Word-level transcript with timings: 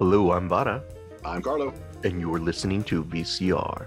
Hello, 0.00 0.32
I'm 0.32 0.48
Vara, 0.48 0.82
I'm 1.24 1.42
Carlo. 1.42 1.74
and 2.04 2.20
you're 2.20 2.38
listening 2.38 2.82
to 2.84 3.04
VCR. 3.04 3.86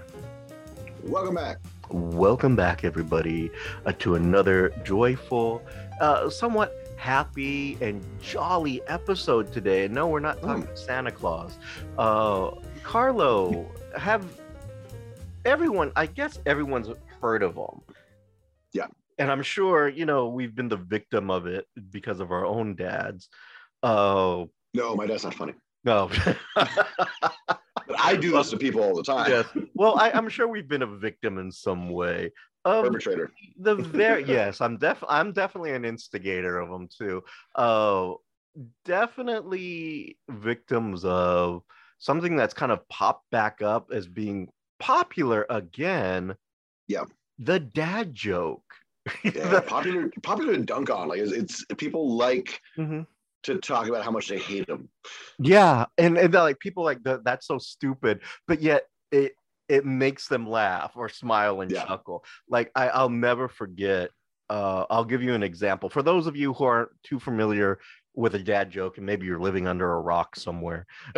Welcome 1.02 1.34
back. 1.34 1.58
Welcome 1.90 2.54
back, 2.56 2.84
everybody, 2.84 3.50
uh, 3.84 3.92
to 3.98 4.14
another 4.14 4.70
joyful, 4.84 5.60
uh, 6.00 6.30
somewhat 6.30 6.72
happy 6.96 7.76
and 7.80 8.02
jolly 8.22 8.80
episode 8.86 9.52
today. 9.52 9.88
No, 9.88 10.08
we're 10.08 10.20
not 10.20 10.40
talking 10.40 10.68
Santa 10.74 11.10
Claus. 11.10 11.58
Uh, 11.98 12.52
Carlo, 12.82 13.66
have 13.98 14.24
everyone, 15.44 15.92
I 15.96 16.06
guess 16.06 16.38
everyone's 16.46 16.88
heard 17.20 17.42
of 17.42 17.56
them. 17.56 17.80
Yeah. 18.72 18.86
And 19.18 19.30
I'm 19.30 19.42
sure, 19.42 19.88
you 19.88 20.06
know, 20.06 20.28
we've 20.28 20.54
been 20.54 20.68
the 20.68 20.76
victim 20.76 21.30
of 21.30 21.46
it 21.46 21.66
because 21.90 22.20
of 22.20 22.30
our 22.32 22.46
own 22.46 22.74
dads. 22.76 23.28
Uh, 23.82 24.44
No, 24.72 24.96
my 24.96 25.06
dad's 25.06 25.24
not 25.24 25.34
funny. 25.34 25.54
No. 25.84 26.10
But 27.86 28.00
I 28.00 28.16
do 28.16 28.32
this 28.32 28.48
to 28.50 28.56
people 28.56 28.82
all 28.82 28.94
the 28.94 29.02
time. 29.02 29.30
yes. 29.30 29.46
Well, 29.74 29.98
I, 29.98 30.10
I'm 30.10 30.30
sure 30.30 30.48
we've 30.48 30.66
been 30.68 30.80
a 30.82 30.86
victim 30.86 31.36
in 31.38 31.52
some 31.52 31.90
way. 31.90 32.32
Of 32.64 32.86
Perpetrator. 32.86 33.30
the 33.58 33.74
very 33.74 34.24
yes, 34.24 34.62
I'm 34.62 34.78
def 34.78 35.04
I'm 35.06 35.32
definitely 35.32 35.72
an 35.72 35.84
instigator 35.84 36.58
of 36.58 36.70
them 36.70 36.88
too. 36.88 37.22
Uh, 37.54 38.12
definitely 38.86 40.18
victims 40.30 41.04
of 41.04 41.62
something 41.98 42.36
that's 42.36 42.54
kind 42.54 42.72
of 42.72 42.88
popped 42.88 43.30
back 43.30 43.60
up 43.60 43.90
as 43.92 44.06
being 44.06 44.48
popular 44.80 45.44
again. 45.50 46.34
Yeah. 46.88 47.04
The 47.38 47.60
dad 47.60 48.14
joke. 48.14 48.62
Yeah, 49.22 49.60
popular, 49.60 50.10
popular 50.22 50.54
to 50.54 50.62
dunk 50.62 50.88
on. 50.88 51.08
Like 51.08 51.18
it's, 51.20 51.32
it's 51.32 51.64
people 51.76 52.16
like 52.16 52.58
Mhm. 52.78 53.06
To 53.44 53.58
talk 53.58 53.88
about 53.88 54.04
how 54.04 54.10
much 54.10 54.28
they 54.28 54.38
hate 54.38 54.66
them. 54.66 54.88
Yeah, 55.38 55.86
and 55.98 56.16
and 56.18 56.32
like 56.34 56.58
people 56.58 56.84
like 56.84 57.02
that. 57.04 57.24
That's 57.24 57.46
so 57.46 57.58
stupid, 57.58 58.20
but 58.46 58.60
yet 58.60 58.84
it 59.10 59.34
it 59.68 59.84
makes 59.84 60.28
them 60.28 60.48
laugh 60.48 60.92
or 60.96 61.08
smile 61.08 61.60
and 61.60 61.70
Yeah. 61.70 61.84
chuckle. 61.84 62.24
Like 62.48 62.70
I, 62.74 62.88
I'll 62.88 63.08
never 63.10 63.48
forget. 63.48 64.10
Uh, 64.50 64.84
I'll 64.90 65.06
give 65.06 65.22
you 65.22 65.32
an 65.32 65.42
example 65.42 65.88
for 65.88 66.02
those 66.02 66.26
of 66.26 66.36
you 66.36 66.52
who 66.52 66.64
aren't 66.64 66.90
too 67.02 67.18
familiar 67.18 67.78
with 68.14 68.34
a 68.34 68.38
dad 68.38 68.70
joke, 68.70 68.98
and 68.98 69.06
maybe 69.06 69.26
you're 69.26 69.40
living 69.40 69.66
under 69.66 69.90
a 69.90 70.00
rock 70.00 70.36
somewhere. 70.36 70.86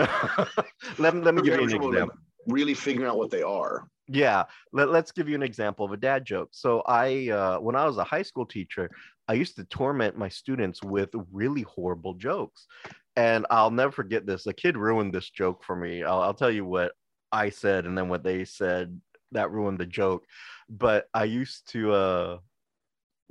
let, 0.98 1.14
me- 1.14 1.20
let 1.22 1.34
me 1.34 1.42
give 1.42 1.54
you 1.54 1.64
an 1.64 1.72
example. 1.72 2.16
Really 2.46 2.74
figuring 2.74 3.08
out 3.08 3.18
what 3.18 3.30
they 3.30 3.42
are. 3.42 3.88
Yeah, 4.08 4.44
let, 4.72 4.90
let's 4.90 5.10
give 5.10 5.28
you 5.28 5.34
an 5.34 5.42
example 5.42 5.84
of 5.84 5.90
a 5.90 5.96
dad 5.96 6.24
joke. 6.24 6.50
So 6.52 6.82
I, 6.86 7.28
uh, 7.28 7.58
when 7.58 7.74
I 7.74 7.84
was 7.86 7.96
a 7.98 8.04
high 8.04 8.22
school 8.22 8.46
teacher, 8.46 8.88
I 9.28 9.34
used 9.34 9.56
to 9.56 9.64
torment 9.64 10.16
my 10.16 10.28
students 10.28 10.82
with 10.82 11.10
really 11.32 11.62
horrible 11.62 12.14
jokes, 12.14 12.66
and 13.16 13.46
I'll 13.50 13.70
never 13.70 13.92
forget 13.92 14.26
this. 14.26 14.46
A 14.46 14.52
kid 14.52 14.76
ruined 14.76 15.12
this 15.12 15.30
joke 15.30 15.64
for 15.64 15.74
me. 15.74 16.04
I'll, 16.04 16.20
I'll 16.20 16.34
tell 16.34 16.50
you 16.50 16.64
what 16.64 16.92
I 17.32 17.50
said, 17.50 17.86
and 17.86 17.96
then 17.96 18.08
what 18.08 18.22
they 18.22 18.44
said 18.44 19.00
that 19.32 19.50
ruined 19.50 19.78
the 19.78 19.86
joke. 19.86 20.24
But 20.68 21.08
I 21.12 21.24
used 21.24 21.70
to, 21.72 21.92
uh, 21.92 22.38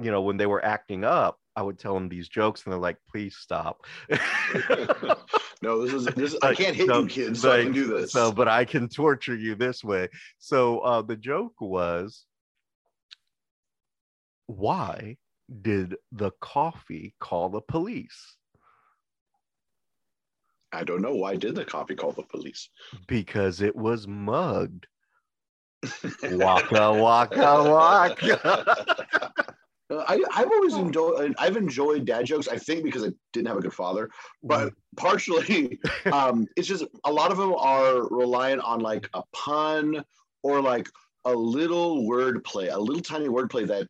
you 0.01 0.11
know, 0.11 0.21
when 0.21 0.37
they 0.37 0.45
were 0.45 0.63
acting 0.63 1.03
up, 1.03 1.39
I 1.55 1.61
would 1.61 1.79
tell 1.79 1.93
them 1.93 2.09
these 2.09 2.27
jokes, 2.27 2.63
and 2.63 2.73
they're 2.73 2.79
like, 2.79 2.97
"Please 3.09 3.37
stop." 3.37 3.85
No, 5.61 5.83
this 5.83 5.93
is 5.93 6.05
this. 6.13 6.35
I 6.43 6.53
can't 6.53 6.75
hit 6.75 6.87
so- 6.87 7.01
you, 7.01 7.07
kids. 7.07 7.41
So 7.41 7.51
I 7.51 7.63
can 7.63 7.71
do 7.71 7.87
this. 7.87 8.11
So, 8.11 8.31
but 8.31 8.47
I 8.47 8.65
can 8.65 8.87
torture 8.87 9.35
you 9.35 9.55
this 9.55 9.83
way. 9.83 10.09
So 10.37 10.79
uh, 10.79 11.01
the 11.01 11.15
joke 11.15 11.59
was, 11.59 12.25
why 14.47 15.17
did 15.61 15.95
the 16.11 16.31
coffee 16.41 17.15
call 17.19 17.49
the 17.49 17.61
police? 17.61 18.37
I 20.71 20.83
don't 20.83 21.01
know 21.01 21.15
why 21.15 21.35
did 21.35 21.55
the 21.55 21.65
coffee 21.65 21.95
call 21.95 22.11
the 22.11 22.23
police. 22.23 22.69
Because 23.07 23.61
it 23.61 23.75
was 23.75 24.07
mugged. 24.07 24.87
Waka 26.23 26.93
waka 26.93 27.63
waka. 27.63 28.95
I, 29.91 30.19
I've 30.33 30.51
always 30.51 30.73
enjoyed. 30.73 31.35
I've 31.37 31.57
enjoyed 31.57 32.05
dad 32.05 32.25
jokes. 32.25 32.47
I 32.47 32.57
think 32.57 32.83
because 32.83 33.03
I 33.03 33.09
didn't 33.33 33.47
have 33.47 33.57
a 33.57 33.61
good 33.61 33.73
father, 33.73 34.09
but 34.43 34.73
partially, 34.97 35.79
um, 36.11 36.47
it's 36.57 36.67
just 36.67 36.85
a 37.03 37.11
lot 37.11 37.31
of 37.31 37.37
them 37.37 37.53
are 37.53 38.07
reliant 38.09 38.61
on 38.61 38.79
like 38.79 39.07
a 39.13 39.21
pun 39.31 40.03
or 40.43 40.59
like 40.59 40.89
a 41.25 41.33
little 41.33 42.03
wordplay, 42.03 42.73
a 42.73 42.79
little 42.79 43.01
tiny 43.01 43.27
wordplay 43.27 43.67
that 43.67 43.87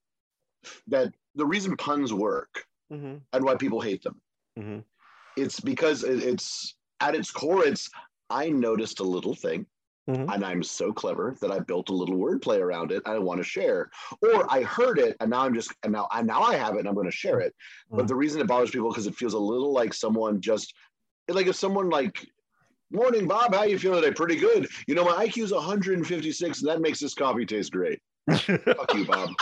that 0.87 1.13
the 1.35 1.45
reason 1.45 1.75
puns 1.77 2.13
work 2.13 2.65
Mhm, 2.91 3.21
and 3.33 3.43
why 3.43 3.55
people 3.55 3.81
hate 3.81 4.03
them. 4.03 4.21
mhm. 4.57 4.83
It's 5.35 5.59
because 5.59 6.03
it's 6.03 6.75
at 7.01 7.15
its 7.15 7.31
core. 7.31 7.65
It's 7.65 7.89
I 8.29 8.49
noticed 8.49 8.99
a 9.01 9.03
little 9.03 9.35
thing. 9.35 9.65
Mhm. 10.07 10.31
And 10.33 10.45
I'm 10.45 10.61
so 10.63 10.93
clever 10.93 11.35
that 11.41 11.51
I 11.51 11.59
built 11.59 11.89
a 11.89 11.93
little 11.93 12.15
wordplay 12.15 12.59
around 12.59 12.91
it. 12.91 13.01
I 13.07 13.17
want 13.17 13.39
to 13.39 13.43
share, 13.43 13.89
or 14.21 14.45
I 14.53 14.61
heard 14.61 14.99
it, 14.99 15.17
and 15.19 15.31
now 15.31 15.41
I'm 15.41 15.53
just 15.55 15.73
and 15.83 15.91
now 15.91 16.07
and 16.13 16.27
now 16.27 16.41
I 16.43 16.55
have 16.55 16.75
it, 16.75 16.79
and 16.79 16.87
I'm 16.87 16.93
going 16.93 17.09
to 17.09 17.11
share 17.11 17.39
it. 17.39 17.55
But 17.89 18.05
Mhm. 18.05 18.07
the 18.09 18.15
reason 18.15 18.39
it 18.39 18.47
bothers 18.47 18.69
people 18.69 18.89
because 18.89 19.07
it 19.07 19.15
feels 19.15 19.33
a 19.33 19.39
little 19.39 19.73
like 19.73 19.93
someone 19.95 20.41
just 20.41 20.73
like 21.27 21.47
if 21.47 21.55
someone 21.55 21.89
like, 21.89 22.29
"Morning, 22.91 23.27
Bob, 23.27 23.53
how 23.55 23.63
you 23.63 23.79
feeling 23.79 24.01
today? 24.03 24.13
Pretty 24.13 24.35
good. 24.35 24.67
You 24.87 24.93
know, 24.93 25.05
my 25.05 25.25
IQ 25.25 25.43
is 25.43 25.51
156, 25.51 26.61
and 26.61 26.69
that 26.69 26.81
makes 26.81 26.99
this 26.99 27.15
coffee 27.15 27.45
taste 27.45 27.71
great. 27.71 27.99
Fuck 28.27 28.93
you, 28.93 29.05
Bob. 29.05 29.33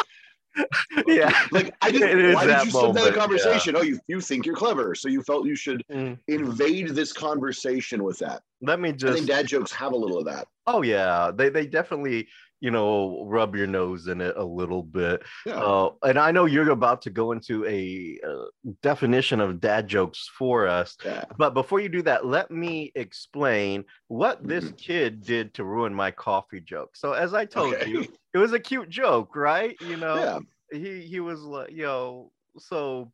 yeah. 1.07 1.31
Like 1.51 1.73
I 1.81 1.89
It 1.89 1.93
didn't. 1.93 2.19
is 2.19 2.35
Why 2.35 2.45
did 2.45 2.63
you 2.65 2.69
start 2.69 2.95
moment, 2.95 3.13
that 3.15 3.19
conversation? 3.19 3.75
Oh, 3.75 3.81
you 3.81 3.99
you 4.07 4.21
think 4.21 4.45
you're 4.45 4.55
clever, 4.55 4.95
so 4.95 5.09
you 5.09 5.21
felt 5.23 5.45
you 5.45 5.55
should 5.55 5.83
Mm. 5.91 6.17
invade 6.27 6.89
this 6.89 7.11
conversation 7.13 8.03
with 8.03 8.19
that. 8.19 8.41
Let 8.61 8.79
me 8.79 8.89
I 8.89 8.93
just 8.93 9.13
think 9.15 9.27
dad 9.27 9.47
jokes 9.47 9.71
have 9.73 9.93
a 9.93 9.95
little 9.95 10.19
of 10.19 10.25
that. 10.25 10.47
Oh 10.67 10.81
yeah, 10.81 11.31
they 11.35 11.49
they 11.49 11.65
definitely 11.65 12.27
you 12.63 12.71
know 12.71 13.25
rub 13.25 13.57
your 13.57 13.67
nose 13.67 14.07
in 14.07 14.21
it 14.21 14.37
a 14.37 14.43
little 14.43 14.81
bit. 14.83 15.21
Yeah. 15.45 15.55
Uh, 15.59 15.89
and 16.01 16.17
I 16.17 16.31
know 16.31 16.45
you're 16.45 16.69
about 16.69 17.01
to 17.01 17.09
go 17.09 17.33
into 17.33 17.65
a 17.65 18.17
uh, 18.25 18.45
definition 18.81 19.41
of 19.41 19.59
dad 19.59 19.85
jokes 19.89 20.29
for 20.37 20.65
us, 20.65 20.95
yeah. 21.03 21.25
but 21.37 21.53
before 21.53 21.81
you 21.81 21.89
do 21.89 22.01
that, 22.03 22.25
let 22.25 22.49
me 22.51 22.93
explain 22.95 23.83
what 24.07 24.47
this 24.47 24.71
kid 24.77 25.25
did 25.25 25.53
to 25.55 25.65
ruin 25.65 25.93
my 25.93 26.09
coffee 26.11 26.61
joke. 26.61 26.95
So 26.95 27.11
as 27.11 27.33
I 27.33 27.43
told 27.43 27.73
Okay. 27.75 27.89
you, 27.89 28.05
it 28.33 28.37
was 28.37 28.53
a 28.53 28.59
cute 28.59 28.89
joke, 28.89 29.35
right? 29.35 29.75
You 29.81 29.97
know, 29.97 30.15
Yeah. 30.15 30.39
he 30.79 31.01
he 31.01 31.19
was 31.19 31.41
like, 31.41 31.71
you 31.71 31.83
know, 31.83 32.31
so 32.59 33.11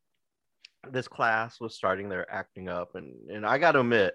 this 0.92 1.08
class 1.08 1.60
was 1.60 1.76
starting 1.76 2.08
their 2.08 2.32
acting 2.32 2.70
up, 2.70 2.94
and 2.94 3.32
and 3.32 3.48
I 3.48 3.58
got 3.58 3.72
to 3.72 3.80
admit, 3.80 4.14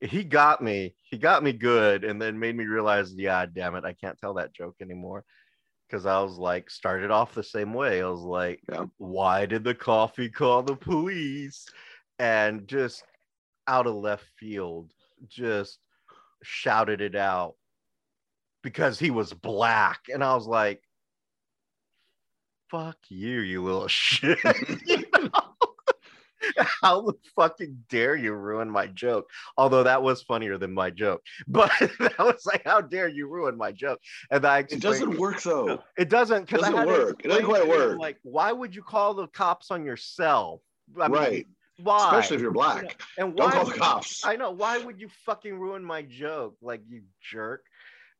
he 0.00 0.24
got 0.24 0.62
me. 0.62 0.94
He 1.02 1.18
got 1.18 1.42
me 1.42 1.52
good, 1.52 2.04
and 2.04 2.20
then 2.20 2.38
made 2.38 2.56
me 2.56 2.64
realize, 2.64 3.12
yeah, 3.14 3.44
damn 3.46 3.74
it, 3.74 3.84
I 3.84 3.92
can't 3.92 4.18
tell 4.18 4.34
that 4.34 4.52
joke 4.54 4.76
anymore. 4.80 5.24
Because 5.88 6.06
I 6.06 6.20
was 6.22 6.38
like, 6.38 6.70
started 6.70 7.10
off 7.10 7.34
the 7.34 7.42
same 7.42 7.74
way. 7.74 8.00
I 8.00 8.08
was 8.08 8.20
like, 8.20 8.60
Yeah. 8.70 8.86
why 8.98 9.46
did 9.46 9.64
the 9.64 9.74
coffee 9.74 10.28
call 10.30 10.62
the 10.62 10.76
police? 10.76 11.66
And 12.18 12.68
just 12.68 13.02
out 13.66 13.86
of 13.86 13.94
left 13.94 14.24
field, 14.38 14.92
just 15.28 15.78
shouted 16.42 17.00
it 17.00 17.16
out 17.16 17.54
because 18.62 18.98
he 18.98 19.10
was 19.10 19.32
black. 19.32 20.00
And 20.12 20.22
I 20.22 20.34
was 20.34 20.46
like, 20.46 20.82
fuck 22.70 22.98
you, 23.08 23.40
you 23.40 23.64
little 23.64 23.88
shit. 23.88 24.38
You? 24.86 25.04
How 26.82 27.02
the 27.02 27.14
fucking 27.36 27.84
dare 27.88 28.16
you 28.16 28.32
ruin 28.32 28.70
my 28.70 28.86
joke? 28.86 29.28
Although 29.56 29.84
that 29.84 30.02
was 30.02 30.22
funnier 30.22 30.58
than 30.58 30.72
my 30.72 30.90
joke, 30.90 31.22
but 31.48 31.70
that 31.98 32.18
was 32.18 32.44
like, 32.46 32.62
how 32.64 32.80
dare 32.80 33.08
you 33.08 33.28
ruin 33.28 33.56
my 33.56 33.72
joke? 33.72 34.00
And 34.30 34.44
I 34.44 34.60
It 34.60 34.80
doesn't 34.80 35.18
work 35.18 35.42
though. 35.42 35.82
It 35.96 36.08
doesn't 36.08 36.46
because 36.46 36.62
I 36.62 36.70
Doesn't 36.70 36.88
had 36.88 36.88
work. 36.88 37.24
It 37.24 37.28
doesn't 37.28 37.44
quite 37.44 37.68
work. 37.68 37.98
Like, 37.98 38.18
why 38.22 38.52
would 38.52 38.74
you 38.74 38.82
call 38.82 39.14
the 39.14 39.26
cops 39.28 39.70
on 39.70 39.84
yourself? 39.84 40.60
I 40.98 41.08
mean, 41.08 41.18
right. 41.18 41.46
Why? 41.82 42.06
Especially 42.06 42.36
if 42.36 42.42
you're 42.42 42.52
black. 42.52 43.00
and 43.18 43.34
Don't 43.34 43.46
why 43.46 43.52
call 43.52 43.64
the 43.66 43.72
cops. 43.72 44.24
I 44.24 44.36
know. 44.36 44.50
Why 44.50 44.78
would 44.78 45.00
you 45.00 45.08
fucking 45.26 45.58
ruin 45.58 45.84
my 45.84 46.02
joke? 46.02 46.56
Like 46.60 46.82
you 46.88 47.02
jerk. 47.22 47.64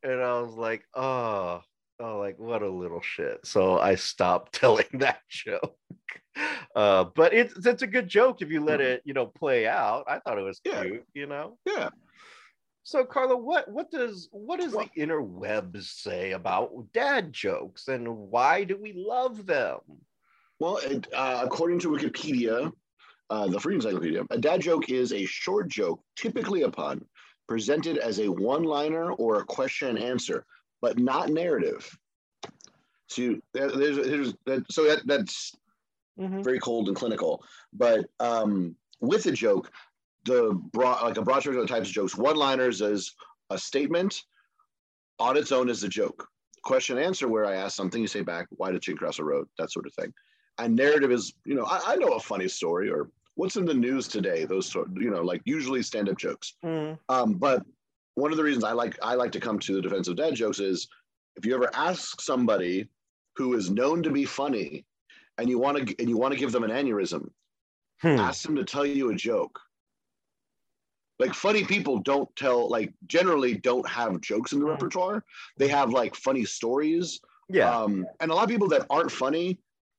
And 0.03 0.21
I 0.23 0.41
was 0.41 0.55
like, 0.55 0.83
oh, 0.95 1.61
oh, 2.01 2.19
like 2.19 2.39
what 2.39 2.63
a 2.63 2.69
little 2.69 3.01
shit. 3.01 3.45
So 3.45 3.79
I 3.79 3.95
stopped 3.95 4.53
telling 4.61 4.87
that 4.95 5.21
joke. 5.29 5.77
Uh, 6.75 7.05
but 7.15 7.35
it's 7.35 7.67
it's 7.67 7.83
a 7.83 7.87
good 7.87 8.09
joke 8.09 8.41
if 8.43 8.51
you 8.51 8.65
let 8.65 8.81
it, 8.81 9.03
you 9.05 9.13
know, 9.15 9.27
play 9.27 9.67
out. 9.67 10.05
I 10.09 10.19
thought 10.21 10.39
it 10.39 10.43
was 10.43 10.61
Yeah. 10.65 10.83
cute, 10.83 11.05
you 11.15 11.27
know. 11.27 11.59
Yeah. 11.67 11.91
So 12.83 13.05
Carla, 13.05 13.37
what 13.37 13.69
what 13.71 13.91
does 13.91 14.29
what 14.33 14.61
does 14.61 14.73
Well- 14.73 14.89
the 14.95 15.03
interwebs 15.03 15.85
say 15.85 16.33
about 16.33 16.73
dad 16.93 17.33
jokes 17.33 17.89
and 17.89 18.09
why 18.09 18.65
do 18.65 18.77
we 18.77 18.93
love 18.95 19.47
them? 19.47 19.81
Well, 20.59 20.79
it, 20.79 21.07
uh, 21.15 21.41
according 21.45 21.79
to 21.81 21.89
Wikipedia, 21.91 22.73
uh, 23.31 23.47
the 23.49 23.59
Free 23.61 23.77
Encyclopedia, 23.77 24.25
a 24.31 24.39
dad 24.39 24.61
joke 24.61 24.91
is 24.91 25.13
a 25.13 25.25
short 25.25 25.69
joke, 25.69 26.03
typically 26.17 26.63
a 26.63 26.71
pun, 26.71 27.05
presented 27.49 27.97
as 27.97 28.21
a 28.21 28.29
one-liner 28.29 29.13
or 29.13 29.41
a 29.41 29.45
question 29.45 29.89
and 29.89 29.99
answer, 29.99 30.45
but 30.81 30.99
not 30.99 31.29
narrative. 31.29 31.89
So 33.09 33.37
there- 33.53 33.71
there's, 33.71 33.97
there's 33.97 34.35
that, 34.47 34.65
so 34.71 34.85
that, 34.85 35.07
that's 35.07 35.53
Mhm. 36.19 36.45
very 36.45 36.59
cold 36.59 36.89
and 36.89 36.97
clinical. 36.97 37.43
But 37.73 38.07
um, 38.21 38.77
with 39.01 39.27
a 39.27 39.33
joke, 39.33 39.71
the 40.27 40.53
broad 40.73 41.03
like 41.03 41.17
a 41.17 41.23
broad 41.23 41.41
spectrum 41.41 41.63
of 41.63 41.69
types 41.69 41.89
of 41.89 41.95
jokes. 41.95 42.15
One 42.17 42.37
liners 42.37 42.83
is 42.83 43.15
a 43.49 43.57
statement 43.57 44.23
on 45.19 45.37
its 45.37 45.51
own 45.51 45.71
is 45.71 45.83
a 45.83 45.89
joke. 45.89 46.29
Question 46.63 46.99
answer 46.99 47.27
where 47.27 47.47
I 47.47 47.55
ask 47.55 47.75
something, 47.75 48.03
you 48.03 48.07
say 48.07 48.21
back, 48.21 48.49
why 48.51 48.71
did 48.71 48.87
you 48.87 48.97
cross 48.97 49.19
a 49.19 49.25
road? 49.25 49.49
That 49.59 49.73
sort 49.73 49.87
of 49.87 49.95
thing. 49.95 50.13
And 50.59 50.77
narrative 50.77 51.11
is, 51.11 51.33
you 51.47 51.55
know, 51.55 51.65
I, 51.65 51.81
I 51.93 51.97
know 51.97 52.13
a 52.13 52.21
funny 52.21 52.49
story 52.49 52.91
or 52.91 53.11
what's 53.37 53.57
in 53.57 53.65
the 53.65 53.73
news 53.73 54.07
today. 54.09 54.45
Those 54.45 54.67
sort, 54.67 54.89
you 54.95 55.11
know, 55.11 55.23
like 55.23 55.41
usually 55.47 55.83
stand-up 55.83 56.19
jokes. 56.19 56.55
Mm. 56.63 56.99
Um, 57.09 57.35
but 57.35 57.65
one 58.21 58.31
of 58.33 58.37
the 58.37 58.45
reasons 58.45 58.65
I 58.65 58.73
like 58.73 58.99
I 59.03 59.15
like 59.15 59.33
to 59.33 59.41
come 59.41 59.59
to 59.61 59.75
the 59.75 59.83
defense 59.83 60.09
of 60.09 60.17
dad 60.17 60.35
jokes 60.35 60.61
is 60.61 60.89
if 61.37 61.47
you 61.47 61.55
ever 61.55 61.71
ask 61.75 62.21
somebody 62.21 62.89
who 63.37 63.55
is 63.55 63.71
known 63.71 64.03
to 64.03 64.11
be 64.11 64.25
funny 64.25 64.85
and 65.39 65.49
you 65.49 65.59
want 65.59 65.77
to 65.89 65.95
and 65.99 66.09
you 66.09 66.17
want 66.19 66.33
to 66.35 66.39
give 66.39 66.53
them 66.53 66.65
an 66.65 66.71
aneurysm, 66.71 67.31
Hmm. 68.03 68.19
ask 68.19 68.43
them 68.45 68.57
to 68.57 68.65
tell 68.65 68.87
you 68.87 69.11
a 69.11 69.15
joke. 69.15 69.59
Like 71.19 71.35
funny 71.35 71.65
people 71.65 71.99
don't 71.99 72.35
tell 72.37 72.69
like 72.69 72.93
generally 73.07 73.55
don't 73.57 73.87
have 73.89 74.21
jokes 74.21 74.53
in 74.53 74.59
the 74.61 74.65
Hmm. 74.67 74.73
repertoire. 74.73 75.25
They 75.59 75.69
have 75.69 75.91
like 75.91 76.15
funny 76.15 76.45
stories. 76.45 77.21
Yeah. 77.49 77.71
Um, 77.75 78.07
and 78.21 78.31
a 78.31 78.35
lot 78.35 78.45
of 78.45 78.49
people 78.51 78.69
that 78.69 78.87
aren't 78.89 79.13
funny, 79.13 79.59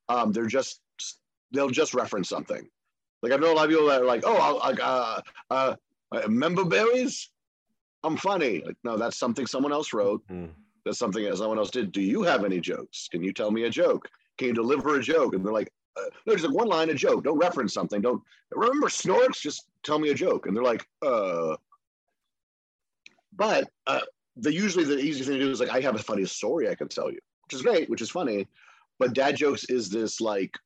um, 0.10 0.32
they're 0.32 0.48
just 0.48 0.82
they'll 1.52 1.70
just 1.70 1.94
reference 1.94 2.30
something. 2.30 2.68
Like 3.22 3.34
I 3.34 3.36
know 3.36 3.54
a 3.54 3.56
lot 3.56 3.66
of 3.66 3.70
people 3.70 3.88
that 3.88 4.02
are 4.02 4.06
like, 4.06 4.24
oh, 4.26 4.38
I'll, 4.38 4.58
like 4.58 4.80
uh, 4.82 5.22
uh, 5.52 5.76
uh, 6.12 6.28
member 6.28 6.66
berries. 6.66 7.30
I'm 8.03 8.18
funny. 8.18 8.63
Like 8.65 8.77
no, 8.83 8.98
that's 8.98 9.18
something 9.18 9.45
someone 9.45 9.71
else 9.71 9.94
wrote. 9.94 10.24
Mm. 10.30 10.50
That's 10.86 10.98
something 10.98 11.24
that 11.24 11.38
someone 11.38 11.59
else 11.59 11.69
did. 11.69 11.92
Do 11.92 12.01
you 12.01 12.24
have 12.24 12.44
any 12.44 12.59
jokes? 12.59 13.07
Can 13.12 13.24
you 13.24 13.31
tell 13.33 13.51
me 13.51 13.63
a 13.63 13.69
joke? 13.69 14.07
Can 14.38 14.48
you 14.48 14.53
deliver 14.53 14.98
a 14.98 15.01
joke? 15.01 15.36
And 15.36 15.45
they're 15.45 15.53
like, 15.53 15.71
uh, 15.95 16.09
no, 16.25 16.33
just 16.33 16.45
like 16.45 16.56
one 16.56 16.68
line, 16.68 16.89
a 16.89 16.94
joke. 16.94 17.24
Don't 17.24 17.38
reference 17.38 17.74
something. 17.74 18.01
Don't 18.01 18.21
remember 18.51 18.88
Snorks. 18.88 19.42
Just 19.42 19.68
tell 19.83 20.00
me 20.00 20.09
a 20.09 20.15
joke. 20.15 20.48
And 20.48 20.56
they're 20.56 20.63
like, 20.63 20.88
uh. 21.06 21.56
But 23.36 23.69
uh, 23.88 24.01
the 24.38 24.53
usually 24.53 24.86
the 24.86 24.98
easy 24.98 25.24
thing 25.24 25.33
to 25.33 25.39
do 25.39 25.51
is 25.51 25.59
like, 25.59 25.69
I 25.69 25.81
have 25.81 25.95
a 25.95 26.00
funny 26.00 26.25
story 26.25 26.69
I 26.69 26.75
can 26.75 26.88
tell 26.88 27.12
you, 27.12 27.19
which 27.45 27.53
is 27.53 27.62
great, 27.62 27.89
which 27.89 28.01
is 28.01 28.09
funny. 28.09 28.48
But 29.00 29.13
dad 29.13 29.36
jokes 29.36 29.65
is 29.65 29.89
this 29.89 30.19
like 30.19 30.57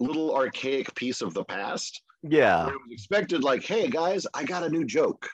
little 0.00 0.34
archaic 0.34 0.94
piece 0.94 1.22
of 1.22 1.34
the 1.34 1.44
past 1.44 2.02
Yeah. 2.22 2.68
it 2.68 2.72
was 2.72 2.90
expected 2.90 3.44
like 3.44 3.62
hey 3.64 3.88
guys 3.88 4.26
i 4.34 4.42
got 4.44 4.64
a 4.64 4.68
new 4.68 4.84
joke 4.84 5.28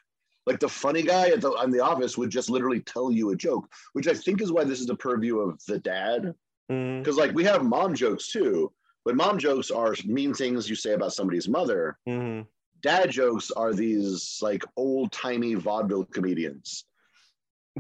like 0.47 0.61
the 0.61 0.69
funny 0.69 1.03
guy 1.03 1.29
at 1.31 1.41
the 1.41 1.49
on 1.51 1.71
the 1.71 1.81
office 1.81 2.19
would 2.19 2.29
just 2.31 2.51
literally 2.51 2.81
tell 2.81 3.11
you 3.11 3.31
a 3.31 3.37
joke 3.37 3.67
which 3.95 4.07
i 4.07 4.13
think 4.15 4.43
is 4.43 4.53
why 4.53 4.65
this 4.65 4.81
is 4.81 4.87
the 4.87 4.95
purview 4.97 5.39
of 5.39 5.61
the 5.67 5.79
dad 5.79 6.35
Mm. 6.71 7.01
because 7.01 7.19
like 7.19 7.35
we 7.35 7.45
have 7.45 7.63
mom 7.63 7.95
jokes 7.95 8.29
too 8.33 8.73
but 9.05 9.15
mom 9.17 9.39
jokes 9.39 9.71
are 9.71 9.95
mean 10.07 10.33
things 10.33 10.67
you 10.69 10.75
say 10.75 10.95
about 10.95 11.13
somebody's 11.13 11.47
mother 11.47 11.99
Mhm. 12.09 12.47
dad 12.83 13.11
jokes 13.11 13.51
are 13.51 13.75
these 13.75 14.39
like 14.41 14.65
old 14.75 15.13
timey 15.13 15.53
vaudeville 15.53 16.07
comedians 16.07 16.87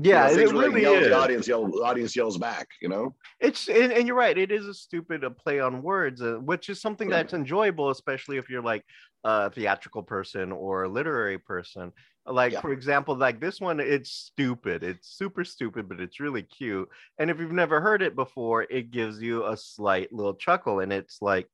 Yeah, 0.02 0.28
you 0.28 0.34
know, 0.34 0.38
it 0.42 0.46
things 0.46 0.52
where, 0.52 0.64
like, 0.64 0.70
really 0.70 0.82
yell 0.82 1.00
is. 1.00 1.08
the 1.08 1.14
audience 1.14 1.46
yell 1.46 1.66
the 1.70 1.78
audience 1.84 2.16
yells 2.16 2.36
back 2.38 2.66
you 2.82 2.88
know 2.88 3.14
It's 3.40 3.68
and, 3.68 3.92
and 3.92 4.06
you're 4.06 4.16
right. 4.16 4.36
It 4.36 4.50
is 4.52 4.66
a 4.66 4.74
stupid 4.74 5.24
uh, 5.24 5.30
play 5.30 5.60
on 5.60 5.82
words, 5.82 6.22
uh, 6.22 6.34
which 6.36 6.68
is 6.68 6.80
something 6.80 7.08
Yeah. 7.08 7.16
that's 7.16 7.32
enjoyable, 7.34 7.90
especially 7.90 8.36
if 8.38 8.48
you're 8.48 8.62
like 8.62 8.84
a 9.24 9.50
theatrical 9.50 10.02
person 10.02 10.52
or 10.52 10.84
a 10.84 10.88
literary 10.88 11.38
person. 11.38 11.92
Like 12.26 12.52
Yeah. 12.52 12.60
for 12.60 12.72
example, 12.72 13.16
like 13.16 13.40
this 13.40 13.60
one, 13.60 13.80
it's 13.80 14.10
stupid. 14.10 14.82
It's 14.82 15.08
super 15.16 15.44
stupid, 15.44 15.88
but 15.88 16.00
it's 16.00 16.20
really 16.20 16.42
cute. 16.42 16.88
And 17.18 17.30
if 17.30 17.38
you've 17.38 17.52
never 17.52 17.80
heard 17.80 18.02
it 18.02 18.14
before, 18.16 18.62
it 18.62 18.90
gives 18.90 19.20
you 19.20 19.46
a 19.46 19.56
slight 19.56 20.12
little 20.12 20.34
chuckle, 20.34 20.80
and 20.80 20.92
it's 20.92 21.20
like, 21.20 21.48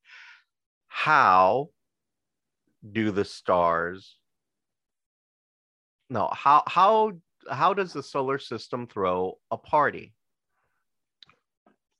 how 0.89 1.71
do 2.93 3.11
the 3.11 3.25
stars? 3.25 4.17
No, 6.09 6.29
how 6.33 6.63
how 6.67 7.13
how 7.51 7.75
does 7.75 7.93
the 7.93 8.03
solar 8.03 8.39
system 8.39 8.87
throw 8.87 9.39
a 9.51 9.57
party? 9.57 10.15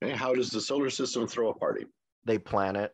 How 0.03 0.35
does 0.35 0.51
the 0.51 0.61
solar 0.61 0.91
system 0.91 1.27
throw 1.27 1.51
a 1.51 1.55
party 1.55 1.87
they 2.25 2.39
planet. 2.39 2.93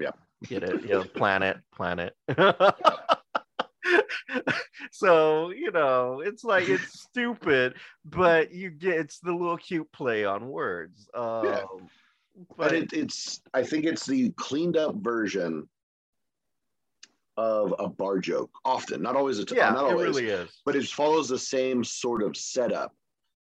Yeah. 0.00 0.10
Get 0.46 0.62
it? 0.62 0.84
Yeah, 0.88 1.04
planet, 1.14 1.58
planet. 1.74 2.14
so, 4.90 5.50
you 5.50 5.70
know, 5.70 6.20
it's 6.24 6.44
like 6.44 6.68
it's 6.68 7.00
stupid, 7.08 7.74
but 8.04 8.52
you 8.52 8.70
get 8.70 8.98
it's 8.98 9.20
the 9.20 9.32
little 9.32 9.56
cute 9.56 9.90
play 9.92 10.24
on 10.24 10.48
words. 10.48 11.08
Um, 11.14 11.44
Yeah. 11.44 11.62
but 12.56 12.56
but 12.56 12.72
it, 12.72 12.92
it's 12.92 13.40
i 13.52 13.64
think 13.64 13.84
it's 13.84 14.06
the 14.06 14.30
cleaned 14.36 14.76
up 14.76 14.94
version 14.96 15.68
of 17.38 17.72
a 17.78 17.88
bar 17.88 18.18
joke 18.18 18.50
often 18.64 19.00
not 19.00 19.14
always 19.16 19.38
a 19.38 19.44
t- 19.46 19.54
yeah, 19.56 19.70
not 19.70 19.84
it 19.86 19.92
always 19.92 20.16
really 20.16 20.28
is. 20.28 20.50
but 20.66 20.74
it 20.76 20.84
follows 20.86 21.28
the 21.28 21.38
same 21.38 21.82
sort 21.84 22.22
of 22.22 22.36
setup 22.36 22.92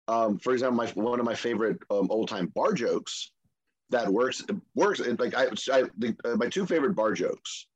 um, 0.07 0.39
for 0.39 0.53
example 0.53 0.77
my, 0.77 0.87
one 1.03 1.19
of 1.19 1.25
my 1.25 1.35
favorite 1.35 1.79
um, 1.91 2.07
old 2.11 2.29
time 2.29 2.47
bar 2.55 2.73
jokes 2.75 3.33
that 3.91 4.07
works 4.07 4.45
works 4.75 5.01
it, 5.01 5.19
like 5.19 5.35
i, 5.35 5.45
I 5.73 5.85
the, 5.97 6.15
uh, 6.25 6.37
my 6.37 6.49
two 6.49 6.67
favorite 6.67 6.95
bar 6.95 7.13
jokes 7.15 7.67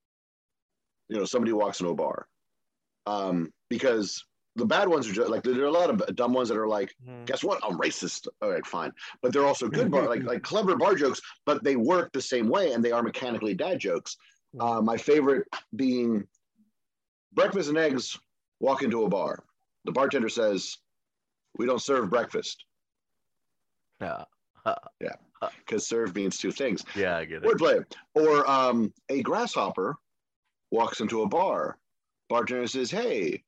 you 1.08 1.16
know 1.16 1.24
somebody 1.24 1.52
walks 1.52 1.80
into 1.80 1.90
a 1.92 1.94
bar 1.94 2.28
um, 3.06 3.50
because 3.70 4.22
the 4.56 4.66
bad 4.66 4.88
ones 4.88 5.08
are 5.08 5.12
just 5.12 5.30
like 5.30 5.42
there 5.42 5.62
are 5.62 5.66
a 5.66 5.70
lot 5.72 5.90
of 5.90 6.16
dumb 6.16 6.32
ones 6.34 6.48
that 6.50 6.58
are 6.58 6.68
like 6.68 6.94
Mhm. 7.08 7.24
guess 7.26 7.42
what? 7.44 7.60
I'm 7.64 7.78
racist. 7.78 8.28
All 8.42 8.50
right, 8.50 8.66
fine. 8.66 8.92
But 9.22 9.32
they're 9.32 9.46
also 9.46 9.68
good 9.68 9.90
bar, 9.90 10.08
like 10.08 10.22
like 10.32 10.42
clever 10.42 10.76
bar 10.76 10.94
jokes, 10.96 11.20
but 11.46 11.62
they 11.62 11.76
work 11.76 12.12
the 12.12 12.20
same 12.20 12.48
way 12.48 12.72
and 12.72 12.84
they 12.84 12.92
are 12.92 13.02
mechanically 13.02 13.54
dad 13.54 13.78
jokes. 13.78 14.16
Uh, 14.58 14.80
my 14.80 14.96
favorite 14.96 15.46
being 15.76 16.26
breakfast 17.32 17.68
and 17.68 17.78
eggs 17.78 18.18
walk 18.58 18.82
into 18.82 19.04
a 19.04 19.08
bar. 19.08 19.44
The 19.84 19.92
bartender 19.92 20.28
says, 20.28 20.78
"We 21.56 21.66
don't 21.66 21.82
serve 21.82 22.10
breakfast 22.10 22.64
Yeah. 24.00 24.24
Yeah. 25.00 25.14
Because 25.58 25.86
serve 25.86 26.14
means 26.14 26.36
two 26.36 26.52
things." 26.52 26.84
Yeah, 26.94 27.16
I 27.16 27.24
get 27.24 27.42
it. 27.42 27.48
Wordplay. 27.48 27.84
Or 28.14 28.48
um, 28.50 28.92
a 29.08 29.22
grasshopper 29.22 29.96
walks 30.70 31.00
into 31.00 31.22
a 31.22 31.28
bar. 31.28 31.78
Bartender 32.28 32.66
says, 32.66 32.90
"Hey, 32.90 33.42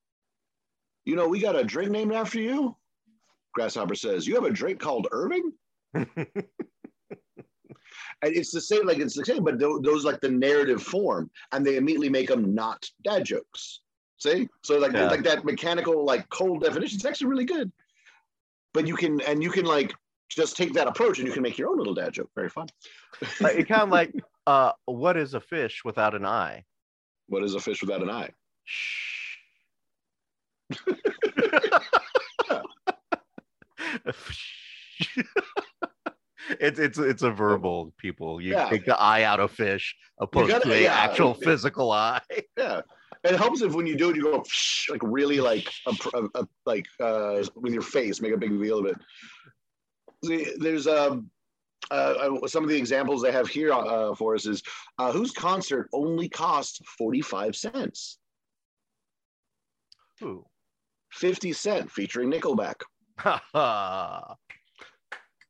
you 1.05 1.15
know 1.15 1.27
we 1.27 1.39
got 1.39 1.55
a 1.55 1.63
drink 1.63 1.91
named 1.91 2.13
after 2.13 2.39
you." 2.39 2.75
Grasshopper 3.53 3.95
says, 3.95 4.25
"You 4.25 4.35
have 4.35 4.45
a 4.45 4.51
drink 4.51 4.79
called 4.79 5.07
Irving." 5.11 5.51
and 8.23 8.35
it's 8.35 8.51
the 8.51 8.61
same 8.61 8.87
like 8.87 8.99
it's 8.99 9.15
the 9.15 9.25
same 9.25 9.43
but 9.43 9.59
tho- 9.59 9.79
those 9.79 10.05
like 10.05 10.21
the 10.21 10.29
narrative 10.29 10.81
form 10.81 11.29
and 11.51 11.65
they 11.65 11.75
immediately 11.75 12.09
make 12.09 12.29
them 12.29 12.55
not 12.55 12.89
dad 13.03 13.25
jokes. 13.25 13.81
See? 14.17 14.47
So 14.63 14.77
like 14.79 14.93
Yeah. 14.93 15.09
like 15.09 15.23
that 15.23 15.43
mechanical 15.43 16.05
like 16.05 16.27
cold 16.29 16.63
definition 16.63 16.97
is 16.97 17.05
actually 17.05 17.27
really 17.27 17.45
good. 17.45 17.71
But 18.73 18.87
you 18.87 18.95
can 18.95 19.19
and 19.21 19.43
you 19.43 19.51
can 19.51 19.65
like 19.65 19.93
just 20.29 20.55
take 20.55 20.73
that 20.73 20.87
approach 20.87 21.19
and 21.19 21.27
you 21.27 21.33
can 21.33 21.43
make 21.43 21.57
your 21.57 21.69
own 21.69 21.77
little 21.77 21.93
dad 21.93 22.13
joke. 22.13 22.29
Very 22.33 22.49
fun. 22.49 22.67
Uh, 23.43 23.47
it 23.47 23.67
kind 23.67 23.81
of 23.83 23.89
like 23.89 24.13
uh 24.47 24.71
what 24.85 25.17
is 25.17 25.33
a 25.33 25.41
fish 25.41 25.83
without 25.83 26.15
an 26.15 26.25
eye? 26.25 26.63
what 27.27 27.43
is 27.43 27.55
a 27.55 27.59
fish 27.59 27.81
without 27.81 28.01
an 28.01 28.09
eye? 28.09 28.29
Shh. 28.65 29.37
it's 36.59 36.79
it's 36.79 36.97
it's 36.99 37.23
a 37.23 37.31
verbal 37.31 37.93
people. 37.97 38.41
You 38.41 38.51
Yeah. 38.53 38.69
take 38.69 38.85
the 38.85 38.99
eye 38.99 39.23
out 39.23 39.39
of 39.39 39.51
fish 39.51 39.95
opposed 40.19 40.49
gotta- 40.49 40.65
to 40.69 40.75
an 40.75 40.83
yeah. 40.83 40.93
actual 40.93 41.33
physical 41.33 41.91
eye. 41.91 42.21
yeah 42.57 42.81
it 43.23 43.35
helps 43.37 43.61
if 43.61 43.73
when 43.73 43.85
you 43.85 43.95
do 43.95 44.09
it 44.09 44.15
you 44.17 44.23
go 44.23 44.43
like 44.89 44.99
really 45.03 45.39
like 45.39 45.71
a, 45.87 45.93
a, 46.17 46.23
a- 46.41 46.47
like 46.65 46.85
uh 46.99 47.41
with 47.55 47.71
your 47.73 47.81
face 47.81 48.21
make 48.21 48.33
a 48.33 48.37
big 48.37 48.51
deal 48.61 48.79
of 48.79 48.85
it 48.85 48.97
See, 50.25 50.47
there's 50.57 50.87
um 50.87 51.29
uh, 51.91 52.37
uh, 52.43 52.47
some 52.47 52.63
of 52.63 52.69
the 52.69 52.77
examples 52.77 53.21
they 53.21 53.31
have 53.31 53.47
here 53.47 53.71
uh, 53.73 54.15
for 54.15 54.35
us 54.35 54.45
is 54.45 54.63
uh, 54.99 55.11
whose 55.11 55.31
concert 55.31 55.89
only 55.93 56.27
cost 56.29 56.81
45 56.97 57.55
cents 57.55 58.19
Ooh. 60.21 60.45
50 61.11 61.53
cent 61.53 61.91
featuring 61.91 62.31
nickelback 62.31 62.75
Ha 63.19 63.41
ha. 63.53 64.35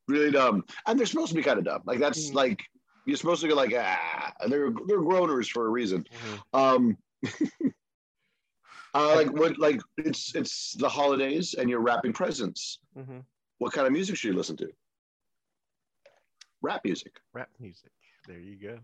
Really 0.07 0.31
dumb 0.31 0.63
and 0.87 0.99
they're 0.99 1.05
supposed 1.05 1.29
to 1.29 1.35
be 1.35 1.43
kind 1.43 1.57
of 1.59 1.65
dumb 1.65 1.81
like 1.85 1.99
that's 1.99 2.29
Mm. 2.31 2.33
like 2.35 2.63
you're 3.05 3.17
supposed 3.17 3.41
to 3.41 3.47
go 3.47 3.55
like 3.55 3.73
ah 3.77 4.31
And 4.41 4.51
they're 4.51 4.71
they're 4.87 4.99
groaners 5.01 5.49
for 5.49 5.65
a 5.65 5.69
reason 5.69 6.03
Mhm. 6.03 6.41
um 6.53 6.97
uh, 8.93 9.15
like 9.15 9.31
what 9.31 9.57
like 9.59 9.81
it's 9.97 10.35
it's 10.35 10.73
the 10.73 10.89
holidays 10.89 11.55
and 11.57 11.69
you're 11.69 11.79
wrapping 11.81 12.13
presents 12.13 12.79
Mhm. 12.97 13.23
what 13.59 13.73
kind 13.73 13.87
of 13.87 13.93
music 13.93 14.15
should 14.17 14.29
you 14.31 14.37
listen 14.37 14.57
to 14.57 14.69
rap 16.61 16.81
music 16.83 17.13
Rap 17.33 17.49
music. 17.59 17.91
There 18.27 18.39
you 18.39 18.55
go. 18.57 18.79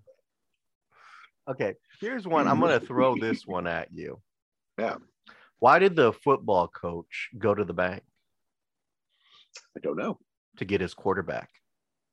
Okay, 1.49 1.75
here's 2.01 2.27
one. 2.27 2.45
I'm 2.47 2.59
gonna 2.59 2.79
throw 2.91 3.15
this 3.15 3.47
one 3.47 3.67
at 3.67 3.87
you. 3.93 4.21
Yeah. 4.77 4.97
Why 5.59 5.79
did 5.79 5.95
the 5.95 6.11
football 6.11 6.67
coach 6.67 7.29
go 7.37 7.53
to 7.55 7.63
the 7.63 7.73
bank 7.73 8.03
i 9.75 9.79
don't 9.81 9.97
know 9.97 10.19
to 10.59 10.65
get 10.65 10.81
his 10.81 10.93
quarterback? 10.93 11.49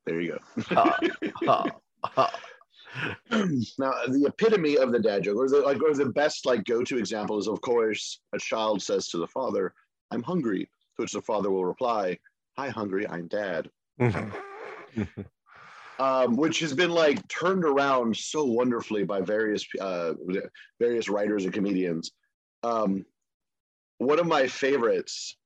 there 0.07 0.21
you 0.21 0.33
go 0.33 0.39
Ha, 0.75 0.99
ha, 1.45 1.65
ha. 2.05 2.41
now, 3.79 3.93
the 4.09 4.25
epitome 4.27 4.79
of 4.79 4.91
the 4.93 4.99
dad 4.99 5.25
joke, 5.25 5.37
or 5.37 5.49
the 5.49 5.61
like, 5.61 5.83
or 5.83 5.93
the 5.93 6.07
best 6.07 6.47
like 6.47 6.65
go-to 6.65 6.97
example 6.97 7.39
is, 7.39 7.49
of 7.49 7.61
course, 7.61 8.21
a 8.33 8.39
child 8.39 8.81
says 8.83 9.09
to 9.09 9.19
the 9.19 9.27
father, 9.27 9.75
"I'm 10.11 10.23
hungry," 10.23 10.65
to 10.65 11.03
which 11.03 11.13
the 11.13 11.21
father 11.21 11.51
will 11.51 11.65
reply, 11.67 12.19
"Hi, 12.57 12.69
hungry. 12.71 13.07
I'm 13.09 13.27
dad." 13.27 13.69
um, 15.99 16.37
which 16.37 16.61
has 16.61 16.73
been 16.73 16.91
like 16.91 17.27
turned 17.29 17.65
around 17.65 18.17
so 18.17 18.45
wonderfully 18.45 19.05
by 19.05 19.21
various 19.21 19.67
uh, 19.81 20.15
various 20.81 21.09
writers 21.09 21.45
and 21.45 21.53
comedians. 21.53 22.13
Um, 22.63 23.05
one 23.99 24.19
of 24.19 24.27
my 24.27 24.47
favorites 24.47 25.37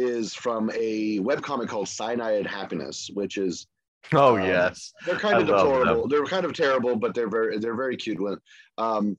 is 0.00 0.34
from 0.34 0.70
a 0.74 1.18
webcomic 1.20 1.68
called 1.68 1.88
Cyanide 1.88 2.46
Happiness, 2.46 3.10
which 3.12 3.36
is 3.36 3.66
oh 4.12 4.36
um, 4.36 4.44
yes, 4.44 4.92
they're 5.04 5.18
kind 5.18 5.40
of 5.40 5.48
I 5.48 5.52
love 5.52 5.66
deplorable. 5.66 6.08
They're 6.08 6.24
kind 6.24 6.44
of 6.44 6.52
terrible, 6.52 6.96
but 6.96 7.14
they're 7.14 7.28
very 7.28 7.58
they're 7.58 7.76
very 7.76 7.96
cute. 7.96 8.20
One, 8.20 8.38
um, 8.78 9.16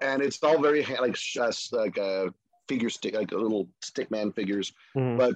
and 0.00 0.22
it's 0.22 0.42
all 0.42 0.60
very 0.60 0.84
like 1.00 1.16
sh- 1.16 1.38
uh, 1.38 1.52
like 1.72 1.98
uh, 1.98 2.26
figure 2.68 2.90
stick 2.90 3.14
like 3.14 3.32
a 3.32 3.36
little 3.36 3.68
stickman 3.82 4.34
figures. 4.34 4.72
Mhm. 4.96 5.16
But 5.16 5.34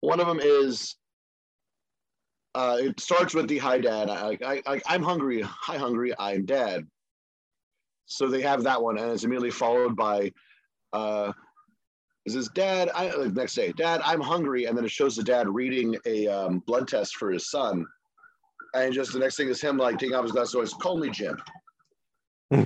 one 0.00 0.20
of 0.20 0.26
them 0.26 0.40
is 0.40 0.96
uh, 2.54 2.76
it 2.80 3.00
starts 3.00 3.34
with 3.34 3.48
the 3.48 3.58
hi 3.58 3.78
dad. 3.78 4.08
I, 4.08 4.38
I, 4.44 4.62
I 4.66 4.80
I'm 4.86 5.02
hungry. 5.02 5.42
Hi 5.42 5.76
hungry. 5.76 6.12
I'm 6.18 6.44
dad. 6.46 6.86
So 8.06 8.28
they 8.28 8.42
have 8.42 8.62
that 8.64 8.82
one, 8.82 8.98
and 8.98 9.10
it's 9.10 9.24
immediately 9.24 9.50
followed 9.50 9.96
by. 9.96 10.32
Uh, 10.92 11.32
is 12.26 12.34
this 12.34 12.48
dad? 12.48 12.90
I 12.94 13.08
uh, 13.10 13.28
next 13.32 13.54
day, 13.54 13.72
dad, 13.72 14.00
I'm 14.04 14.20
hungry, 14.20 14.64
and 14.66 14.76
then 14.76 14.84
it 14.84 14.90
shows 14.90 15.16
the 15.16 15.22
dad 15.22 15.48
reading 15.48 15.96
a 16.06 16.26
um, 16.28 16.60
blood 16.66 16.88
test 16.88 17.16
for 17.16 17.30
his 17.30 17.50
son, 17.50 17.84
and 18.74 18.92
just 18.94 19.12
the 19.12 19.18
next 19.18 19.36
thing 19.36 19.48
is 19.48 19.60
him 19.60 19.76
like 19.76 19.98
taking 19.98 20.14
off 20.14 20.22
his 20.24 20.32
glasses. 20.32 20.72
Call 20.74 20.98
me 20.98 21.10
Jim. 21.10 21.36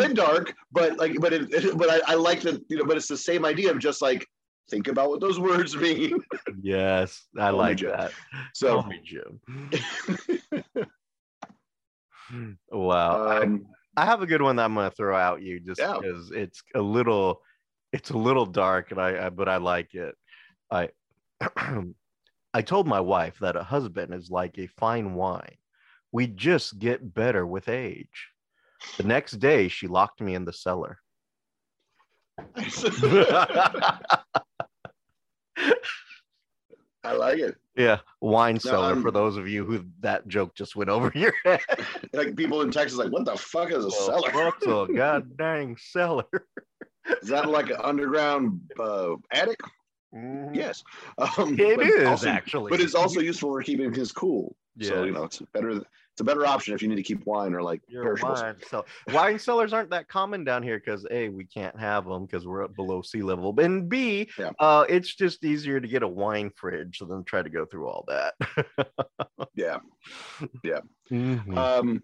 A 0.00 0.08
dark, 0.14 0.52
but 0.72 0.96
like, 0.98 1.18
but 1.20 1.32
it, 1.32 1.52
it- 1.52 1.76
but 1.78 1.88
I, 1.90 2.12
I 2.12 2.14
like 2.14 2.40
that 2.42 2.60
you 2.68 2.76
know. 2.78 2.84
But 2.84 2.96
it's 2.96 3.08
the 3.08 3.16
same 3.16 3.44
idea 3.44 3.70
of 3.70 3.78
just 3.78 4.02
like 4.02 4.26
think 4.70 4.88
about 4.88 5.10
what 5.10 5.20
those 5.20 5.38
words 5.38 5.76
mean. 5.76 6.18
yes, 6.60 7.24
I 7.38 7.50
Call 7.50 7.58
like 7.58 7.78
that. 7.80 8.10
So 8.54 8.80
Call 8.82 8.88
me 8.90 9.00
Jim. 9.04 9.40
wow. 12.72 13.26
I- 13.26 13.42
um, 13.44 13.66
I 13.96 14.04
have 14.04 14.22
a 14.22 14.26
good 14.26 14.42
one 14.42 14.56
that 14.56 14.64
I'm 14.64 14.74
gonna 14.74 14.90
throw 14.90 15.16
out 15.16 15.42
you 15.42 15.60
just 15.60 15.80
Yeah. 15.80 15.98
because 15.98 16.30
it's 16.30 16.62
a 16.74 16.82
little 16.82 17.40
it's 17.92 18.10
a 18.10 18.18
little 18.18 18.46
dark 18.46 18.90
and 18.90 19.00
I, 19.00 19.26
I 19.26 19.30
but 19.30 19.48
I 19.48 19.56
like 19.56 19.94
it. 19.94 20.14
I 20.70 20.90
I 22.54 22.62
told 22.62 22.86
my 22.86 23.00
wife 23.00 23.38
that 23.40 23.56
a 23.56 23.62
husband 23.62 24.12
is 24.14 24.30
like 24.30 24.58
a 24.58 24.66
fine 24.66 25.14
wine. 25.14 25.56
We 26.12 26.26
just 26.26 26.78
get 26.78 27.14
better 27.14 27.46
with 27.46 27.68
age. 27.68 28.30
The 28.96 29.04
next 29.04 29.32
day 29.32 29.68
she 29.68 29.86
locked 29.86 30.20
me 30.20 30.34
in 30.34 30.44
the 30.44 30.52
cellar. 30.52 30.98
I 37.04 37.12
like 37.12 37.38
it. 37.38 37.56
Yeah, 37.76 37.98
wine 38.20 38.58
cellar 38.58 38.92
um, 38.94 39.02
for 39.02 39.10
those 39.10 39.36
of 39.36 39.46
you 39.48 39.64
who 39.64 39.84
that 40.00 40.26
joke 40.28 40.54
just 40.54 40.76
went 40.76 40.90
over 40.90 41.10
your 41.18 41.32
head. 41.44 41.60
Like 42.12 42.34
people 42.36 42.62
in 42.62 42.70
Texas, 42.70 42.98
like, 42.98 43.12
what 43.12 43.24
the 43.24 43.36
fuck 43.36 43.70
is 43.72 43.84
a 43.84 43.90
cellar? 43.90 44.30
What's 44.32 44.66
a 44.66 44.86
god 44.96 45.36
dang 45.36 45.76
cellar? 45.76 46.24
Is 47.22 47.28
that 47.28 47.48
like 47.50 47.70
an 47.70 47.76
underground 47.82 48.60
uh, 48.80 49.14
attic? 49.32 49.60
Yes. 50.12 50.82
Um, 51.18 51.58
It 51.58 51.80
is 51.80 52.06
also- 52.08 52.28
actually. 52.28 52.70
but 52.70 52.80
it's 52.80 52.94
also 52.94 53.20
useful 53.20 53.50
for 53.50 53.62
keeping 53.62 53.92
his 53.92 54.12
cool. 54.12 54.56
So 54.80 55.04
you 55.04 55.12
know, 55.12 55.24
it's 55.24 55.40
better. 55.52 55.82
It's 56.16 56.22
a 56.22 56.24
better 56.24 56.46
option 56.46 56.72
if 56.72 56.80
you 56.80 56.88
need 56.88 56.94
to 56.96 57.02
keep 57.02 57.26
wine 57.26 57.52
or 57.52 57.60
like 57.60 57.82
Your 57.88 58.02
perishables. 58.02 58.40
wine 58.40 58.56
cell- 58.66 58.86
wine 59.12 59.38
cellars 59.38 59.74
aren't 59.74 59.90
that 59.90 60.08
common 60.08 60.44
down 60.44 60.62
here 60.62 60.78
because 60.78 61.06
a 61.10 61.28
we 61.28 61.44
can't 61.44 61.78
have 61.78 62.06
them 62.06 62.24
because 62.24 62.46
we're 62.46 62.64
up 62.64 62.74
below 62.74 63.02
sea 63.02 63.20
level, 63.20 63.54
and 63.60 63.86
b 63.86 64.26
Yeah. 64.38 64.52
uh, 64.58 64.86
it's 64.88 65.14
just 65.14 65.44
easier 65.44 65.78
to 65.78 65.86
get 65.86 66.02
a 66.02 66.08
wine 66.08 66.48
fridge 66.56 67.00
than 67.00 67.22
try 67.24 67.42
to 67.42 67.50
go 67.50 67.66
through 67.66 67.88
all 67.88 68.06
that. 68.08 68.34
Yeah. 69.54 69.78
Mhm. 71.10 71.56
Um, 71.56 72.02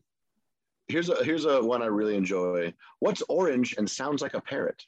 here's 0.89 1.09
a 1.09 1.23
here's 1.25 1.45
a 1.47 1.63
one 1.63 1.83
I 1.83 1.87
really 1.87 2.17
enjoy. 2.17 2.73
What's 3.01 3.23
orange 3.31 3.75
and 3.79 3.91
sounds 3.91 4.21
like 4.21 4.35
a 4.35 4.41
parrot? 4.43 4.85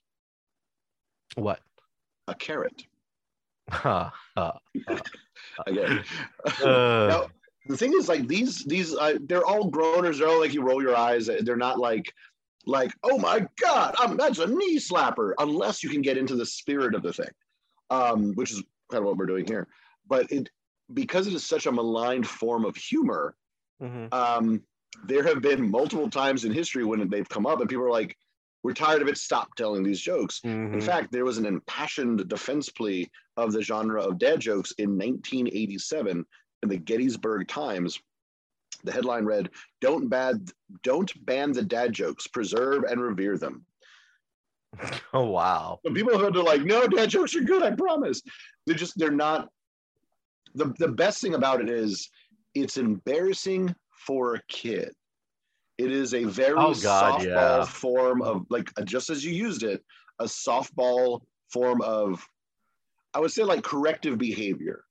what? 1.37 1.61
A 2.28 2.35
carrot. 2.35 2.85
Ha, 3.71 4.12
ha. 4.37 4.59
Again. 5.66 6.04
Uh, 6.62 7.07
Now, 7.09 7.26
the 7.66 7.76
thing 7.76 7.92
is, 7.94 8.09
like 8.09 8.26
these 8.28 8.64
these 8.64 8.94
uh, 8.94 9.18
they're 9.23 9.44
all 9.47 9.71
groaners. 9.71 10.18
They're 10.18 10.28
all 10.28 10.40
like 10.40 10.54
you 10.54 10.62
roll 10.62 10.83
your 10.83 10.97
eyes. 10.97 11.26
They're 11.40 11.56
not 11.56 11.78
like 11.78 12.12
like 12.66 12.92
oh 13.02 13.18
my 13.18 13.47
god, 13.61 13.94
um, 14.00 14.16
that's 14.16 14.38
a 14.38 14.47
knee 14.47 14.78
slapper. 14.78 15.33
Unless 15.38 15.83
you 15.83 15.90
can 15.90 16.02
get 16.02 16.18
into 16.18 16.37
the 16.37 16.47
spirit 16.47 16.94
of 16.94 17.02
the 17.02 17.12
thing, 17.12 17.30
um, 17.90 18.33
which 18.35 18.52
is 18.52 18.62
kind 18.90 19.02
of 19.02 19.04
what 19.06 19.16
we're 19.16 19.26
doing 19.26 19.47
here. 19.47 19.68
But 20.06 20.30
it 20.33 20.50
because 20.92 21.26
it 21.26 21.35
is 21.35 21.47
such 21.47 21.66
a 21.66 21.73
maligned 21.73 22.26
form 22.26 22.64
of 22.64 22.76
humor. 22.76 23.37
mhm. 23.80 24.12
Um, 24.12 24.62
there 25.06 25.25
have 25.25 25.42
been 25.42 25.71
multiple 25.71 26.09
times 26.09 26.44
in 26.44 26.52
history 26.52 26.85
when 26.85 27.09
they've 27.09 27.28
come 27.28 27.47
up 27.47 27.61
and 27.61 27.68
people 27.68 27.85
are 27.85 27.90
like, 27.90 28.16
"We're 28.62 28.75
tired 28.75 29.02
of 29.02 29.09
it. 29.09 29.18
Stop 29.18 29.54
telling 29.56 29.83
these 29.83 30.00
jokes." 30.00 30.42
In 30.73 30.80
Mhm. 30.80 30.85
fact, 30.85 31.12
there 31.12 31.25
was 31.25 31.38
an 31.38 31.47
impassioned 31.47 32.28
defense 32.28 32.68
plea 32.71 33.11
of 33.37 33.52
the 33.52 33.62
genre 33.62 34.02
of 34.02 34.18
dad 34.18 34.40
jokes 34.40 34.73
in 34.78 34.97
1987 34.97 36.25
in 36.64 36.68
the 36.68 36.76
Gettysburg 36.78 37.47
Times. 37.47 38.00
The 38.83 38.90
headline 38.92 39.25
read, 39.25 39.50
"Don't 39.80 40.09
bad, 40.09 40.50
don't 40.83 41.11
ban 41.25 41.52
the 41.52 41.62
dad 41.62 41.92
jokes. 41.92 42.26
Preserve 42.26 42.83
and 42.85 43.00
revere 43.00 43.38
them." 43.38 43.64
Oh 45.12 45.26
wow. 45.26 45.78
But 45.85 45.94
people 45.94 46.18
have 46.18 46.33
to 46.33 46.42
like, 46.42 46.62
"No, 46.62 46.88
dad 46.88 47.09
jokes 47.09 47.37
are 47.37 47.40
good. 47.42 47.62
I 47.62 47.71
promise." 47.71 48.21
They're 48.66 48.75
just 48.75 48.99
they're 48.99 49.12
not. 49.12 49.49
The 50.56 50.75
the 50.78 50.88
best 50.88 51.21
thing 51.21 51.35
about 51.35 51.61
it 51.61 51.71
is, 51.71 52.11
it's 52.54 52.76
embarrassing 52.76 53.75
for 54.06 54.35
a 54.35 54.42
kid. 54.49 54.92
It 55.78 55.90
is 55.92 56.14
a 56.14 56.25
very 56.25 56.54
Oh, 56.56 56.75
God, 56.75 57.21
softball 57.21 57.25
yeah. 57.25 57.64
form 57.64 58.23
of 58.23 58.47
like 58.50 58.71
just 58.85 59.11
as 59.11 59.25
you 59.25 59.33
used 59.33 59.62
it, 59.62 59.85
a 60.18 60.25
softball 60.25 61.21
form 61.52 61.80
of, 61.83 62.25
I 63.14 63.21
would 63.21 63.33
say 63.33 63.44
like 63.44 63.62
corrective 63.62 64.18
behavior. 64.18 64.85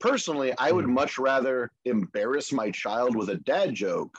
Personally, 0.00 0.52
I 0.58 0.72
would 0.72 0.86
Mhm. 0.86 0.94
much 0.94 1.18
rather 1.18 1.70
embarrass 1.84 2.52
my 2.52 2.70
child 2.70 3.14
with 3.14 3.28
a 3.28 3.36
dad 3.36 3.74
joke 3.74 4.18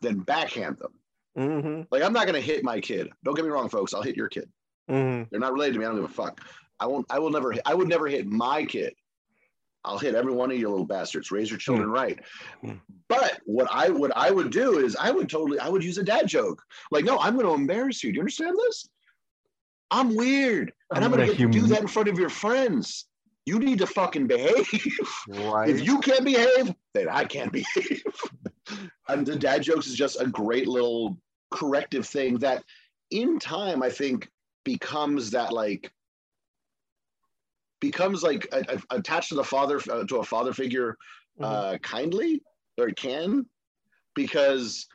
than 0.00 0.20
backhand 0.20 0.78
them. 0.78 0.94
hmm 1.36 1.82
Like 1.92 2.02
I'm 2.02 2.12
not 2.12 2.26
gonna 2.26 2.40
hit 2.40 2.64
my 2.64 2.80
kid. 2.80 3.10
Don't 3.22 3.34
get 3.34 3.44
me 3.44 3.50
wrong, 3.50 3.68
folks. 3.68 3.94
I'll 3.94 4.02
hit 4.02 4.16
your 4.16 4.28
kid. 4.28 4.50
hmm 4.88 5.22
They're 5.30 5.38
not 5.40 5.52
related 5.52 5.74
to 5.74 5.78
me. 5.78 5.84
I 5.84 5.88
don't 5.88 6.00
give 6.00 6.10
a 6.10 6.12
fuck. 6.12 6.40
I 6.80 6.86
won't. 6.86 7.06
I 7.10 7.18
will 7.18 7.30
never. 7.30 7.54
I 7.66 7.74
would 7.74 7.88
never 7.88 8.08
hit 8.08 8.26
my 8.26 8.64
kid. 8.64 8.94
I'll 9.84 9.98
hit 9.98 10.14
every 10.14 10.32
one 10.32 10.50
of 10.50 10.58
you 10.58 10.68
little 10.68 10.84
bastards. 10.86 11.30
Raise 11.30 11.50
your 11.50 11.58
children 11.58 11.90
right. 11.90 12.18
Hmm. 12.62 12.72
But 13.08 13.40
what 13.44 13.68
I 13.70 13.90
what 13.90 14.12
I 14.16 14.30
would 14.30 14.50
do 14.50 14.78
is 14.78 14.96
I 14.96 15.10
would 15.10 15.28
totally 15.28 15.58
I 15.58 15.68
would 15.68 15.84
use 15.84 15.98
a 15.98 16.02
dad 16.02 16.26
joke. 16.26 16.62
Like, 16.90 17.04
no, 17.04 17.18
I'm 17.18 17.34
going 17.34 17.46
to 17.46 17.54
embarrass 17.54 18.02
you. 18.02 18.10
Do 18.10 18.16
you 18.16 18.20
understand 18.22 18.56
this? 18.58 18.88
I'm 19.90 20.14
weird, 20.16 20.72
and 20.94 21.04
I'm, 21.04 21.04
I'm 21.04 21.10
going 21.10 21.28
to 21.28 21.36
gonna 21.36 21.52
get 21.52 21.60
do 21.60 21.66
that 21.68 21.80
in 21.82 21.86
front 21.88 22.08
of 22.08 22.18
your 22.18 22.28
friends. 22.28 23.06
You 23.46 23.58
need 23.58 23.78
to 23.78 23.86
fucking 23.86 24.26
behave. 24.26 24.68
Right. 25.28 25.68
if 25.70 25.84
you 25.84 25.98
can't 26.00 26.24
behave, 26.24 26.74
then 26.94 27.08
I 27.08 27.24
can't 27.24 27.52
behave. 27.52 28.02
and 29.08 29.26
the 29.26 29.36
dad 29.36 29.62
jokes 29.62 29.86
is 29.86 29.94
just 29.96 30.20
a 30.20 30.26
great 30.26 30.68
little 30.68 31.16
corrective 31.50 32.06
thing 32.06 32.38
that, 32.38 32.62
in 33.10 33.38
time, 33.38 33.82
I 33.82 33.90
think 33.90 34.28
becomes 34.64 35.30
that 35.32 35.52
like 35.52 35.90
becomes 37.80 38.22
like 38.22 38.46
a, 38.52 38.76
a- 38.76 38.96
attached 38.96 39.30
to 39.30 39.34
the 39.34 39.42
father 39.44 39.80
uh, 39.90 40.04
to 40.04 40.18
a 40.18 40.24
father 40.24 40.52
figure 40.52 40.96
Mhm. 41.40 41.44
uh, 41.44 41.78
kindly 41.78 42.42
or 42.76 42.90
can 42.90 43.46
because 44.14 44.86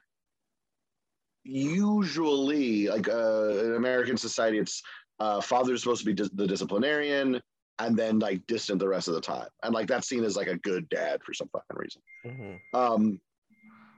usually 1.43 2.87
like 2.87 3.07
uh, 3.07 3.47
in 3.63 3.73
american 3.75 4.17
society 4.17 4.57
it's 4.59 4.81
uh, 5.19 5.39
father's 5.41 5.81
supposed 5.81 6.01
to 6.01 6.05
be 6.05 6.13
dis- 6.13 6.29
the 6.33 6.45
disciplinarian 6.47 7.39
and 7.79 7.97
then 7.97 8.19
like 8.19 8.45
distant 8.47 8.79
the 8.79 8.87
rest 8.87 9.07
of 9.07 9.13
the 9.13 9.21
time 9.21 9.47
and 9.63 9.73
like 9.73 9.87
that's 9.87 10.07
seen 10.07 10.23
as 10.23 10.35
like 10.35 10.47
a 10.47 10.57
good 10.59 10.87
dad 10.89 11.21
for 11.23 11.33
some 11.33 11.49
fucking 11.49 11.77
reason 11.77 12.01
Mhm. 12.25 12.59
um 12.73 13.19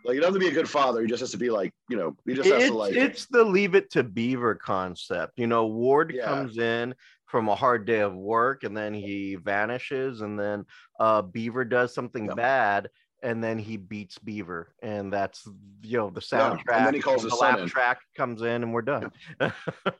like 0.03 0.13
he 0.13 0.19
doesn't 0.19 0.33
have 0.33 0.41
to 0.41 0.47
be 0.47 0.47
a 0.47 0.59
good 0.59 0.69
father 0.69 1.01
he 1.01 1.07
just 1.07 1.19
has 1.19 1.31
to 1.31 1.37
be 1.37 1.49
like 1.49 1.71
you 1.89 1.97
know 1.97 2.15
he 2.25 2.33
just 2.33 2.49
has 2.49 2.63
it's, 2.63 2.67
to 2.71 2.73
like 2.73 2.95
it's 2.95 3.25
the 3.27 3.43
leave 3.43 3.75
it 3.75 3.89
to 3.91 4.03
beaver 4.03 4.55
concept 4.55 5.33
you 5.37 5.47
know 5.47 5.67
ward 5.67 6.13
Yeah. 6.15 6.25
comes 6.25 6.57
in 6.57 6.95
from 7.25 7.49
a 7.49 7.55
hard 7.55 7.85
day 7.85 7.99
of 7.99 8.15
work 8.15 8.63
and 8.63 8.75
then 8.75 8.93
he 8.93 9.35
vanishes 9.35 10.21
and 10.21 10.39
then 10.39 10.65
uh 10.99 11.21
beaver 11.21 11.65
does 11.65 11.93
something 11.93 12.27
Yeah. 12.27 12.35
bad 12.35 12.89
and 13.23 13.43
then 13.43 13.57
he 13.57 13.77
beats 13.77 14.17
beaver 14.19 14.73
and 14.81 15.11
that's 15.11 15.45
you 15.81 15.97
know 15.97 16.09
the 16.09 16.21
Yeah, 16.31 16.51
soundtrack 16.51 16.77
and 16.77 16.87
then 16.87 16.93
he 16.93 16.99
calls 17.01 17.23
the 17.23 17.29
his 17.29 17.37
son 17.39 17.53
laugh 17.53 17.59
in. 17.59 17.67
track 17.67 17.99
comes 18.15 18.41
in 18.41 18.63
and 18.63 18.73
we're 18.73 18.81
done 18.81 19.11
yeah, 19.41 19.51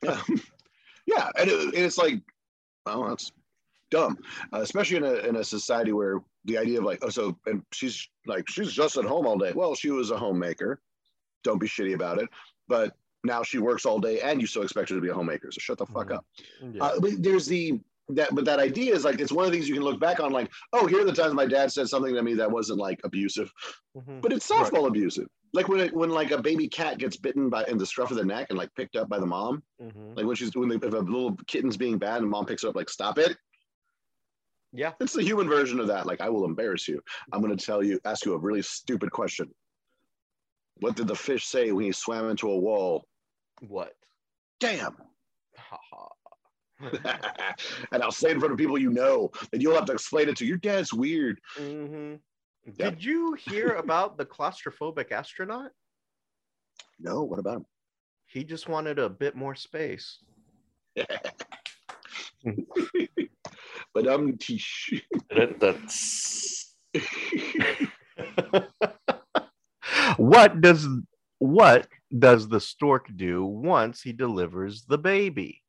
yeah 1.06 1.30
and, 1.36 1.50
it, 1.50 1.60
and 1.66 1.74
it's 1.76 1.98
like 1.98 2.22
well 2.86 3.06
that's 3.10 3.32
dumb 3.90 4.18
uh, 4.54 4.60
especially 4.62 4.98
in 4.98 5.04
a, 5.04 5.14
in 5.28 5.36
a 5.38 5.44
society 5.44 5.92
where 5.94 6.22
the 6.46 6.58
idea 6.58 6.80
of 6.80 6.86
like, 6.86 7.00
oh, 7.02 7.10
so 7.10 7.38
and 7.46 7.62
she's 7.74 8.08
like, 8.26 8.48
she's 8.50 8.72
just 8.72 8.98
at 8.98 9.06
home 9.06 9.26
all 9.28 9.38
day. 9.38 9.52
Well, 9.54 9.76
she 9.76 9.90
was 9.92 10.12
a 10.12 10.18
homemaker. 10.18 10.80
Don't 11.44 11.60
be 11.60 11.68
shitty 11.68 11.94
about 11.94 12.20
it. 12.20 12.30
But 12.70 12.96
now 13.24 13.44
she 13.44 13.58
works 13.60 13.86
all 13.86 14.00
day, 14.00 14.22
and 14.22 14.40
you 14.40 14.48
still 14.48 14.62
expect 14.64 14.90
her 14.90 14.96
to 14.96 15.02
be 15.02 15.10
a 15.10 15.14
homemaker. 15.14 15.52
So 15.52 15.60
shut 15.60 15.78
the 15.78 15.86
fuck 15.86 16.08
Mhm. 16.10 16.16
up. 16.16 16.26
Yeah. 16.74 16.84
Uh, 16.84 17.00
but 17.00 17.12
there's 17.20 17.46
the 17.48 17.80
that, 18.10 18.34
but 18.34 18.46
that 18.46 18.60
idea 18.60 18.96
is 18.96 19.04
like 19.04 19.20
it's 19.20 19.34
one 19.34 19.44
of 19.46 19.52
the 19.52 19.58
things 19.58 19.68
you 19.68 19.74
can 19.76 19.84
look 19.84 20.00
back 20.00 20.22
on, 20.22 20.32
like, 20.32 20.50
oh, 20.72 20.88
here 20.88 21.02
are 21.02 21.06
the 21.06 21.12
times 21.14 21.34
my 21.34 21.46
dad 21.46 21.70
said 21.74 21.90
something 21.90 22.16
to 22.16 22.24
me 22.24 22.34
that 22.36 22.50
wasn't 22.50 22.80
like 22.80 23.02
abusive, 23.04 23.52
Mhm. 23.98 24.22
but 24.22 24.32
it's 24.32 24.50
softball 24.50 24.88
abusive. 24.88 25.28
Like 25.54 25.68
when 25.68 25.82
it, 25.82 25.94
when 25.94 26.10
like 26.12 26.32
a 26.32 26.42
baby 26.42 26.70
cat 26.70 26.98
gets 27.00 27.18
bitten 27.18 27.50
by 27.50 27.66
in 27.66 27.78
the 27.78 27.86
scruff 27.86 28.12
of 28.12 28.16
the 28.18 28.24
neck 28.24 28.48
and 28.50 28.58
like 28.58 28.74
picked 28.76 28.96
up 28.96 29.10
by 29.10 29.20
the 29.20 29.26
mom, 29.26 29.62
Mhm. 29.82 30.16
like 30.16 30.26
when 30.26 30.36
she's 30.38 30.56
when 30.56 30.70
the, 30.70 30.76
if 30.76 30.94
a 30.94 30.98
little 31.00 31.36
kitten's 31.48 31.76
being 31.76 31.98
bad 31.98 32.22
and 32.22 32.30
mom 32.30 32.46
picks 32.46 32.64
it 32.64 32.68
up, 32.70 32.76
like 32.78 32.90
stop 32.90 33.18
it. 33.18 33.36
Yeah. 34.78 34.94
It's 35.00 35.14
the 35.14 35.24
human 35.24 35.50
version 35.50 35.80
of 35.80 35.88
that. 35.88 36.06
Like 36.06 36.22
I 36.22 36.30
will 36.30 36.46
embarrass 36.46 36.88
you. 36.88 37.02
I'm 37.34 37.42
going 37.42 37.58
to 37.58 37.66
tell 37.66 37.84
you, 37.84 38.00
ask 38.06 38.26
you 38.26 38.36
a 38.36 38.38
really 38.38 38.62
stupid 38.62 39.12
question. 39.12 39.50
What 40.82 40.96
did 40.96 41.08
the 41.08 41.16
fish 41.16 41.48
say 41.48 41.72
when 41.72 41.86
he 41.86 41.92
swam 41.92 42.30
into 42.30 42.52
a 42.52 42.58
wall? 42.58 43.08
What? 43.68 43.94
Damn. 44.60 44.96
And 47.92 48.04
I'll 48.04 48.12
say 48.12 48.30
it 48.30 48.34
in 48.34 48.40
front 48.40 48.52
of 48.52 48.60
people 48.60 48.78
you 48.78 48.92
know, 48.92 49.32
and 49.52 49.64
you'll 49.64 49.74
have 49.74 49.86
to 49.86 49.94
explain 49.94 50.30
it 50.30 50.38
to 50.38 50.46
your 50.46 50.58
dad's 50.58 50.94
weird. 50.94 51.42
Mhm. 51.58 52.20
Yep. 52.66 52.78
Did 52.78 53.04
you 53.04 53.34
hear 53.34 53.70
about 53.70 54.16
the 54.16 54.28
claustrophobic 54.28 55.12
astronaut? 55.12 55.72
No, 57.00 57.24
what 57.24 57.40
about 57.40 57.58
him? 57.58 57.66
He 58.28 58.44
just 58.44 58.70
wanted 58.70 59.00
a 59.00 59.10
bit 59.10 59.36
more 59.36 59.56
space. 59.56 60.20
him? 63.96 64.04
but 64.04 64.08
um, 64.08 64.38
tish. 64.38 65.04
what 70.18 70.62
does 70.62 70.88
what 71.40 71.88
does 72.18 72.48
the 72.48 72.60
stork 72.60 73.08
do 73.16 73.46
once 73.46 74.02
he 74.02 74.12
delivers 74.12 74.86
the 74.86 74.98
baby? 74.98 75.62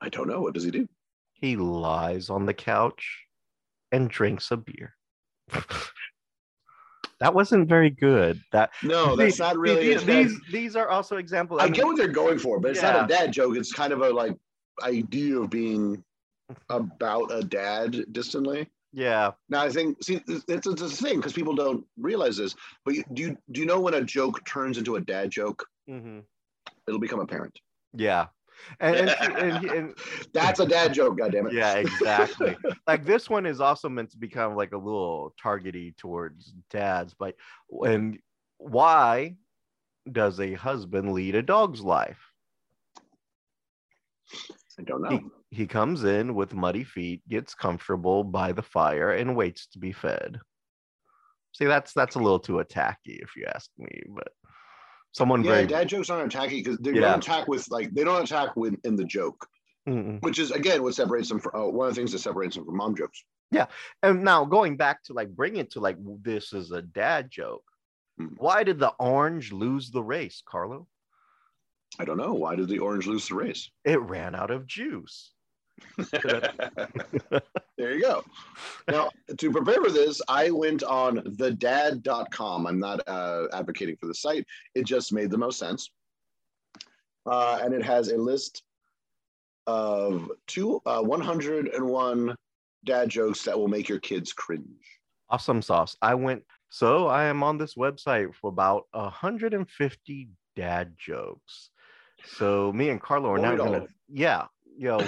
I 0.00 0.08
don't 0.08 0.28
know. 0.28 0.40
What 0.40 0.54
does 0.54 0.64
he 0.64 0.70
do? 0.70 0.88
He 1.34 1.56
lies 1.56 2.30
on 2.30 2.46
the 2.46 2.54
couch 2.54 3.24
and 3.92 4.08
drinks 4.08 4.50
a 4.50 4.56
beer. 4.56 4.94
that 7.20 7.34
wasn't 7.34 7.68
very 7.68 7.90
good. 7.90 8.40
That 8.52 8.70
No, 8.82 9.16
that's 9.16 9.36
See, 9.36 9.42
not 9.42 9.58
really. 9.58 9.88
these, 9.88 9.96
it's 9.96 10.06
not- 10.06 10.14
these 10.14 10.40
these 10.50 10.76
are 10.76 10.88
also 10.88 11.16
examples. 11.16 11.60
I 11.60 11.64
mean, 11.64 11.74
get 11.74 11.84
what 11.84 11.96
they're 11.96 12.08
going 12.08 12.38
for, 12.38 12.60
but 12.60 12.70
it's 12.70 12.82
not 12.82 13.04
a 13.04 13.08
dad 13.08 13.32
joke. 13.32 13.56
It's 13.56 13.72
kind 13.72 13.92
of 13.92 14.00
a 14.00 14.10
like 14.10 14.36
idea 14.82 15.38
of 15.38 15.50
being 15.50 16.02
about 16.68 17.30
a 17.32 17.42
dad 17.42 18.04
distantly. 18.12 18.68
yeah. 18.92 19.32
Now 19.48 19.62
I 19.62 19.70
think 19.70 20.02
see 20.02 20.20
it's, 20.26 20.44
it's, 20.48 20.66
a 20.82 20.88
thing 20.88 21.16
because 21.16 21.32
people 21.32 21.54
don't 21.54 21.84
realize 21.98 22.36
this. 22.36 22.54
But 22.84 22.94
you, 22.94 23.04
do 23.12 23.22
you 23.22 23.38
do 23.52 23.60
you 23.60 23.66
know 23.66 23.80
when 23.80 23.94
a 23.94 24.02
joke 24.02 24.44
turns 24.44 24.78
into 24.78 24.96
a 24.96 25.00
dad 25.00 25.30
joke? 25.30 25.64
mhm, 25.88 26.22
It'll 26.86 27.00
become 27.00 27.20
apparent. 27.20 27.58
Yeah. 27.94 28.26
And, 28.78 28.94
and, 28.96 29.10
and, 29.10 29.64
and- 29.70 29.94
That's 30.34 30.60
a 30.60 30.66
dad 30.66 30.92
joke. 30.92 31.18
God 31.18 31.32
damn 31.32 31.46
it. 31.46 31.54
yeah, 31.54 31.76
exactly. 31.76 32.56
like 32.86 33.04
this 33.04 33.30
one 33.30 33.46
is 33.46 33.60
also 33.60 33.88
meant 33.88 34.10
to 34.10 34.18
become 34.18 34.54
like 34.54 34.72
a 34.72 34.76
little 34.78 35.34
targety 35.42 35.96
towards 35.96 36.52
dads, 36.70 37.14
but 37.18 37.36
and 37.70 38.18
why 38.58 39.36
does 40.10 40.40
a 40.40 40.52
husband 40.54 41.12
lead 41.12 41.34
a 41.36 41.42
dog's 41.42 41.80
life? 41.80 42.20
I 44.78 44.82
don't 44.82 45.02
know. 45.02 45.08
He, 45.10 45.20
he 45.50 45.66
comes 45.66 46.04
in 46.04 46.34
with 46.34 46.54
muddy 46.54 46.84
feet, 46.84 47.22
gets 47.28 47.54
comfortable 47.54 48.22
by 48.24 48.52
the 48.52 48.62
fire, 48.62 49.10
and 49.12 49.36
waits 49.36 49.66
to 49.68 49.78
be 49.78 49.92
fed. 49.92 50.40
See, 51.52 51.64
that's 51.64 51.92
that's 51.92 52.14
a 52.14 52.20
little 52.20 52.38
too 52.38 52.54
attacky, 52.64 53.18
if 53.20 53.34
you 53.36 53.46
ask 53.52 53.68
me. 53.76 54.02
But 54.08 54.28
someone 55.12 55.42
yeah, 55.42 55.50
very 55.52 55.66
dad 55.66 55.88
jokes 55.88 56.08
aren't 56.10 56.32
attacky 56.32 56.62
because 56.62 56.78
they 56.78 56.92
Yeah. 56.92 57.00
don't 57.00 57.18
attack 57.18 57.48
with 57.48 57.68
like 57.70 57.92
they 57.92 58.04
don't 58.04 58.22
attack 58.22 58.54
with 58.54 58.76
in 58.84 58.94
the 58.94 59.04
joke, 59.04 59.44
Mm-mm. 59.88 60.22
which 60.22 60.38
is 60.38 60.52
again 60.52 60.82
what 60.82 60.94
separates 60.94 61.28
them 61.28 61.40
from 61.40 61.52
uh, 61.60 61.68
one 61.68 61.88
of 61.88 61.94
the 61.94 62.00
things 62.00 62.12
that 62.12 62.20
separates 62.20 62.54
them 62.54 62.64
from 62.64 62.76
mom 62.76 62.94
jokes. 62.94 63.24
Yeah, 63.50 63.66
and 64.04 64.22
now 64.22 64.44
going 64.44 64.76
back 64.76 65.02
to 65.04 65.12
like 65.12 65.34
bring 65.34 65.56
it 65.56 65.72
to 65.72 65.80
like 65.80 65.96
this 66.22 66.52
is 66.52 66.70
a 66.70 66.82
dad 66.82 67.28
joke. 67.32 67.64
Hmm. 68.16 68.28
Why 68.36 68.62
did 68.62 68.78
the 68.78 68.94
orange 69.00 69.50
lose 69.50 69.90
the 69.90 70.02
race, 70.02 70.44
Carlo? 70.46 70.86
I 71.98 72.04
don't 72.04 72.18
know 72.18 72.34
why 72.34 72.54
did 72.54 72.68
the 72.68 72.78
orange 72.78 73.08
lose 73.08 73.26
the 73.28 73.34
race. 73.34 73.68
It 73.84 74.00
ran 74.00 74.36
out 74.36 74.52
of 74.52 74.68
juice. 74.68 75.32
there 77.76 77.92
you 77.92 78.00
go. 78.00 78.24
Now, 78.88 79.10
to 79.36 79.50
prepare 79.50 79.82
for 79.82 79.90
this, 79.90 80.20
I 80.28 80.50
went 80.50 80.82
on 80.82 81.18
thedad.com. 81.18 82.66
I'm 82.66 82.78
not 82.78 83.00
uh, 83.06 83.46
advocating 83.52 83.96
for 83.96 84.06
the 84.06 84.14
site, 84.14 84.46
it 84.74 84.84
just 84.86 85.12
made 85.12 85.30
the 85.30 85.38
most 85.38 85.58
sense. 85.58 85.90
Uh, 87.26 87.58
and 87.62 87.74
it 87.74 87.82
has 87.82 88.10
a 88.10 88.16
list 88.16 88.62
of 89.66 90.30
two, 90.46 90.80
uh, 90.86 91.02
101 91.02 92.36
dad 92.84 93.08
jokes 93.08 93.42
that 93.44 93.58
will 93.58 93.68
make 93.68 93.88
your 93.88 94.00
kids 94.00 94.32
cringe. 94.32 94.64
Awesome 95.28 95.62
sauce. 95.62 95.96
I 96.02 96.14
went 96.14 96.42
so 96.70 97.08
I 97.08 97.24
am 97.24 97.42
on 97.42 97.58
this 97.58 97.74
website 97.74 98.34
for 98.34 98.48
about 98.48 98.84
150 98.92 100.28
dad 100.56 100.94
jokes. 100.96 101.70
So 102.36 102.72
me 102.72 102.90
and 102.90 103.00
Carlo 103.00 103.32
are 103.32 103.38
now 103.38 103.56
gonna 103.56 103.86
yeah, 104.08 104.46
yo, 104.76 104.98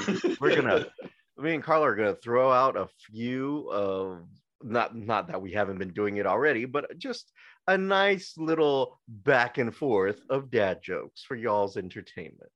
we're 0.41 0.57
gonna 0.57 0.87
me 1.39 1.55
and 1.55 1.63
Carlo 1.63 1.85
are 1.85 1.95
gonna 1.95 2.15
throw 2.15 2.51
out 2.51 2.77
a 2.77 2.89
few 3.11 3.69
of 3.71 4.27
not 4.63 4.97
not 4.97 5.29
that 5.29 5.43
we 5.43 5.53
haven't 5.53 5.79
been 5.79 5.93
doing 5.93 6.17
it 6.17 6.27
already, 6.27 6.65
but 6.65 6.99
just 6.99 7.33
a 7.69 7.79
nice 7.79 8.35
little 8.37 9.01
back 9.09 9.59
and 9.59 9.75
forth 9.75 10.21
of 10.31 10.51
dad 10.51 10.81
jokes 10.83 11.25
for 11.27 11.37
y'all's 11.37 11.77
entertainment. 11.77 12.51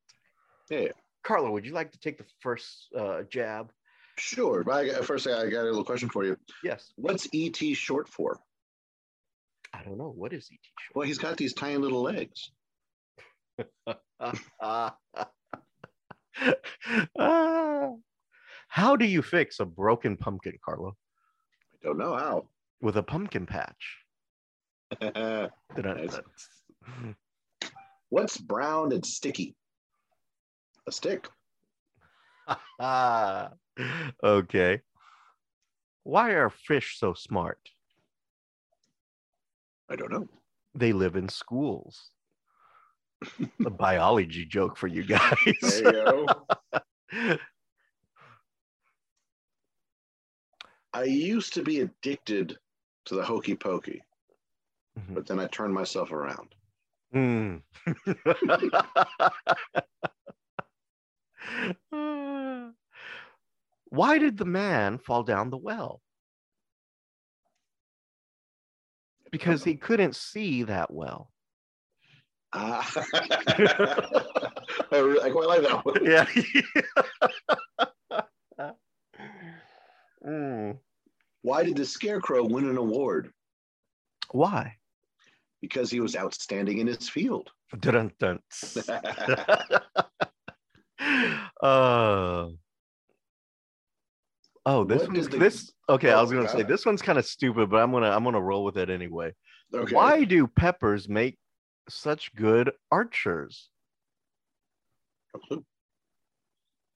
Yeah. 0.71 0.89
Carlo, 1.23 1.51
would 1.51 1.67
you 1.67 1.73
like 1.73 1.93
to 1.93 1.99
take 1.99 2.19
the 2.19 2.25
first 2.41 2.89
uh, 2.97 3.23
jab? 3.23 3.73
Sure. 4.19 4.65
But 4.65 4.75
I, 4.75 5.03
first, 5.03 5.27
I 5.27 5.49
got 5.49 5.63
a 5.63 5.65
little 5.65 5.85
question 5.85 6.09
for 6.09 6.25
you. 6.25 6.37
Yes. 6.63 6.93
What's 6.97 7.29
ET 7.35 7.57
short 7.77 8.09
for? 8.09 8.39
I 9.75 9.83
don't 9.83 9.99
know. 9.99 10.13
What 10.17 10.33
is 10.33 10.49
ET 10.53 10.59
short? 10.79 10.97
Well, 10.97 11.07
he's 11.07 11.19
got 11.19 11.37
these 11.37 11.53
tiny 11.53 11.77
little 11.77 12.03
legs. 12.03 12.51
Ah. 17.19 17.91
How 18.69 18.97
do 18.97 19.05
you 19.07 19.23
fix 19.23 19.61
a 19.61 19.65
broken 19.65 20.17
pumpkin, 20.17 20.59
Carlo? 20.63 20.97
I 21.73 21.77
don't 21.87 21.99
know 21.99 22.15
how. 22.15 22.49
With 22.81 22.97
a 22.97 23.03
pumpkin 23.03 23.47
patch. 23.47 23.99
Nice. 25.77 26.21
What's 28.11 28.37
brown 28.53 28.93
and 28.93 29.05
sticky? 29.05 29.55
A 30.87 30.93
stick. 30.93 31.29
Okay. 34.23 34.81
Why 36.03 36.31
are 36.31 36.51
fish 36.51 36.99
so 36.99 37.15
smart? 37.15 37.59
I 39.89 39.97
don't 39.97 40.13
know. 40.13 40.29
They 40.75 40.93
live 40.93 41.17
in 41.17 41.29
schools. 41.29 42.11
A 43.65 43.71
biology 43.71 44.45
joke 44.45 44.77
for 44.77 44.87
you 44.89 45.05
guys. 45.05 45.37
You. 45.53 46.27
I 50.93 51.05
used 51.05 51.55
to 51.55 51.63
be 51.63 51.81
addicted 51.81 52.59
to 53.07 53.15
the 53.15 53.23
hokey 53.23 53.55
pokey, 53.55 54.03
Mhm. 54.99 55.15
but 55.15 55.27
then 55.27 55.39
I 55.39 55.47
turned 55.49 55.75
myself 55.75 56.11
around. 56.13 56.55
Hmm. 57.13 57.57
Why 63.91 64.19
did 64.19 64.37
the 64.37 64.45
man 64.45 64.99
fall 64.99 65.23
down 65.23 65.51
the 65.51 65.57
well? 65.57 66.03
Because 69.31 69.65
he 69.65 69.77
couldn't 69.77 70.17
see 70.17 70.63
that 70.65 70.93
well. 70.93 71.31
Ah. 72.59 72.91
I, 74.91 74.97
really, 74.99 75.21
I 75.21 75.29
quite 75.31 75.47
like 75.49 75.61
that 75.63 75.85
one. 75.85 76.05
Yeah. 76.05 76.27
Mm. 80.27 80.79
Why 81.43 81.63
did 81.63 81.77
the 81.77 81.85
scarecrow 81.85 82.43
win 82.45 82.69
an 82.69 82.77
award? 82.79 83.31
Why? 84.33 84.75
Because 85.63 85.89
he 85.89 86.01
was 86.01 86.17
outstanding 86.17 86.79
in 86.79 86.89
his 86.89 87.09
field. 87.09 87.51
Dun, 87.81 88.11
dun. 88.19 88.41
uh, 91.63 92.49
oh, 94.67 94.85
this 94.85 95.03
is 95.15 95.29
the- 95.29 95.39
this. 95.39 95.73
Okay, 95.89 96.11
I 96.11 96.19
Oh, 96.19 96.23
was 96.23 96.33
gonna 96.33 96.49
say 96.49 96.63
this 96.63 96.85
one's 96.85 97.03
kind 97.03 97.19
of 97.19 97.25
stupid, 97.27 97.71
but 97.71 97.77
I'm 97.77 97.93
gonna 97.93 98.11
I'm 98.11 98.25
gonna 98.25 98.41
roll 98.41 98.65
with 98.65 98.77
it 98.79 98.91
anyway. 98.91 99.33
okay. 99.73 99.95
Why 99.95 100.25
do 100.25 100.49
peppers 100.49 101.09
make 101.09 101.39
such 101.89 102.35
good 102.35 102.73
archers? 102.91 103.69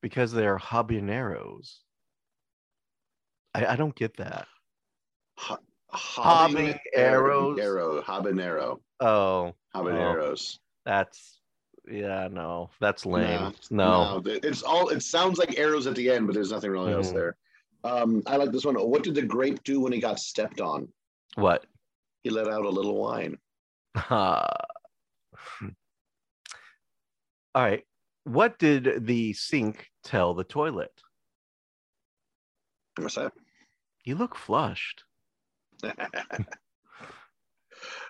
Because 0.03 0.33
they're 0.33 0.59
habaneros. 0.59 1.79
I, 3.55 3.67
I 3.67 3.77
don't 3.77 3.95
get 3.95 4.17
that. 4.17 4.47
Hobbing 5.91 6.79
arrows. 6.95 7.59
Arrow. 7.59 8.01
Habanero. 8.03 8.79
Oh, 9.01 9.55
Habaneros. 9.75 10.59
that's 10.85 11.39
yeah, 11.91 12.29
no, 12.31 12.71
that's 12.81 13.05
lame. 13.05 13.53
No, 13.71 14.15
No. 14.15 14.21
th- 14.21 14.45
it's 14.45 14.63
all. 14.63 14.91
It 14.91 15.03
sounds 15.03 15.39
like 15.39 15.59
arrows 15.59 15.87
at 15.87 15.97
the 15.97 16.09
end, 16.11 16.27
but 16.27 16.35
there's 16.35 16.53
nothing 16.53 16.71
really 16.71 16.93
else 16.93 17.11
Mhm. 17.11 17.15
there. 17.15 17.37
Um, 17.83 18.23
I 18.27 18.37
like 18.37 18.53
this 18.53 18.65
one. 18.65 18.75
What 18.77 19.03
did 19.03 19.15
the 19.15 19.23
grape 19.23 19.63
do 19.65 19.81
when 19.81 19.93
he 19.93 19.99
got 20.01 20.19
stepped 20.21 20.61
on? 20.61 20.87
What? 21.35 21.65
He 22.23 22.31
let 22.31 22.47
out 22.49 22.65
a 22.65 22.69
little 22.71 22.97
wine. 22.97 23.39
Uh, 25.63 25.67
all 27.55 27.63
right. 27.63 27.85
What 28.25 28.59
did 28.59 29.07
the 29.07 29.33
sink 29.33 29.89
tell 30.05 30.35
the 30.35 30.45
toilet? 30.45 30.93
What's 32.97 33.15
that? 33.15 33.33
You 34.05 34.15
look 34.15 34.35
flushed. 34.37 35.05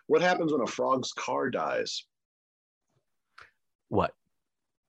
what 0.06 0.22
happens 0.22 0.52
when 0.52 0.62
a 0.62 0.66
frog's 0.66 1.12
car 1.12 1.50
dies? 1.50 2.04
What? 3.88 4.12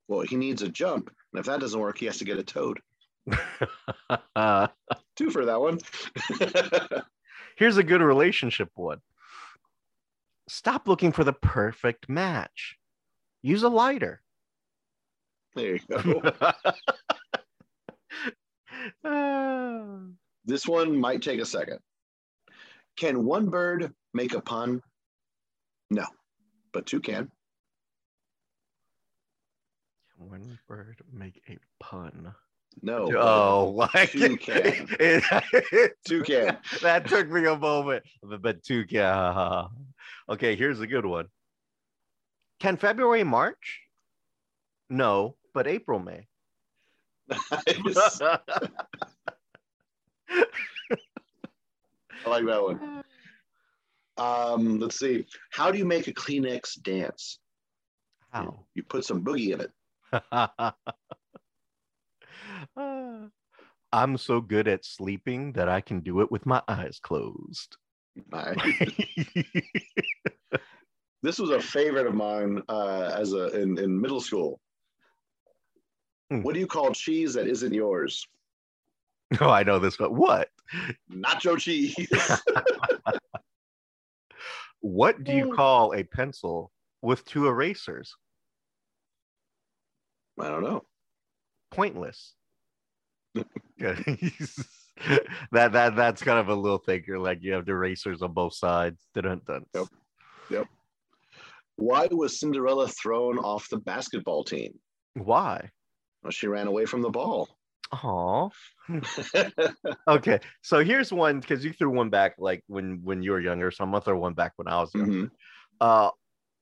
Well, 0.07 0.21
he 0.21 0.35
needs 0.35 0.61
a 0.61 0.69
jump, 0.69 1.09
and 1.31 1.39
if 1.39 1.45
that 1.45 1.59
doesn't 1.59 1.79
work, 1.79 1.97
he 1.97 2.05
has 2.07 2.17
to 2.17 2.25
get 2.25 2.39
a 2.39 2.43
toad. 2.43 2.79
Two 5.15 5.29
for 5.29 5.45
that 5.45 5.59
one. 5.59 5.79
here's 7.57 7.77
a 7.77 7.83
good 7.83 8.01
relationship 8.01 8.69
one. 8.75 8.99
Stop 10.53 10.85
looking 10.85 11.13
for 11.13 11.23
the 11.23 11.31
perfect 11.31 12.09
match. 12.09 12.75
Use 13.41 13.63
a 13.63 13.69
lighter. 13.69 14.21
there 15.55 15.77
you 15.77 15.79
go. 15.89 16.21
This 20.43 20.67
one 20.67 20.99
might 20.99 21.21
take 21.21 21.39
a 21.39 21.45
second. 21.45 21.79
Can 22.97 23.23
one 23.23 23.49
bird 23.49 23.93
make 24.13 24.33
a 24.33 24.41
pun? 24.41 24.81
No, 25.89 26.05
but 26.73 26.85
two 26.85 26.99
can. 26.99 27.31
One 30.17 30.59
bird 30.67 31.01
make 31.13 31.41
a 31.47 31.59
pun. 31.79 32.33
No. 32.81 33.11
Oh, 33.17 33.69
like 33.93 34.11
Two 34.11 34.37
can. 34.37 34.87
it- 34.99 35.91
Two 36.07 36.23
can. 36.23 36.57
that 36.81 37.07
took 37.07 37.29
me 37.29 37.45
a 37.45 37.55
moment, 37.57 38.03
but, 38.23 38.41
but 38.41 38.63
two 38.63 38.85
can. 38.85 39.67
Okay, 40.29 40.55
here's 40.55 40.79
a 40.79 40.87
good 40.87 41.05
one. 41.05 41.27
Can 42.59 42.77
February 42.77 43.23
March? 43.23 43.81
No, 44.89 45.35
but 45.53 45.67
April 45.67 45.99
May. 45.99 46.27
Nice. 47.29 47.41
I 48.21 48.39
like 52.29 52.45
that 52.45 52.61
one. 52.61 53.03
Um, 54.17 54.79
let's 54.79 54.99
see. 54.99 55.25
How 55.51 55.71
do 55.71 55.77
you 55.77 55.85
make 55.85 56.07
a 56.07 56.13
Kleenex 56.13 56.81
dance? 56.83 57.39
How? 58.31 58.65
You 58.75 58.83
put 58.83 59.05
some 59.05 59.23
boogie 59.23 59.53
in 59.53 59.61
it. 59.61 59.71
I'm 63.93 64.17
so 64.17 64.41
good 64.41 64.67
at 64.67 64.85
sleeping 64.85 65.53
that 65.53 65.67
I 65.67 65.81
can 65.81 65.99
do 65.99 66.21
it 66.21 66.31
with 66.31 66.45
my 66.45 66.61
eyes 66.67 66.99
closed. 67.01 67.77
Nice. 68.31 68.57
this 71.21 71.39
was 71.39 71.49
a 71.49 71.59
favorite 71.59 72.07
of 72.07 72.13
mine 72.13 72.61
uh, 72.69 73.15
as 73.17 73.33
a 73.33 73.47
in, 73.59 73.77
in 73.77 73.99
middle 73.99 74.21
school. 74.21 74.59
Hmm. 76.29 76.41
What 76.41 76.53
do 76.53 76.59
you 76.59 76.67
call 76.67 76.91
cheese 76.91 77.33
that 77.33 77.47
isn't 77.47 77.73
yours? 77.73 78.25
oh, 79.39 79.49
I 79.49 79.63
know 79.63 79.79
this 79.79 79.97
but 79.97 80.13
What? 80.13 80.49
Nacho 81.11 81.57
cheese. 81.57 81.95
What 84.81 85.23
do 85.23 85.31
you 85.31 85.53
call 85.53 85.93
a 85.93 86.03
pencil 86.03 86.71
with 87.03 87.23
two 87.23 87.47
erasers? 87.47 88.15
I 90.39 90.49
don't 90.49 90.63
know. 90.63 90.83
Pointless. 91.69 92.33
That 95.51 95.71
that 95.71 95.95
that's 95.95 96.21
kind 96.21 96.37
of 96.37 96.49
a 96.49 96.53
little 96.53 96.77
thinker. 96.77 97.17
Like 97.17 97.39
you 97.41 97.53
have 97.53 97.65
the 97.65 97.75
racers 97.75 98.21
on 98.21 98.33
both 98.33 98.53
sides. 98.53 99.01
Dun, 99.15 99.41
dun. 99.47 99.65
Yep. 99.73 99.87
Yep. 100.51 100.67
Why 101.77 102.07
was 102.11 102.39
Cinderella 102.39 102.87
thrown 102.87 103.39
off 103.39 103.67
the 103.69 103.77
basketball 103.77 104.43
team? 104.43 104.73
Why? 105.15 105.71
Well, 106.21 106.29
she 106.31 106.47
ran 106.47 106.67
away 106.67 106.85
from 106.85 107.01
the 107.01 107.09
ball. 107.09 107.49
Aw. 107.91 108.49
Okay, 110.07 110.39
so 110.61 110.83
here's 110.83 111.11
one 111.11 111.39
because 111.39 111.65
you 111.65 111.73
threw 111.73 111.89
one 111.89 112.09
back 112.09 112.35
like 112.37 112.63
when 112.67 112.99
when 113.03 113.23
you 113.23 113.31
were 113.31 113.39
younger. 113.41 113.71
So 113.71 113.83
I'm 113.83 113.91
gonna 113.91 114.01
throw 114.01 114.19
one 114.19 114.33
back 114.33 114.53
when 114.57 114.67
I 114.67 114.79
was 114.79 114.93
younger. 114.93 115.11
Mhm. 115.11 115.31
Uh, 115.79 116.11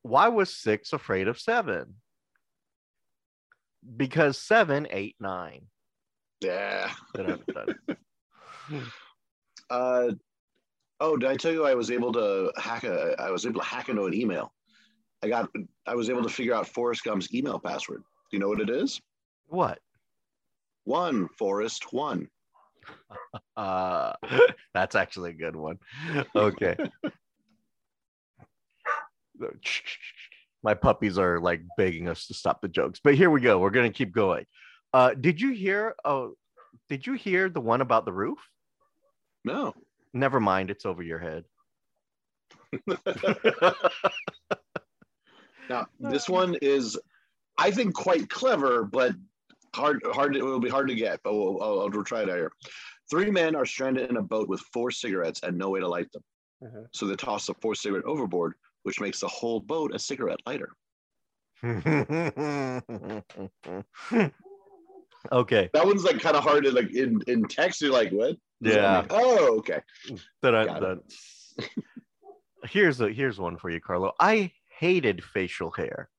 why 0.03 0.29
was 0.29 0.55
six 0.55 0.93
afraid 0.93 1.27
of 1.27 1.39
seven? 1.39 1.95
Because 3.97 4.37
seven, 4.41 4.87
eight, 4.91 5.15
nine. 5.19 5.67
Yeah. 6.41 6.91
Uh, 9.69 10.11
oh, 10.99 11.15
did 11.15 11.29
I 11.29 11.35
tell 11.35 11.51
you 11.51 11.65
I 11.65 11.75
was 11.75 11.91
able 11.91 12.11
to 12.13 12.51
hack 12.57 12.83
a? 12.83 13.15
I 13.19 13.29
was 13.29 13.45
able 13.45 13.61
to 13.61 13.65
hack 13.65 13.89
into 13.89 14.05
an 14.05 14.15
email. 14.15 14.51
I 15.23 15.29
got. 15.29 15.49
I 15.85 15.93
was 15.95 16.09
able 16.09 16.23
to 16.23 16.29
figure 16.29 16.55
out 16.55 16.67
Forrest 16.67 17.03
Gump's 17.03 17.31
email 17.33 17.59
password. 17.59 18.01
Do 18.01 18.37
you 18.37 18.39
know 18.39 18.47
what 18.47 18.61
it 18.61 18.69
is? 18.69 18.99
what? 19.47 19.79
One 20.85 21.27
Forrest 21.37 21.91
one. 21.93 22.27
Uh, 23.55 24.13
that's 24.73 24.95
actually 24.95 25.31
a 25.31 25.33
good 25.33 25.55
one. 25.55 25.77
Okay. 26.35 26.75
My 30.63 30.73
puppies 30.73 31.17
are 31.17 31.39
like 31.39 31.61
begging 31.77 32.07
us 32.07 32.25
to 32.27 32.33
stop 32.33 32.61
the 32.61 32.67
jokes, 32.69 32.99
but 33.03 33.15
here 33.15 33.29
we 33.29 33.41
go. 33.41 33.59
We're 33.59 33.69
gonna 33.69 33.91
keep 33.91 34.13
going. 34.13 34.45
Uh, 34.93 35.13
did 35.13 35.39
you 35.39 35.51
hear? 35.51 35.95
Oh, 36.03 36.33
did 36.89 37.05
you 37.05 37.13
hear 37.13 37.49
the 37.49 37.61
one 37.61 37.81
about 37.81 38.05
the 38.05 38.13
roof? 38.13 38.39
No. 39.45 39.75
Never 40.13 40.39
mind, 40.39 40.71
it's 40.71 40.85
over 40.85 41.03
your 41.03 41.19
head. 41.19 41.43
Now 45.69 45.85
this 45.99 46.27
one 46.27 46.55
is, 46.63 46.97
I 47.59 47.69
think, 47.69 47.93
quite 47.93 48.27
clever, 48.27 48.83
but 48.83 49.13
hard. 49.75 50.01
Hard. 50.03 50.35
It 50.35 50.43
will 50.43 50.59
be 50.59 50.67
hard 50.67 50.87
to 50.87 50.95
get, 50.95 51.19
but 51.23 51.35
we'll, 51.35 51.61
I'll, 51.61 51.81
I'll 51.81 52.03
try 52.03 52.23
it 52.23 52.29
out 52.29 52.37
here. 52.37 52.51
Three 53.09 53.29
men 53.29 53.55
are 53.55 53.67
stranded 53.67 54.09
in 54.09 54.17
a 54.17 54.21
boat 54.21 54.49
with 54.49 54.61
four 54.73 54.89
cigarettes 54.89 55.41
and 55.43 55.55
no 55.57 55.69
way 55.69 55.79
to 55.79 55.87
light 55.87 56.11
them. 56.11 56.23
Mhm. 56.63 56.87
So 56.91 57.05
they 57.05 57.15
toss 57.15 57.45
the 57.45 57.53
fourth 57.61 57.77
cigarette 57.77 58.05
overboard, 58.05 58.55
which 58.81 58.99
makes 58.99 59.19
the 59.19 59.27
whole 59.27 59.59
boat 59.59 59.93
a 59.93 59.99
cigarette 59.99 60.39
lighter. 60.47 60.73
okay. 65.31 65.69
That 65.73 65.85
one's 65.85 66.03
like 66.03 66.19
kind 66.19 66.35
of 66.35 66.43
hard 66.43 66.63
to 66.65 66.71
like 66.71 66.93
in 66.93 67.21
in 67.27 67.43
text. 67.45 67.81
You're 67.81 67.91
like, 67.91 68.11
what? 68.11 68.35
Yeah. 68.61 69.05
Oh, 69.09 69.57
okay. 69.59 69.81
Dun, 70.41 70.65
Got 70.65 70.81
dun. 70.81 71.01
here's 72.69 73.01
a 73.01 73.09
here's 73.09 73.39
one 73.39 73.57
for 73.57 73.69
you, 73.69 73.79
Carlo. 73.79 74.13
I 74.19 74.51
hated 74.69 75.23
facial 75.23 75.71
hair, 75.71 76.09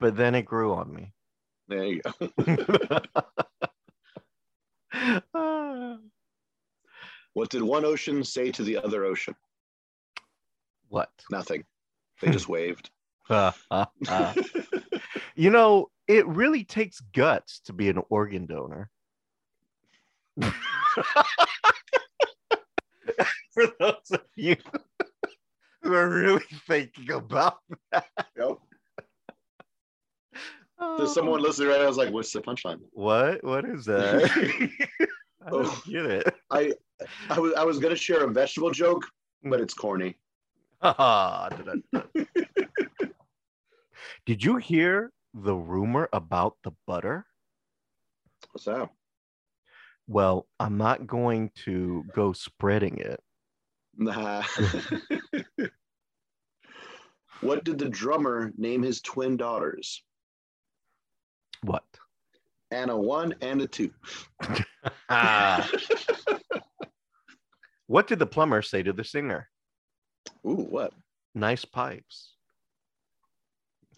but 0.00 0.16
then 0.16 0.34
it 0.34 0.42
grew 0.42 0.74
on 0.74 0.92
me. 0.92 1.12
There 1.68 1.84
you 1.84 2.00
go. 2.02 3.00
What 7.38 7.50
did 7.50 7.62
one 7.62 7.84
ocean 7.84 8.24
say 8.24 8.50
to 8.50 8.64
the 8.64 8.78
other 8.78 9.04
ocean? 9.04 9.36
what? 10.88 11.08
Nothing. 11.30 11.64
They 12.20 12.32
just 12.32 12.48
waved. 12.48 12.90
you 15.36 15.50
know, 15.50 15.90
it 16.06 16.26
really 16.26 16.64
takes 16.64 17.00
guts 17.00 17.60
to 17.66 17.72
be 17.72 17.88
an 17.88 18.00
organ 18.10 18.46
donor. 18.46 18.90
For 23.54 23.66
those 23.80 24.10
of 24.12 24.20
you 24.36 24.56
who 25.82 25.92
are 25.94 26.08
really 26.08 26.44
thinking 26.66 27.10
about 27.10 27.58
that. 27.92 28.06
Yep. 28.36 28.58
There's 30.98 31.12
someone 31.12 31.40
listening 31.42 31.70
right 31.70 31.78
now. 31.78 31.84
I 31.84 31.88
was 31.88 31.96
like, 31.96 32.12
"What's 32.12 32.32
the 32.32 32.40
punchline?" 32.40 32.78
What? 32.92 33.42
What 33.42 33.64
is 33.64 33.84
that? 33.86 34.30
I 35.44 35.50
don't 35.50 35.66
Oh. 35.66 35.82
get 35.88 36.06
it. 36.06 36.34
I 36.50 36.72
I 37.30 37.38
was 37.40 37.52
I 37.54 37.64
was 37.64 37.78
gonna 37.80 37.96
share 37.96 38.22
a 38.24 38.28
vegetable 38.30 38.70
joke, 38.70 39.04
but 39.42 39.60
it's 39.60 39.74
corny. 39.74 40.16
Ah. 40.82 41.48
Did 44.26 44.42
you 44.44 44.56
hear 44.56 45.12
the 45.34 45.54
rumor 45.54 46.08
about 46.12 46.56
the 46.64 46.72
butter? 46.86 47.26
What's 48.52 48.64
that? 48.66 48.90
Well, 50.06 50.46
I'm 50.58 50.78
not 50.78 51.06
going 51.06 51.50
to 51.64 52.04
go 52.14 52.32
spreading 52.32 52.98
it. 52.98 53.20
Nah. 53.96 54.42
what 57.40 57.64
did 57.64 57.78
the 57.78 57.88
drummer 57.88 58.52
name 58.56 58.82
his 58.82 59.00
twin 59.00 59.36
daughters? 59.36 60.02
What? 61.62 61.84
Anna 62.70 62.96
one 62.96 63.34
and 63.40 63.60
a 63.62 63.66
two. 63.66 63.90
Ah, 65.10 65.68
What 67.88 68.06
did 68.06 68.18
the 68.18 68.26
plumber 68.26 68.60
say 68.60 68.82
to 68.82 68.92
the 68.92 69.02
singer? 69.02 69.48
Ooh, 70.46 70.66
what? 70.68 70.92
Nice 71.34 71.64
pipes. 71.64 72.34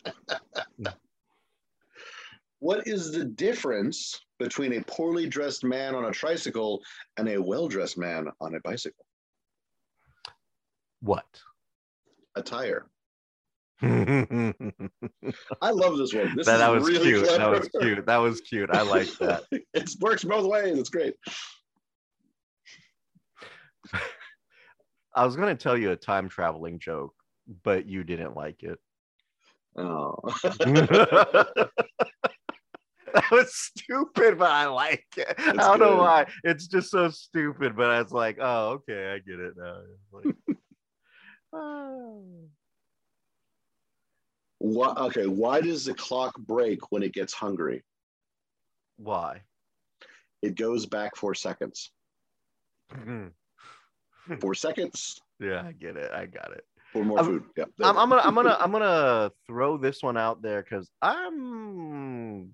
What 2.61 2.87
is 2.87 3.11
the 3.11 3.25
difference 3.25 4.21
between 4.39 4.75
a 4.75 4.83
poorly 4.83 5.27
dressed 5.27 5.65
man 5.65 5.95
on 5.95 6.05
a 6.05 6.13
tricycle 6.13 6.83
and 7.17 7.27
a 7.29 7.41
well 7.41 7.69
dressed 7.69 7.97
man 7.97 8.29
on 8.39 8.55
a 8.55 8.61
bicycle? 8.61 9.05
What? 11.01 11.25
Attire. 12.37 12.87
that, 13.81 14.93
I 15.63 15.71
love 15.71 15.97
this 15.97 16.13
one. 16.13 16.37
This 16.37 16.47
that 16.47 16.61
is 16.61 16.83
was 16.83 16.89
really 16.91 17.13
cute. 17.13 17.27
That 17.29 17.51
was 17.51 17.69
cute. 17.81 18.07
That 18.07 18.19
was 18.19 18.41
cute. 18.43 18.71
I 18.71 18.83
like 18.83 19.09
that. 19.21 19.45
it 19.51 19.91
works 19.99 20.23
both 20.23 20.45
ways. 20.45 20.79
It's 20.79 20.91
great. 20.91 21.15
I 25.15 25.25
was 25.25 25.35
going 25.35 25.49
to 25.49 25.61
tell 25.61 25.79
you 25.79 25.93
a 25.93 25.97
time 25.97 26.29
traveling 26.29 26.79
joke, 26.79 27.15
but 27.65 27.87
you 27.87 28.05
didn't 28.05 28.37
like 28.37 28.63
it. 28.63 28.79
Oh. 29.81 30.19
that 30.43 31.71
was 33.31 33.55
stupid, 33.55 34.39
but 34.39 34.51
I 34.51 34.67
like 34.67 35.07
it. 35.17 35.35
I 35.39 35.53
don't 35.53 35.81
know 35.81 35.97
why. 35.97 36.27
It's 36.45 36.67
just 36.67 36.91
so 36.91 37.09
stupid, 37.09 37.77
but 37.77 37.91
I 37.91 38.03
was 38.03 38.13
like, 38.13 38.39
oh, 38.41 38.81
okay, 38.89 39.13
I 39.13 39.19
get 39.19 39.41
it 39.41 39.55
now. 39.57 39.81
It's 39.81 40.13
like, 40.13 40.57
oh. 41.53 42.25
Why, 44.63 44.89
okay, 44.89 45.27
why 45.27 45.63
does 45.63 45.87
the 45.87 45.95
clock 45.95 46.39
break 46.39 46.93
when 46.93 47.03
it 47.03 47.15
gets 47.15 47.33
hungry? 47.33 47.83
Why? 48.99 49.41
It 50.43 50.55
goes 50.55 50.85
back 50.85 51.17
four 51.17 51.35
seconds. 51.35 51.91
Four 54.41 54.55
seconds 54.55 55.19
yeah, 55.41 55.63
I 55.67 55.73
get 55.73 55.97
it. 55.97 56.13
I 56.13 56.27
got 56.27 56.53
it. 56.53 56.65
For 56.93 57.05
more 57.05 57.19
I'm- 57.19 57.27
food. 57.27 57.45
Yeah. 57.57 57.65
I'm, 57.83 57.97
I'm 57.99 58.09
gonna 58.09 58.23
I'm 58.23 58.35
gonna 58.35 58.57
I'm 58.61 58.73
gonna 58.73 59.31
throw 59.47 59.77
this 59.77 60.03
one 60.03 60.17
out 60.17 60.43
there 60.43 60.63
because 60.63 60.91
I'm 61.03 62.53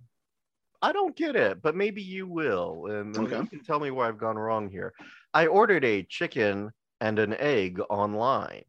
I 0.82 0.92
don't 0.92 1.16
get 1.16 1.36
it, 1.36 1.62
but 1.62 1.74
maybe 1.74 2.02
you 2.02 2.26
will, 2.26 2.86
and 2.86 3.16
Okay. 3.16 3.38
you 3.38 3.46
can 3.46 3.64
tell 3.64 3.80
me 3.80 3.90
where 3.90 4.06
I've 4.06 4.18
gone 4.18 4.36
wrong 4.36 4.68
here. 4.70 4.92
I 5.32 5.46
ordered 5.46 5.84
a 5.84 6.02
chicken 6.02 6.70
and 7.00 7.18
an 7.18 7.34
egg 7.34 7.80
online. 7.88 8.64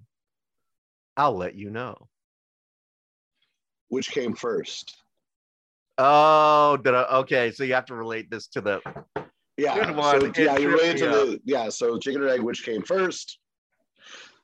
I'll 1.18 1.36
let 1.36 1.56
you 1.56 1.70
know. 1.70 2.08
Which 3.90 4.10
came 4.12 4.36
first? 4.36 4.96
Oh, 5.98 6.78
did 6.78 6.94
I, 6.94 7.04
okay. 7.20 7.52
So 7.52 7.64
you 7.64 7.74
have 7.74 7.86
to 7.86 7.96
relate 7.96 8.30
this 8.30 8.48
to 8.50 8.62
the 8.62 8.82
Yeah. 9.58 9.86
Good 9.86 9.96
one. 9.96 10.22
So, 10.22 10.42
yeah, 10.42 10.58
you 10.58 10.70
tripped 10.70 10.82
related 10.84 10.98
to 11.00 11.08
the 11.10 11.42
yeah. 11.46 11.70
So 11.70 11.98
chicken 11.98 12.22
or 12.22 12.28
egg, 12.30 12.42
which 12.42 12.64
came 12.64 12.84
first? 12.84 13.40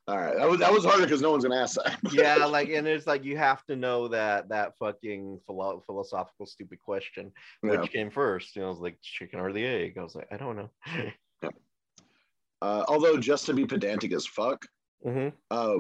All 0.06 0.18
right, 0.18 0.36
that 0.36 0.50
was 0.50 0.60
that 0.60 0.74
was 0.74 0.84
harder 0.84 1.04
because 1.04 1.22
no 1.22 1.32
one's 1.32 1.46
gonna 1.46 1.62
ask 1.62 1.78
that. 1.82 1.98
yeah, 2.12 2.44
like, 2.46 2.70
and 2.70 2.86
it's 2.86 3.08
like 3.08 3.24
you 3.24 3.38
have 3.38 3.64
to 3.68 3.76
know 3.78 4.10
that 4.10 4.50
that 4.50 4.78
fucking 4.78 5.40
philo- 5.48 5.82
philosophical 5.86 6.46
stupid 6.46 6.82
question, 6.82 7.32
which 7.62 7.80
Yeah. 7.80 7.88
came 7.88 8.12
first. 8.12 8.54
You 8.56 8.64
know, 8.64 8.68
it 8.68 8.72
was 8.72 8.80
like 8.80 8.98
chicken 9.02 9.40
or 9.40 9.54
the 9.54 9.66
egg. 9.66 9.98
I 9.98 10.04
was 10.04 10.14
like, 10.16 10.28
I 10.30 10.36
don't 10.36 10.58
know. 10.58 10.70
Uh, 12.62 12.84
although 12.88 13.18
just 13.18 13.46
to 13.46 13.54
be 13.54 13.66
pedantic 13.66 14.14
as 14.14 14.26
fuck, 14.26 14.66
hmm 15.04 15.30
uh, 15.52 15.80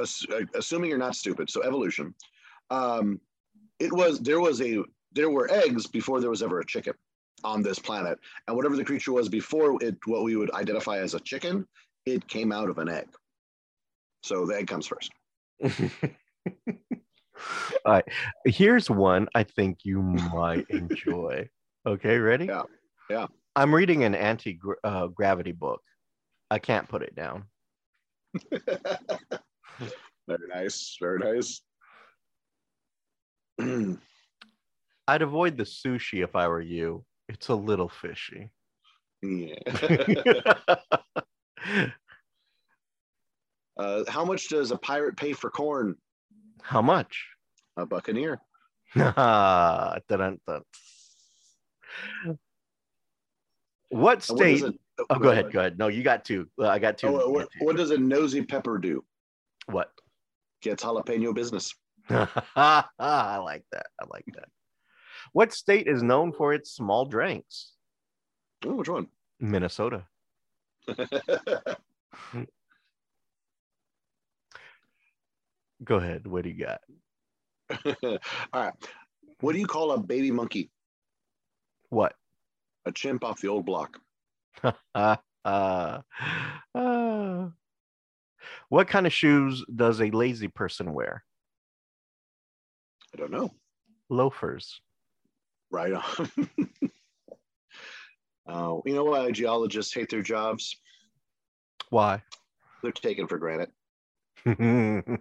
ass- 0.00 0.26
uh, 0.32 0.42
assuming 0.54 0.88
you're 0.90 0.98
not 0.98 1.16
stupid, 1.16 1.50
so 1.50 1.62
evolution, 1.62 2.14
um, 2.70 3.20
it 3.78 3.92
was 3.92 4.20
there 4.20 4.40
was 4.40 4.60
a 4.60 4.82
there 5.12 5.30
were 5.30 5.50
eggs 5.52 5.86
before 5.86 6.20
there 6.20 6.30
was 6.30 6.42
ever 6.42 6.60
a 6.60 6.66
chicken 6.66 6.94
on 7.44 7.62
this 7.62 7.78
planet, 7.78 8.18
and 8.48 8.56
whatever 8.56 8.74
the 8.76 8.84
creature 8.84 9.12
was 9.12 9.28
before 9.28 9.80
it, 9.82 9.96
what 10.06 10.24
we 10.24 10.34
would 10.34 10.52
identify 10.52 10.98
as 10.98 11.14
a 11.14 11.20
chicken, 11.20 11.66
it 12.06 12.28
came 12.28 12.52
out 12.52 12.68
of 12.68 12.78
an 12.78 12.88
egg. 12.88 13.08
So 14.22 14.46
the 14.46 14.56
egg 14.56 14.68
comes 14.68 14.86
first. 14.86 15.10
All 17.84 17.92
right. 17.92 18.04
Here's 18.44 18.88
one 18.88 19.28
I 19.34 19.42
think 19.44 19.80
you 19.84 20.00
might 20.02 20.66
enjoy. 20.70 21.48
Okay, 21.86 22.18
ready? 22.18 22.46
Yeah, 22.46 22.62
yeah. 23.10 23.26
I'm 23.56 23.74
reading 23.74 24.04
an 24.04 24.14
anti 24.14 24.58
uh, 24.82 25.08
gravity 25.08 25.52
book. 25.52 25.82
I 26.50 26.58
can't 26.58 26.88
put 26.88 27.02
it 27.02 27.14
down. 27.14 27.44
very 28.50 30.48
nice, 30.48 30.96
very 31.00 31.18
nice. 31.18 31.60
I'd 35.06 35.22
avoid 35.22 35.56
the 35.56 35.64
sushi 35.64 36.24
if 36.24 36.34
I 36.34 36.48
were 36.48 36.60
you. 36.60 37.04
It's 37.28 37.48
a 37.48 37.54
little 37.54 37.88
fishy. 37.88 38.50
yeah. 39.22 39.54
Uh, 43.76 44.04
how 44.08 44.24
much 44.24 44.48
does 44.48 44.70
a 44.70 44.76
pirate 44.76 45.16
pay 45.16 45.32
for 45.32 45.50
corn? 45.50 45.96
How 46.62 46.80
much? 46.80 47.26
A 47.76 47.84
buccaneer. 47.86 48.40
What 53.90 54.28
And 54.28 54.38
what 54.38 54.58
state? 54.58 54.62
a- 54.62 54.74
Oh, 55.10 55.18
go 55.18 55.30
ahead. 55.30 55.52
Go 55.52 55.58
ahead. 55.58 55.76
No, 55.76 55.88
you 55.88 56.04
got 56.04 56.24
two. 56.24 56.48
Uh, 56.56 56.68
I 56.68 56.78
got 56.78 56.98
two. 56.98 57.08
Oh, 57.08 57.28
what, 57.28 57.40
got 57.40 57.48
two. 57.58 57.64
what 57.64 57.76
does 57.76 57.90
a 57.90 57.98
nosy 57.98 58.42
pepper 58.44 58.78
do? 58.78 59.04
What? 59.66 59.90
Gets 60.62 60.84
jalapeno 60.84 61.34
business. 61.34 61.74
I 62.08 62.84
like 63.38 63.64
that. 63.72 63.86
I 64.00 64.04
like 64.08 64.24
that. 64.34 64.48
What 65.32 65.52
state 65.52 65.88
is 65.88 66.00
known 66.02 66.32
for 66.32 66.54
its 66.54 66.70
small 66.70 67.06
drinks? 67.06 67.72
Oh, 68.64 68.74
which 68.76 68.88
one? 68.88 69.08
Minnesota. 69.40 70.06
Go 75.84 75.96
ahead. 75.96 76.26
What 76.26 76.44
do 76.44 76.50
you 76.50 76.64
got? 76.64 76.80
All 78.52 78.62
right. 78.62 78.72
What 79.40 79.52
do 79.52 79.58
you 79.58 79.66
call 79.66 79.92
a 79.92 79.98
baby 79.98 80.30
monkey? 80.30 80.70
What? 81.90 82.14
A 82.86 82.92
chimp 82.92 83.24
off 83.24 83.40
the 83.40 83.48
old 83.48 83.66
block. 83.66 83.98
Uh, 84.94 85.16
uh. 86.74 87.48
What 88.68 88.88
kind 88.88 89.06
of 89.06 89.12
shoes 89.12 89.64
does 89.74 90.00
a 90.00 90.10
lazy 90.10 90.48
person 90.48 90.92
wear? 90.92 91.24
I 93.12 93.16
don't 93.16 93.30
know. 93.30 93.52
Loafers. 94.08 94.80
Right 95.70 95.92
on. 95.92 96.30
uh, 98.46 98.76
you 98.84 98.94
know 98.94 99.04
why 99.04 99.30
geologists 99.30 99.94
hate 99.94 100.10
their 100.10 100.22
jobs? 100.22 100.76
Why? 101.90 102.22
They're 102.82 102.92
taken 102.92 103.28
for 103.28 103.38
granted. 103.38 103.70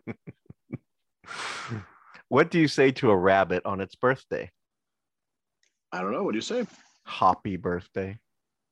what 2.28 2.52
do 2.52 2.60
you 2.60 2.68
say 2.68 2.92
to 2.92 3.10
a 3.10 3.18
rabbit 3.18 3.66
on 3.66 3.80
its 3.80 3.96
birthday? 3.96 4.52
I 5.92 6.02
don't 6.02 6.12
know. 6.12 6.24
What 6.24 6.32
do 6.32 6.38
you 6.38 6.42
say? 6.42 6.66
Happy 7.06 7.56
birthday. 7.56 8.18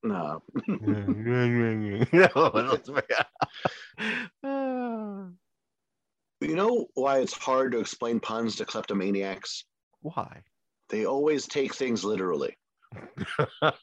No. 0.03 0.41
You 6.41 6.55
know 6.55 6.87
why 6.95 7.19
it's 7.19 7.37
hard 7.37 7.71
to 7.73 7.79
explain 7.79 8.19
puns 8.19 8.55
to 8.55 8.65
kleptomaniacs? 8.65 9.63
Why? 10.01 10.41
They 10.89 11.05
always 11.05 11.45
take 11.45 11.75
things 11.75 12.03
literally. 12.03 12.57
I 13.61 13.73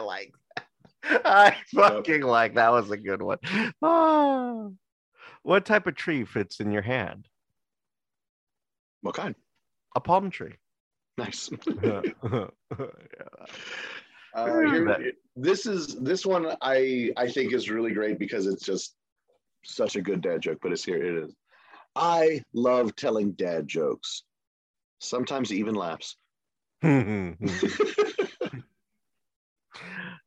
like 0.00 0.32
that. 1.04 1.22
I 1.24 1.56
fucking 1.74 2.22
like 2.22 2.54
that 2.54 2.72
was 2.72 2.90
a 2.90 2.96
good 2.96 3.22
one. 3.22 3.38
Ah. 3.82 4.68
What 5.42 5.66
type 5.66 5.86
of 5.86 5.94
tree 5.96 6.24
fits 6.24 6.60
in 6.60 6.70
your 6.70 6.82
hand? 6.82 7.26
What 9.00 9.16
kind? 9.16 9.34
A 9.96 10.00
palm 10.00 10.30
tree. 10.30 10.54
Nice. 11.18 11.50
Yeah. 11.82 12.02
Uh, 14.34 14.46
here- 14.46 15.12
this 15.36 15.66
is 15.66 15.94
this 15.96 16.24
one 16.24 16.56
I 16.62 17.10
I 17.18 17.28
think 17.28 17.52
is 17.52 17.68
really 17.68 17.92
great 17.92 18.18
because 18.18 18.46
it's 18.46 18.64
just 18.64 18.94
such 19.62 19.94
a 19.96 20.00
good 20.00 20.22
dad 20.22 20.40
joke. 20.40 20.58
But 20.62 20.72
it's 20.72 20.84
here 20.84 21.04
it 21.04 21.24
is. 21.24 21.34
I 21.96 22.40
love 22.54 22.96
telling 22.96 23.32
dad 23.32 23.68
jokes. 23.68 24.22
Sometimes 25.00 25.52
even 25.52 25.74
laughs. 25.74 26.16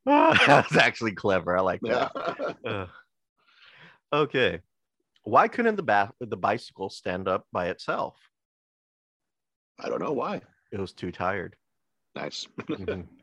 That's 0.05 0.77
actually 0.77 1.13
clever. 1.13 1.57
I 1.57 1.61
like 1.61 1.81
that. 1.81 2.11
Ugh. 2.65 2.89
okay. 4.13 4.61
Why 5.23 5.47
couldn't 5.47 5.75
the 5.75 5.83
ba- 5.83 6.13
the 6.19 6.37
bicycle 6.37 6.89
stand 6.89 7.27
up 7.27 7.45
by 7.51 7.67
itself? 7.69 8.17
I 9.79 9.89
don't 9.89 10.01
know 10.01 10.13
why. 10.13 10.41
It 10.71 10.79
was 10.79 10.93
too 10.93 11.11
tired. 11.11 11.55
Nice. 12.15 12.47
Mhm. 12.69 13.07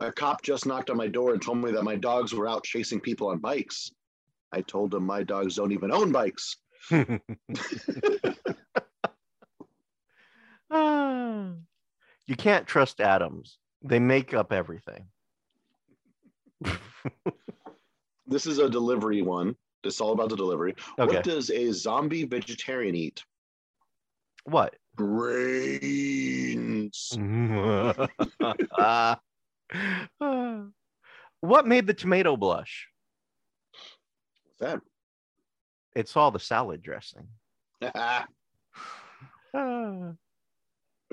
A 0.00 0.12
cop 0.12 0.42
just 0.42 0.66
knocked 0.66 0.90
on 0.90 0.96
my 0.96 1.06
door 1.08 1.32
and 1.32 1.40
told 1.40 1.58
me 1.58 1.70
that 1.72 1.84
my 1.84 1.96
dogs 1.96 2.34
were 2.34 2.48
out 2.48 2.64
chasing 2.64 3.00
people 3.00 3.28
on 3.28 3.38
bikes. 3.38 3.90
I 4.52 4.60
told 4.60 4.94
him 4.94 5.04
my 5.04 5.22
dogs 5.22 5.54
don't 5.56 5.72
even 5.72 5.92
own 5.92 6.12
bikes. 6.12 6.56
You 12.26 12.36
can't 12.36 12.66
trust 12.66 13.02
atoms. 13.02 13.58
They 13.82 13.98
make 13.98 14.32
up 14.32 14.50
everything. 14.50 15.08
This 18.26 18.46
is 18.46 18.58
a 18.58 18.68
delivery 18.70 19.22
one. 19.22 19.56
This 19.82 19.94
is 19.94 20.00
all 20.00 20.12
about 20.12 20.28
the 20.30 20.36
delivery. 20.36 20.76
Okay. 20.98 21.16
What 21.16 21.24
does 21.24 21.50
a 21.50 21.72
zombie 21.72 22.24
vegetarian 22.24 22.94
eat? 22.94 23.22
What? 24.44 24.76
Brains. 24.96 25.98
what 31.40 31.66
made 31.66 31.86
the 31.86 31.94
tomato 31.94 32.36
blush? 32.36 32.88
What's 34.44 34.60
that? 34.60 34.80
It 35.94 36.08
saw 36.08 36.30
the 36.30 36.40
salad 36.40 36.82
dressing. 36.82 37.28
Ah. 39.56 40.14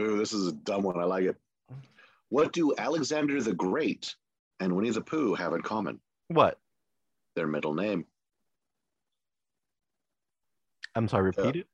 Ooh, 0.01 0.17
this 0.17 0.33
is 0.33 0.47
a 0.47 0.51
dumb 0.51 0.83
one. 0.83 0.97
I 0.99 1.03
like 1.03 1.25
it. 1.25 1.35
What 2.29 2.53
do 2.53 2.73
Alexander 2.77 3.41
the 3.41 3.53
Great 3.53 4.15
and 4.59 4.75
Winnie 4.75 4.89
the 4.91 5.01
Pooh 5.01 5.35
have 5.35 5.53
in 5.53 5.61
common? 5.61 5.99
What? 6.29 6.59
Their 7.35 7.47
middle 7.47 7.73
name. 7.73 8.05
I'm 10.95 11.07
sorry, 11.07 11.25
repeat 11.35 11.55
it. 11.57 11.67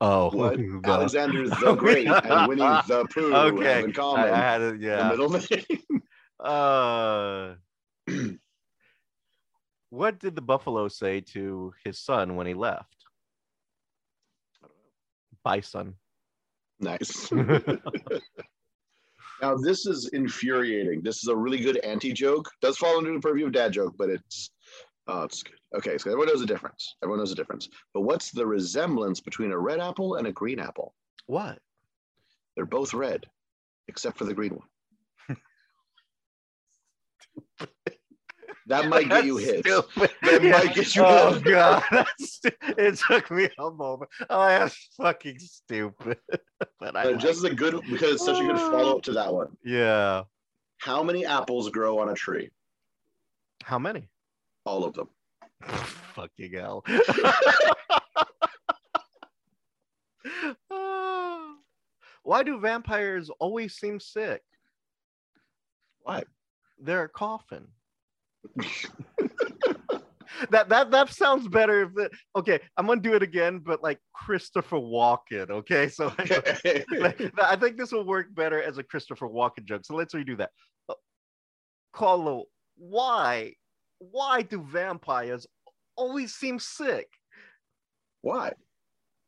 Oh, 0.00 0.30
What 0.34 0.56
the- 0.56 0.80
Alexander 0.84 1.48
the 1.48 1.74
Great 1.74 2.06
and 2.06 2.48
Winnie 2.48 2.62
the 2.88 3.06
Pooh 3.12 3.34
okay. 3.34 3.64
have 3.74 3.84
in 3.84 3.90
I, 3.90 3.92
common? 3.94 4.30
I 4.30 4.36
had 4.36 4.60
it. 4.62 4.80
The 4.80 4.86
Yeah. 4.86 5.08
middle 5.10 5.28
name. 5.30 6.02
Uh, 6.42 7.52
what 9.90 10.18
did 10.18 10.34
the 10.34 10.40
buffalo 10.40 10.88
say 10.88 11.20
to 11.20 11.74
his 11.84 11.98
son 11.98 12.34
when 12.34 12.46
he 12.46 12.54
left? 12.54 13.04
Bison. 15.44 15.96
Nice. 16.80 17.32
Now 19.40 19.56
this 19.56 19.86
is 19.86 20.08
infuriating. 20.08 21.00
This 21.02 21.22
is 21.22 21.28
a 21.28 21.36
really 21.36 21.60
good 21.60 21.78
anti-joke. 21.78 22.50
Does 22.60 22.76
fall 22.76 22.98
under 22.98 23.12
the 23.12 23.20
purview 23.20 23.46
of 23.46 23.52
dad 23.52 23.72
joke, 23.72 23.94
but 23.96 24.10
it's 24.10 24.50
oh, 25.06 25.22
it's 25.22 25.42
good. 25.42 25.54
Okay, 25.76 25.96
so 25.98 26.10
everyone 26.10 26.28
knows 26.28 26.40
the 26.40 26.46
difference. 26.46 26.94
Everyone 27.02 27.20
knows 27.20 27.30
the 27.30 27.36
difference. 27.36 27.68
But 27.94 28.02
what's 28.02 28.30
the 28.30 28.46
resemblance 28.46 29.20
between 29.20 29.52
a 29.52 29.58
red 29.58 29.80
apple 29.80 30.16
and 30.16 30.26
a 30.26 30.32
green 30.32 30.58
apple? 30.58 30.94
What? 31.26 31.58
They're 32.54 32.66
both 32.66 32.92
red, 32.92 33.26
except 33.88 34.18
for 34.18 34.24
the 34.24 34.34
green 34.34 34.52
one. 34.52 34.66
That 38.70 38.88
might 38.88 39.08
get 39.08 39.24
you 39.24 39.36
hit. 39.36 39.60
stupid. 39.66 40.10
That 40.22 40.42
might 40.42 40.74
get 40.74 40.94
you 40.96 41.02
Oh 41.04 41.32
hit. 41.34 41.44
god, 41.44 41.82
that's 41.90 42.40
it 42.78 42.96
took 43.06 43.30
me 43.30 43.48
a 43.58 43.70
moment. 43.70 44.10
Oh, 44.28 44.46
that's 44.46 44.88
fucking 44.96 45.38
stupid. 45.38 46.18
but 46.78 46.96
I 46.96 47.04
But 47.04 47.12
like 47.12 47.18
just 47.18 47.38
as 47.38 47.44
a 47.44 47.54
good 47.54 47.74
because 47.90 48.14
it's 48.14 48.24
such 48.24 48.40
a 48.40 48.44
good 48.46 48.56
follow-up 48.58 49.02
to 49.04 49.12
that 49.12 49.32
one. 49.32 49.56
yeah. 49.64 50.22
How 50.78 51.02
many 51.02 51.26
apples 51.26 51.68
grow 51.68 51.98
on 51.98 52.08
a 52.08 52.14
tree? 52.14 52.50
How 53.62 53.78
many? 53.78 54.08
All 54.64 54.84
of 54.84 54.94
them. 54.94 55.08
fucking 56.14 56.52
hell. 56.54 56.82
Why 62.22 62.42
do 62.42 62.58
vampires 62.60 63.30
always 63.38 63.74
seem 63.74 63.98
sick? 64.00 64.42
Why? 66.02 66.24
They're 66.78 67.04
a 67.04 67.08
coffin. 67.08 67.68
That 70.50 70.68
that 70.68 70.90
that 70.90 71.10
sounds 71.10 71.48
better 71.48 71.82
if 71.82 71.90
it, 71.98 72.12
okay 72.36 72.60
i'm 72.76 72.86
gonna 72.86 73.00
do 73.00 73.14
it 73.14 73.22
again 73.22 73.58
but 73.58 73.82
like 73.82 73.98
christopher 74.14 74.76
walken 74.76 75.50
okay 75.50 75.88
so 75.88 76.12
Okay. 76.20 76.84
i 77.42 77.56
think 77.56 77.76
this 77.76 77.92
will 77.92 78.06
work 78.06 78.34
better 78.34 78.62
as 78.62 78.78
a 78.78 78.82
christopher 78.82 79.28
walken 79.28 79.64
joke 79.64 79.82
so 79.84 79.94
let's 79.94 80.14
redo 80.14 80.36
that 80.38 80.50
Uh, 80.88 80.94
Carlo, 81.92 82.44
why 82.76 83.52
why 83.98 84.42
do 84.42 84.62
vampires 84.62 85.46
always 85.96 86.34
seem 86.34 86.58
sick 86.58 87.08
Why? 88.22 88.52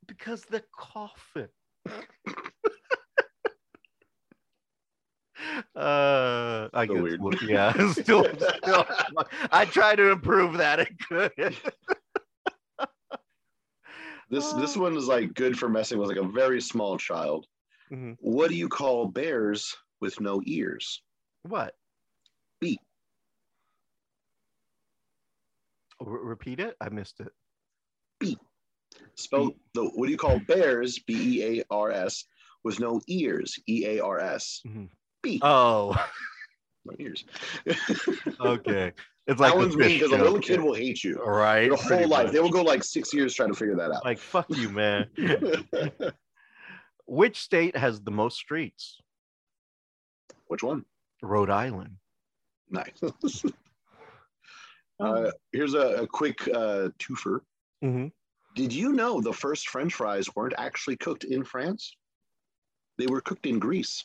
because 0.06 0.42
they're 0.50 0.62
coughing 0.78 1.48
uh 5.76 6.68
i 6.74 6.86
So 6.86 6.94
guess 6.94 7.02
weird. 7.02 7.20
we'll- 7.22 7.34
yeah 7.44 7.72
still, 7.92 8.24
still 8.62 8.86
i 9.50 9.64
try 9.64 9.94
to 9.96 10.10
improve 10.10 10.58
that 10.58 10.80
it 10.80 10.98
could 11.08 11.32
This 14.30 14.50
this 14.54 14.76
Oh. 14.78 14.80
one 14.80 14.96
is 14.96 15.06
like 15.08 15.34
good 15.34 15.58
for 15.58 15.68
messing 15.68 15.98
with 15.98 16.08
like 16.08 16.16
a 16.16 16.22
very 16.26 16.58
small 16.62 16.96
child. 16.96 17.46
Mhm. 17.92 18.16
What 18.18 18.48
do 18.48 18.56
you 18.56 18.66
call 18.66 19.06
bears 19.06 19.76
with 20.00 20.18
no 20.20 20.40
ears? 20.46 21.02
what 21.42 21.74
Beat. 22.60 22.80
R- 26.00 26.06
repeat 26.06 26.60
it 26.60 26.76
i 26.80 26.88
missed 26.88 27.20
it 27.20 28.38
Spell 29.16 29.50
the 29.74 29.84
what 29.84 30.06
do 30.06 30.12
you 30.12 30.16
call 30.18 30.38
bears? 30.46 30.98
B 31.00 31.40
E 31.40 31.60
A 31.60 31.64
R 31.70 31.90
S 31.90 32.24
with 32.64 32.80
no 32.80 33.00
ears. 33.08 33.58
E 33.68 33.84
A 33.86 34.00
R 34.02 34.18
S. 34.20 34.62
Mhm. 34.66 34.88
Oh 35.42 35.92
My 36.84 36.94
ears. 36.98 37.24
okay 38.40 38.92
it's 39.28 39.40
like 39.40 39.52
that 39.52 39.56
one's 39.56 39.76
mean 39.76 39.88
because 40.00 40.10
a 40.10 40.16
little 40.16 40.40
kid 40.40 40.60
will 40.60 40.74
hate 40.74 41.04
you. 41.04 41.14
right 41.24 41.66
Your 41.66 41.76
whole 41.76 42.08
life. 42.08 42.24
much. 42.24 42.32
They 42.32 42.40
will 42.40 42.50
go 42.50 42.62
like 42.62 42.82
six 42.82 43.14
years 43.14 43.34
trying 43.34 43.50
to 43.52 43.54
figure 43.56 43.76
that 43.76 43.92
out. 43.92 44.04
like 44.04 44.18
fuck 44.18 44.46
you 44.50 44.68
man 44.68 45.08
which 47.06 47.40
state 47.40 47.76
has 47.76 48.00
the 48.00 48.10
most 48.10 48.36
streets 48.36 48.98
Which 50.48 50.62
one? 50.62 50.84
rhode 51.22 51.50
island 51.50 51.96
Nice. 52.70 53.44
uh, 54.98 55.30
here's 55.52 55.74
a, 55.74 56.02
a 56.02 56.06
quick 56.06 56.48
uh, 56.48 56.88
twofer. 56.98 57.40
Mhm. 57.84 58.10
Did 58.54 58.72
you 58.72 58.92
know 58.92 59.20
the 59.20 59.32
first 59.32 59.68
French 59.68 59.92
fries 59.94 60.34
weren't 60.34 60.54
actually 60.56 60.96
cooked 60.96 61.24
in 61.24 61.44
France? 61.44 61.94
They 62.98 63.06
were 63.06 63.20
cooked 63.20 63.44
in 63.46 63.58
Greece. 63.58 64.04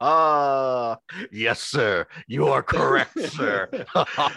Ah, 0.00 0.98
yes, 1.32 1.60
sir. 1.60 2.06
You 2.26 2.48
are 2.48 2.62
correct, 2.62 3.18
sir. 3.30 3.68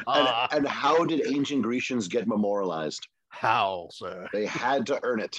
And, 0.07 0.27
and 0.51 0.67
how 0.67 1.05
did 1.05 1.25
ancient 1.33 1.61
Grecians 1.61 2.07
get 2.07 2.27
memorialized? 2.27 3.07
How, 3.29 3.87
sir? 3.91 4.27
They 4.33 4.45
had 4.45 4.85
to 4.87 4.99
earn 5.03 5.19
it. 5.19 5.37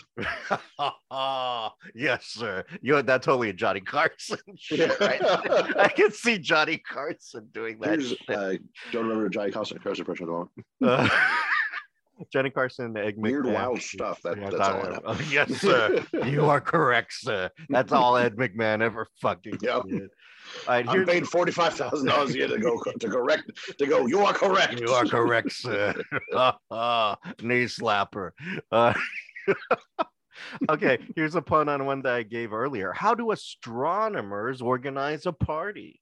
yes, 1.95 2.27
sir. 2.27 2.65
You 2.83 3.03
that's 3.03 3.27
totally 3.27 3.51
a 3.51 3.53
Johnny 3.53 3.81
Carson 3.81 4.39
shit, 4.57 4.99
right? 5.01 5.21
I 5.23 5.93
can 5.95 6.13
see 6.13 6.39
Johnny 6.39 6.79
Carson 6.79 7.49
doing 7.53 7.79
that. 7.81 8.17
I 8.29 8.33
uh, 8.33 8.55
don't 8.93 9.07
remember 9.07 9.29
Johnny 9.29 9.51
Carson 9.51 9.79
Carson 9.79 10.03
impression 10.03 10.29
at 10.29 10.47
the 10.81 11.11
moment. 12.21 12.27
Uh, 12.29 12.31
Johnny 12.33 12.51
Carson, 12.51 12.97
Egg 12.97 13.15
Weird, 13.17 13.45
McMahon. 13.45 13.55
wild 13.55 13.81
stuff. 13.83 14.21
That, 14.23 14.39
Yeah, 14.39 14.51
that's 14.51 14.61
all 14.61 15.11
I 15.11 15.21
yes, 15.31 15.51
sir. 15.61 16.05
You 16.27 16.47
are 16.47 16.61
correct, 16.61 17.13
sir. 17.15 17.51
That's 17.69 17.93
all 17.93 18.17
Ed 18.17 18.37
McMahon 18.37 18.83
ever 18.83 19.07
fucking 19.21 19.59
Yep. 19.63 19.83
did. 19.89 20.11
All 20.67 20.75
right, 20.75 20.89
I'm 20.89 21.07
paid 21.07 21.29
forty 21.29 21.53
five 21.53 21.75
thousand 21.75 22.07
dollars 22.09 22.35
a 22.35 22.39
year 22.39 22.49
to 22.49 22.59
go 22.59 22.81
to 22.83 23.09
correct 23.09 23.51
to 23.79 23.87
go. 23.87 24.07
You 24.07 24.21
are 24.21 24.33
correct. 24.33 24.81
You 24.81 24.89
are 24.93 25.05
correct, 25.05 25.53
sir. 25.53 25.95
Knee 27.43 27.67
slapper. 27.67 28.31
Uh, 28.73 28.95
okay, 30.71 30.99
here's 31.15 31.35
a 31.35 31.43
pun 31.43 31.69
on 31.69 31.85
one 31.85 32.01
that 32.03 32.15
I 32.15 32.23
gave 32.23 32.53
earlier. 32.55 32.93
How 32.93 33.15
do 33.15 33.33
astronomers 33.33 34.63
organize 34.63 35.27
a 35.27 35.33
party? 35.33 36.01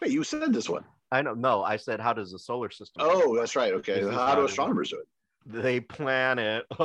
Wait, 0.00 0.10
you 0.12 0.24
said 0.24 0.52
this 0.52 0.68
one. 0.68 0.84
I 1.12 1.22
don't 1.22 1.40
know. 1.40 1.62
I 1.62 1.76
said, 1.76 2.00
how 2.00 2.12
does 2.12 2.32
the 2.32 2.38
solar 2.38 2.70
system? 2.70 3.06
work? 3.06 3.16
Oh, 3.16 3.36
that's 3.36 3.54
right. 3.56 3.72
Okay, 3.74 4.00
is 4.00 4.12
how 4.12 4.34
do 4.34 4.44
astronomers 4.44 4.90
do 4.90 4.98
it? 4.98 5.06
They 5.46 5.80
plan 5.80 6.38
it. 6.40 6.64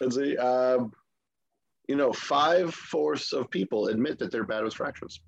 Let's 0.00 0.16
see. 0.16 0.36
Um, 0.36 0.92
you 1.86 1.96
know, 1.96 2.12
five 2.12 2.74
fourths 2.74 3.32
of 3.32 3.48
people 3.50 3.88
admit 3.88 4.18
that 4.18 4.32
they're 4.32 4.44
bad 4.44 4.64
with 4.64 4.74
fractions. 4.74 5.20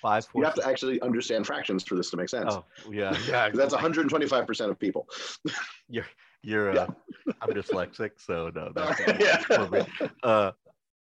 Five, 0.00 0.26
You 0.34 0.44
have 0.44 0.54
to 0.54 0.66
actually 0.66 1.00
understand 1.02 1.46
fractions 1.46 1.82
for 1.84 1.94
this 1.96 2.10
to 2.10 2.16
make 2.16 2.28
sense. 2.28 2.54
Oh, 2.54 2.64
yeah, 2.90 3.16
yeah. 3.28 3.50
That's 3.52 3.72
125 3.72 4.46
percent 4.46 4.70
of 4.70 4.78
people. 4.78 5.06
You're. 5.88 6.06
You're 6.42 6.78
uh, 6.78 6.86
I'm 7.40 7.48
dyslexic, 7.50 8.12
so 8.18 8.52
no. 8.54 8.70
That's 8.72 9.00
yeah. 9.20 9.42
Uh, 10.22 10.52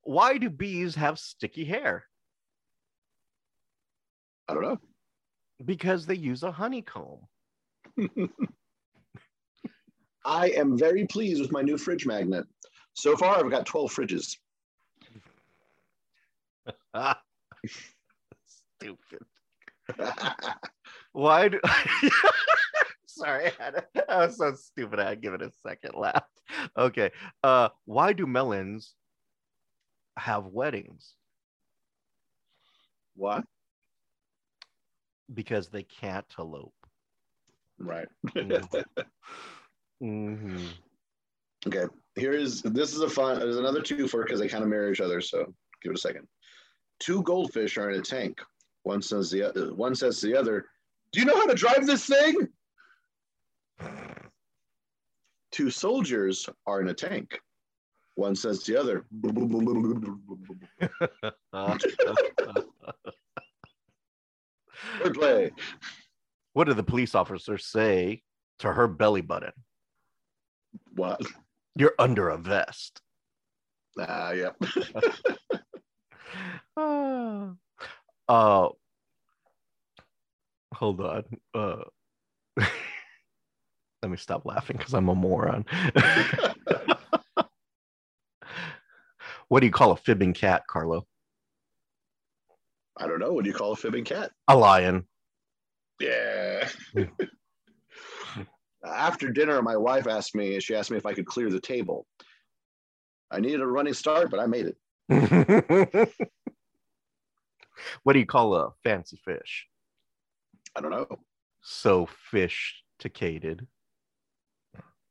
why 0.05 0.39
do 0.39 0.49
bees 0.51 0.95
have 0.95 1.19
sticky 1.19 1.65
hair? 1.65 2.05
I 4.49 4.55
don't 4.55 4.63
know. 4.63 4.79
Because 5.65 6.07
they 6.07 6.17
use 6.17 6.43
a 6.43 6.53
honeycomb. 6.53 7.21
I 10.27 10.49
am 10.51 10.77
very 10.79 11.07
pleased 11.07 11.41
with 11.41 11.53
my 11.53 11.63
new 11.63 11.77
fridge 11.79 12.07
magnet. 12.07 12.47
So 12.95 13.17
far, 13.17 13.39
I've 13.39 13.51
got 13.51 13.67
12 13.67 13.93
fridges. 13.93 14.37
Stupid. 18.47 19.23
Why 21.13 21.49
do 21.49 21.61
sorry, 23.07 23.47
I, 23.47 23.53
had 23.63 23.75
a- 23.95 24.11
I 24.13 24.27
was 24.27 24.37
so 24.39 24.55
stupid 24.55 24.99
I 25.01 25.11
had 25.11 25.25
it 25.25 25.43
a 25.43 25.51
second 25.67 25.95
laugh. 25.95 26.25
Okay. 26.77 27.11
Uh 27.43 27.69
why 27.85 28.13
do 28.13 28.27
melons 28.27 28.95
have 30.17 30.47
weddings 30.47 31.15
Why? 33.17 33.43
because 35.33 35.69
they 35.69 35.83
can't 35.83 36.27
elope. 36.39 36.75
Right. 37.79 38.09
hmm 40.01 40.57
Okay. 41.67 41.87
Here 42.17 42.33
is 42.33 42.63
this 42.63 42.93
is 42.93 43.01
a 43.01 43.09
fun. 43.09 43.39
There's 43.39 43.57
another 43.57 43.81
two 43.81 44.07
for 44.07 44.23
because 44.23 44.39
they 44.39 44.49
kind 44.49 44.63
of 44.63 44.69
mirror 44.69 44.93
each 44.93 45.01
other. 45.01 45.21
So 45.21 45.55
give 45.83 45.93
it 45.93 45.99
a 45.99 46.01
second. 46.01 46.29
Two 47.01 47.23
goldfish 47.23 47.79
are 47.79 47.91
in 47.91 47.99
a 47.99 48.03
tank. 48.03 48.41
One 48.83 49.01
says 49.01 49.31
the 49.31 49.43
other. 49.43 49.75
One 49.75 49.95
says 49.95 50.21
to 50.21 50.27
the 50.27 50.37
other, 50.37 50.67
"Do 51.13 51.21
you 51.21 51.27
know 51.27 51.37
how 51.37 51.47
to 51.47 51.55
drive 51.55 51.87
this 51.87 52.07
thing?" 52.07 52.49
Two 55.53 55.71
soldiers 55.71 56.49
are 56.67 56.81
in 56.81 56.89
a 56.89 56.95
tank. 56.95 57.41
One 58.17 58.37
says 58.37 58.63
to 58.63 58.73
the 58.73 58.81
other, 58.81 59.05
"Wordplay." 65.01 65.51
what 66.53 66.65
did 66.65 66.77
the 66.77 66.83
police 66.85 67.15
officer 67.15 67.59
say 67.59 68.23
to 68.61 68.73
her 68.73 68.87
belly 68.87 69.21
button? 69.21 69.53
What? 70.95 71.21
You're 71.77 71.95
under 71.99 72.29
a 72.29 72.39
vest. 72.39 73.01
Ah, 73.99 74.33
yeah. 74.33 74.51
Ah. 76.77 77.53
uh, 78.29 78.69
hold 80.75 81.01
on. 81.01 81.23
Uh, 81.55 81.85
let 84.03 84.11
me 84.11 84.17
stop 84.17 84.45
laughing 84.45 84.77
because 84.77 84.93
I'm 84.95 85.09
a 85.09 85.15
moron. 85.15 85.65
what 89.49 89.61
do 89.61 89.67
you 89.67 89.73
call 89.73 89.93
a 89.93 89.97
fibbing 89.97 90.35
cat, 90.35 90.65
Carlo? 90.69 91.07
I 92.97 93.07
don't 93.07 93.19
know. 93.19 93.33
What 93.33 93.45
do 93.45 93.51
you 93.51 93.57
call 93.57 93.73
a 93.73 93.77
fibbing 93.77 94.05
cat? 94.05 94.31
A 94.49 94.57
lion. 94.57 95.07
Yeah. 96.01 96.69
Uh, 98.87 98.91
after 98.91 99.31
dinner, 99.31 99.63
my 99.63 99.79
wife 99.79 100.07
asked 100.07 100.35
me, 100.35 100.61
she 100.61 100.75
asked 100.75 100.91
me 100.91 100.99
if 100.99 101.07
I 101.07 101.15
could 101.15 101.25
clear 101.25 101.51
the 101.51 101.59
table. 101.59 102.07
I 103.31 103.41
needed 103.41 103.63
a 103.63 103.67
running 103.67 103.95
start, 103.95 104.31
but 104.31 104.41
I 104.41 104.47
made 104.47 104.67
it. 104.67 104.77
what 108.03 108.13
do 108.13 108.19
you 108.19 108.27
call 108.27 108.55
a 108.55 108.73
fancy 108.83 109.19
fish? 109.25 109.67
I 110.77 110.83
don't 110.83 110.91
know. 110.91 111.07
Sophisticated. 111.63 113.67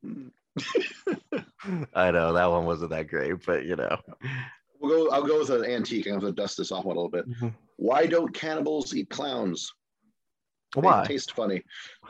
Hmm. 0.03 0.27
I 1.93 2.11
know 2.11 2.33
that 2.33 2.51
one 2.51 2.65
wasn't 2.65 2.91
that 2.91 3.07
great, 3.07 3.45
but 3.45 3.65
you 3.65 3.75
know. 3.75 3.97
We'll 4.79 5.05
go. 5.05 5.11
I'll 5.11 5.23
go 5.23 5.39
with 5.39 5.49
an 5.49 5.65
antique. 5.65 6.07
I'm 6.07 6.19
going 6.19 6.35
to 6.35 6.41
dust 6.41 6.57
this 6.57 6.71
off 6.71 6.85
a 6.85 6.87
little 6.87 7.09
bit. 7.09 7.27
Mm-hmm. 7.29 7.49
Why 7.77 8.05
don't 8.05 8.33
cannibals 8.33 8.93
eat 8.93 9.09
clowns? 9.09 9.73
They 10.75 10.81
Why? 10.81 11.05
taste 11.05 11.33
funny. 11.33 11.63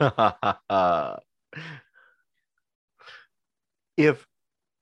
if 3.96 4.26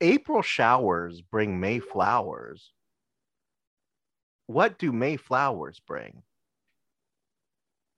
April 0.01 0.43
showers 0.43 1.21
bring 1.21 1.61
May 1.61 1.81
flowers, 1.81 2.73
what 4.47 4.79
do 4.79 4.93
May 4.93 5.17
flowers 5.17 5.81
bring? 5.87 6.23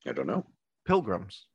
I 0.07 0.12
don't 0.12 0.27
know. 0.27 0.45
Pilgrims. 0.87 1.47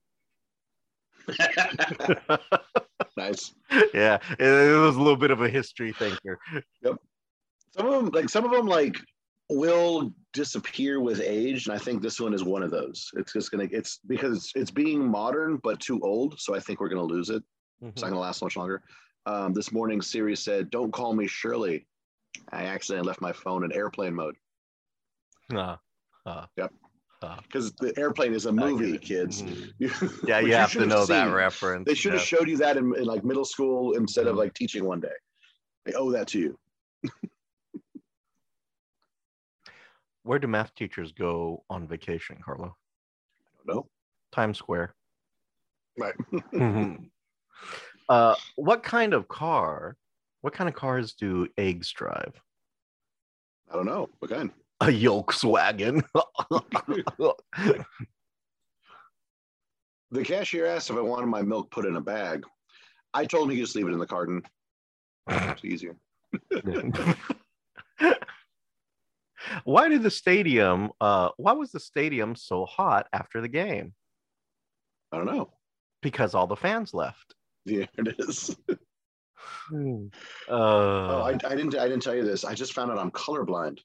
nice. 3.18 3.54
yeah, 3.94 4.18
it, 4.40 4.48
it 4.48 4.78
was 4.78 4.96
a 4.96 5.00
little 5.00 5.18
bit 5.18 5.32
of 5.32 5.42
a 5.42 5.50
history 5.50 5.94
thinker. 5.94 6.40
Yep. 6.84 6.96
Some 7.72 7.86
of 7.86 7.94
them, 7.94 8.10
like 8.14 8.30
some 8.30 8.46
of 8.46 8.52
them, 8.52 8.68
like 8.68 8.98
will 9.50 10.14
disappear 10.34 11.00
with 11.00 11.22
age, 11.22 11.68
and 11.68 11.76
I 11.76 11.80
think 11.80 12.02
this 12.02 12.20
one 12.20 12.34
is 12.34 12.44
one 12.44 12.64
of 12.64 12.72
those. 12.72 13.10
It's 13.16 13.34
just 13.34 13.52
gonna. 13.52 13.68
It's 13.72 14.00
because 14.08 14.38
it's, 14.38 14.52
it's 14.56 14.72
being 14.72 15.08
modern 15.08 15.58
but 15.64 15.80
too 15.80 16.00
old, 16.02 16.40
so 16.40 16.56
I 16.56 16.60
think 16.60 16.80
we're 16.80 16.90
gonna 16.90 17.04
lose 17.04 17.30
it. 17.30 17.44
It's 17.82 18.02
not 18.02 18.10
gonna 18.10 18.20
last 18.22 18.42
much 18.42 18.58
longer. 18.58 18.82
Um, 19.26 19.54
this 19.54 19.72
morning, 19.72 20.02
Siri 20.02 20.36
said, 20.36 20.70
"Don't 20.70 20.92
call 20.92 21.14
me 21.14 21.28
Shirley." 21.28 21.86
I 22.52 22.66
accidentally 22.66 23.08
left 23.08 23.22
my 23.22 23.34
phone 23.34 23.64
in 23.64 23.72
airplane 23.72 24.14
mode 24.14 24.36
Uh, 25.54 25.76
uh, 26.26 26.46
Yep. 26.58 26.74
Uh, 27.22 27.38
because 27.44 27.72
the 27.74 27.94
airplane 27.98 28.34
is 28.34 28.46
a 28.46 28.52
movie, 28.52 28.96
it. 28.96 29.02
kids. 29.02 29.44
Mhm. 29.80 30.28
Yeah, 30.28 30.40
you 30.40 30.54
have 30.54 30.72
should 30.72 30.80
to 30.82 30.86
know 30.88 31.06
that 31.06 31.34
reference. 31.34 31.86
They 31.86 31.94
should 31.96 32.14
have 32.14 32.22
yeah. 32.22 32.26
showed 32.26 32.48
you 32.50 32.58
that 32.58 32.78
in, 32.78 32.94
in 32.96 33.06
like 33.06 33.24
middle 33.24 33.46
school 33.46 33.94
instead 33.94 34.28
of 34.28 34.36
Mhm. 34.36 34.40
like 34.40 34.54
teaching 34.54 34.86
one 34.86 35.00
day. 35.00 35.14
They 35.86 35.94
owe 35.94 36.12
that 36.12 36.28
to 36.30 36.40
you. 36.40 36.60
Where 40.24 40.40
do 40.40 40.48
math 40.48 40.74
teachers 40.76 41.12
go 41.12 41.64
on 41.70 41.88
vacation, 41.88 42.38
Carlo? 42.44 42.76
No, 43.66 43.88
Times 44.32 44.58
Square. 44.58 44.94
right. 45.98 46.14
Mhm. 46.54 47.10
uh, 48.10 48.36
what 48.56 48.84
kind 48.84 49.14
of 49.14 49.28
car? 49.28 49.98
What 50.42 50.54
kind 50.54 50.70
of 50.70 50.76
cars 50.76 51.14
do 51.14 51.48
eggs 51.58 51.92
drive? 51.92 52.40
I 53.70 53.76
don't 53.76 53.86
know. 53.86 54.08
What 54.20 54.32
kind? 54.32 54.52
A 54.82 54.86
Volkswagen. 54.86 56.04
The 60.12 60.24
cashier 60.24 60.66
asked 60.66 60.90
if 60.90 60.96
I 60.96 61.02
wanted 61.02 61.28
my 61.28 61.44
milk 61.44 61.70
put 61.70 61.86
in 61.86 61.96
a 61.96 62.02
bag. 62.02 62.44
I 63.14 63.26
told 63.26 63.50
him 63.50 63.56
could 63.56 63.64
just 63.64 63.76
leave 63.76 63.88
it 63.88 63.94
in 63.94 64.00
the 64.00 64.08
carton. 64.08 64.42
It's 65.28 65.64
easier. 65.64 65.96
why 69.64 69.88
did 69.90 70.02
the 70.02 70.10
stadium? 70.10 70.90
Uh, 71.00 71.30
why 71.38 71.54
was 71.54 71.72
the 71.72 71.80
stadium 71.80 72.36
so 72.36 72.66
hot 72.66 73.08
after 73.14 73.40
the 73.42 73.48
game? 73.48 73.94
I 75.12 75.18
don't 75.18 75.28
know. 75.28 75.52
Because 76.02 76.34
all 76.34 76.48
the 76.48 76.56
fans 76.56 76.92
left. 76.94 77.36
Yeah, 77.66 77.86
it 77.98 78.16
is. 78.18 78.58
Uh, 79.72 80.08
Oh, 80.50 81.22
I, 81.22 81.34
I 81.48 81.56
didn't. 81.56 81.76
I 81.76 81.88
didn't 81.88 82.02
tell 82.02 82.16
you 82.16 82.24
this. 82.26 82.44
I 82.44 82.56
just 82.56 82.74
found 82.74 82.90
out 82.90 82.98
I'm 82.98 83.12
colorblind. 83.12 83.80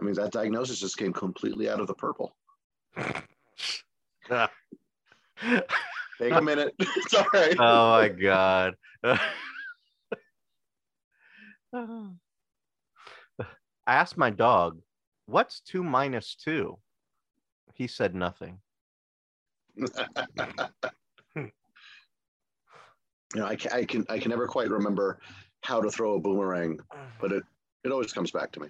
I 0.00 0.04
mean, 0.04 0.14
that 0.14 0.32
diagnosis 0.32 0.80
just 0.80 0.96
came 0.96 1.12
completely 1.12 1.68
out 1.68 1.80
of 1.80 1.86
the 1.86 1.94
purple. 1.94 2.34
Take 6.18 6.32
a 6.32 6.42
minute. 6.42 6.74
it's 6.78 7.14
all 7.14 7.26
right. 7.32 7.56
Oh 7.58 7.90
my 7.90 8.08
god. 8.08 8.74
I 13.86 13.94
asked 13.94 14.16
my 14.16 14.30
dog, 14.30 14.80
"What's 15.26 15.60
two 15.60 15.82
minus 15.82 16.34
two? 16.34 16.78
He 17.74 17.86
said 17.86 18.14
nothing. 18.14 18.60
you 19.76 19.90
know, 23.34 23.46
I 23.46 23.56
can, 23.56 23.72
I 23.72 23.84
can. 23.84 24.06
I 24.08 24.18
can 24.18 24.30
never 24.30 24.46
quite 24.46 24.70
remember 24.70 25.18
how 25.62 25.80
to 25.80 25.90
throw 25.90 26.14
a 26.14 26.20
boomerang, 26.20 26.78
but 27.20 27.32
it 27.32 27.42
it 27.82 27.90
always 27.90 28.12
comes 28.12 28.30
back 28.30 28.52
to 28.52 28.60
me. 28.60 28.68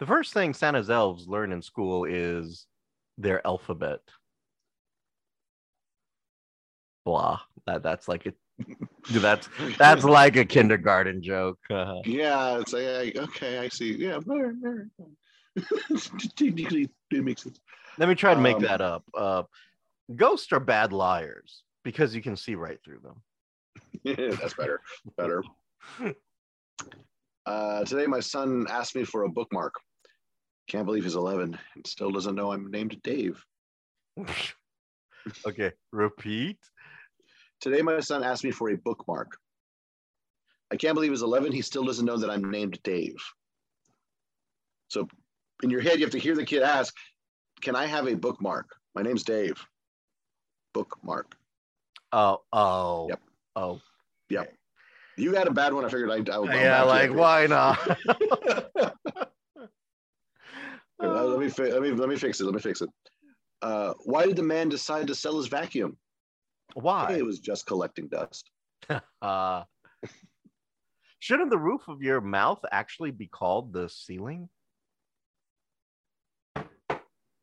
The 0.00 0.06
first 0.06 0.32
thing 0.32 0.54
Santa's 0.54 0.90
elves 0.90 1.28
learn 1.28 1.52
in 1.52 1.62
school 1.62 2.04
is 2.04 2.66
their 3.16 3.46
alphabet. 3.46 4.00
Blah. 7.04 7.40
That 7.66 7.82
that's 7.82 8.08
like 8.08 8.26
a 8.26 8.32
that's 9.10 9.48
that's 9.78 10.04
like 10.04 10.36
a 10.36 10.44
kindergarten 10.44 11.22
joke. 11.22 11.58
Uh, 11.70 12.00
Yeah, 12.04 12.58
it's 12.58 12.72
like 12.72 13.16
okay. 13.16 13.58
I 13.58 13.68
see. 13.68 13.92
Yeah. 13.94 14.18
Technically, 16.36 16.90
it 17.10 17.24
makes 17.24 17.42
sense. 17.42 17.60
let 17.98 18.08
me 18.08 18.14
try 18.14 18.34
to 18.34 18.40
make 18.40 18.56
Um, 18.56 18.62
that 18.62 18.80
up. 18.80 19.04
Uh, 19.16 19.42
ghosts 20.14 20.52
are 20.52 20.60
bad 20.60 20.92
liars 20.92 21.62
because 21.84 22.14
you 22.14 22.22
can 22.22 22.36
see 22.36 22.54
right 22.54 22.78
through 22.84 23.00
them. 23.00 23.22
That's 24.40 24.54
better. 24.54 24.80
Better. 25.16 25.42
Uh, 27.46 27.84
today, 27.84 28.06
my 28.06 28.20
son 28.20 28.66
asked 28.70 28.94
me 28.96 29.04
for 29.04 29.24
a 29.24 29.28
bookmark. 29.28 29.74
Can't 30.68 30.86
believe 30.86 31.04
he's 31.04 31.14
11 31.16 31.58
and 31.74 31.86
still 31.86 32.10
doesn't 32.10 32.34
know 32.34 32.52
I'm 32.52 32.70
named 32.70 33.00
Dave. 33.02 33.42
okay, 35.46 35.72
repeat. 35.92 36.58
Today, 37.60 37.82
my 37.82 38.00
son 38.00 38.24
asked 38.24 38.44
me 38.44 38.50
for 38.50 38.70
a 38.70 38.76
bookmark. 38.76 39.36
I 40.72 40.76
can't 40.76 40.94
believe 40.94 41.10
he's 41.10 41.22
11. 41.22 41.52
He 41.52 41.62
still 41.62 41.84
doesn't 41.84 42.06
know 42.06 42.16
that 42.16 42.30
I'm 42.30 42.50
named 42.50 42.78
Dave. 42.82 43.16
So, 44.88 45.06
in 45.62 45.70
your 45.70 45.82
head, 45.82 45.98
you 45.98 46.04
have 46.04 46.12
to 46.12 46.18
hear 46.18 46.34
the 46.34 46.44
kid 46.44 46.62
ask, 46.62 46.94
Can 47.60 47.76
I 47.76 47.86
have 47.86 48.08
a 48.08 48.16
bookmark? 48.16 48.68
My 48.94 49.02
name's 49.02 49.22
Dave. 49.22 49.62
Bookmark. 50.72 51.36
Oh, 52.12 52.42
oh, 52.52 53.08
Yep. 53.08 53.20
oh. 53.56 53.80
You 55.16 55.32
got 55.32 55.46
a 55.46 55.52
bad 55.52 55.72
one. 55.72 55.84
I 55.84 55.88
figured 55.88 56.10
I'd. 56.10 56.28
I 56.28 56.38
would 56.38 56.52
yeah, 56.52 56.82
like 56.82 57.12
why 57.12 57.46
not? 57.46 57.78
Let 61.00 61.38
me 61.38 61.48
fi- 61.48 61.72
let 61.72 61.82
me 61.82 61.90
let 61.92 62.08
me 62.08 62.16
fix 62.16 62.40
it. 62.40 62.44
Let 62.44 62.54
me 62.54 62.60
fix 62.60 62.80
it. 62.80 62.88
Uh, 63.62 63.94
why 64.04 64.26
did 64.26 64.36
the 64.36 64.42
man 64.42 64.68
decide 64.68 65.06
to 65.08 65.14
sell 65.14 65.36
his 65.36 65.48
vacuum? 65.48 65.96
why? 66.74 67.12
It 67.12 67.24
was 67.24 67.38
just 67.40 67.66
collecting 67.66 68.08
dust. 68.08 68.50
Uh, 69.22 69.62
shouldn't 71.18 71.48
the 71.48 71.56
roof 71.56 71.88
of 71.88 72.02
your 72.02 72.20
mouth 72.20 72.62
actually 72.70 73.10
be 73.10 73.26
called 73.26 73.72
the 73.72 73.88
ceiling? 73.88 74.50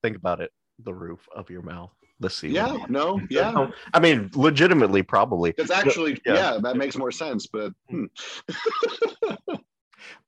Think 0.03 0.17
about 0.17 0.39
it. 0.41 0.51
The 0.83 0.93
roof 0.93 1.27
of 1.35 1.49
your 1.49 1.63
mouth, 1.63 1.95
the 2.21 2.29
ceiling. 2.29 2.55
Yeah, 2.55 2.85
no, 2.87 3.19
yeah. 3.29 3.67
I 3.93 3.99
mean, 3.99 4.29
legitimately, 4.33 5.03
probably. 5.03 5.53
It's 5.57 5.71
actually 5.71 6.21
Yeah. 6.25 6.33
yeah. 6.33 6.57
that 6.61 6.77
makes 6.77 6.97
more 6.97 7.11
sense. 7.11 7.47
But 7.47 7.73
hmm. 7.89 8.05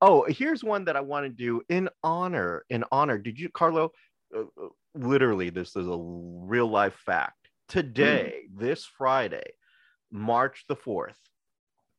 Oh, 0.01 0.25
here's 0.27 0.63
one 0.63 0.85
that 0.85 0.95
I 0.95 1.01
want 1.01 1.25
to 1.25 1.29
do 1.29 1.61
in 1.69 1.89
honor. 2.03 2.65
In 2.69 2.83
honor, 2.91 3.17
did 3.17 3.39
you, 3.39 3.49
Carlo? 3.49 3.91
Uh, 4.35 4.41
uh, 4.41 4.67
literally, 4.95 5.49
this 5.49 5.75
is 5.75 5.87
a 5.87 5.97
real 5.97 6.67
life 6.67 6.95
fact. 7.05 7.49
Today, 7.69 8.41
this 8.53 8.85
Friday, 8.85 9.53
March 10.11 10.65
the 10.67 10.75
4th, 10.75 11.15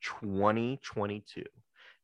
2022, 0.03 1.45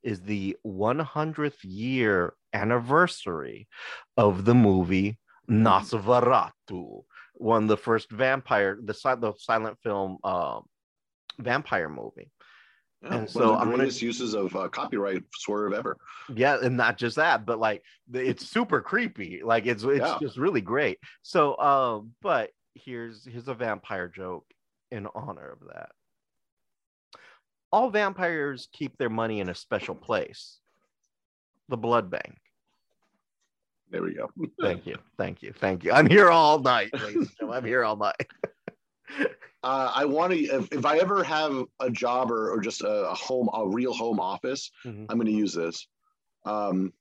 is 0.03 0.22
the 0.22 0.57
100th 0.66 1.59
year 1.62 2.34
anniversary 2.53 3.68
of 4.16 4.45
the 4.45 4.55
movie 4.55 5.18
Nosferatu, 5.51 7.03
of 7.41 7.66
the 7.66 7.76
first 7.76 8.11
vampire, 8.11 8.78
the, 8.82 8.93
the 8.93 9.32
silent 9.38 9.78
film 9.82 10.18
um, 10.24 10.62
vampire 11.38 11.88
movie. 11.88 12.30
Yeah, 13.03 13.14
And 13.14 13.30
so 13.30 13.38
the 13.38 13.53
I'm 13.55 13.64
gonna- 13.64 13.76
greatest 13.78 14.03
uses 14.03 14.34
of 14.34 14.55
uh, 14.55 14.68
copyright 14.68 15.22
swerve 15.34 15.72
ever. 15.72 15.97
Yeah, 16.34 16.59
and 16.62 16.76
not 16.76 16.99
just 16.99 17.16
that, 17.16 17.47
but 17.47 17.59
like 17.59 17.82
it's 18.12 18.47
super 18.47 18.82
creepy. 18.82 19.41
Like 19.43 19.64
it's 19.66 19.82
it's 19.84 20.01
Yeah. 20.01 20.18
just 20.20 20.36
really 20.36 20.61
great. 20.61 20.99
So, 21.22 21.57
um, 21.59 22.12
but 22.20 22.51
here's 22.74 23.24
here's 23.24 23.49
a 23.49 23.55
vampire 23.55 24.09
joke 24.09 24.45
in 24.91 25.07
honor 25.14 25.57
of 25.61 25.68
that. 25.72 25.91
All 27.72 27.88
vampires 27.91 28.68
keep 28.72 28.99
their 28.99 29.09
money 29.11 29.41
in 29.41 29.49
a 29.49 29.55
special 29.55 29.95
place, 29.95 30.59
the 31.68 31.76
blood 31.76 32.11
bank. 32.11 32.36
There 33.91 34.03
we 34.03 34.14
go. 34.14 34.30
Thank 34.61 34.86
you, 34.86 34.97
thank 35.18 35.43
you, 35.43 35.53
thank 35.53 35.84
you. 35.84 35.93
I'm 35.93 36.07
here 36.07 36.30
all 36.30 36.59
night, 36.61 36.91
ladies. 37.01 37.28
I'm 37.51 37.64
here 37.64 37.84
all 37.84 37.97
night. 37.97 38.26
Uh, 39.62 39.93
I 39.95 40.07
want 40.07 40.32
to. 40.32 40.38
If, 40.38 40.72
if 40.72 40.86
I 40.86 40.97
ever 40.97 41.22
have 41.22 41.64
a 41.80 41.91
job 41.91 42.32
or, 42.32 42.51
or 42.51 42.61
just 42.61 42.80
a, 42.80 43.11
a 43.11 43.14
home, 43.14 43.51
a 43.53 43.68
real 43.68 43.93
home 43.93 44.18
office, 44.18 44.70
Mhm. 44.86 45.05
I'm 45.11 45.18
going 45.18 45.26
to 45.26 45.32
use 45.34 45.53
this. 45.53 45.86
Um, 46.47 46.95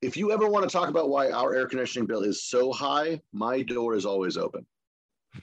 if 0.00 0.16
you 0.16 0.30
ever 0.30 0.46
want 0.48 0.64
to 0.64 0.70
talk 0.70 0.88
about 0.88 1.08
why 1.08 1.32
our 1.32 1.56
air 1.56 1.66
conditioning 1.66 2.06
bill 2.06 2.22
is 2.22 2.44
so 2.44 2.70
high, 2.72 3.20
my 3.32 3.62
door 3.62 3.96
is 3.96 4.06
always 4.06 4.36
open. 4.36 4.64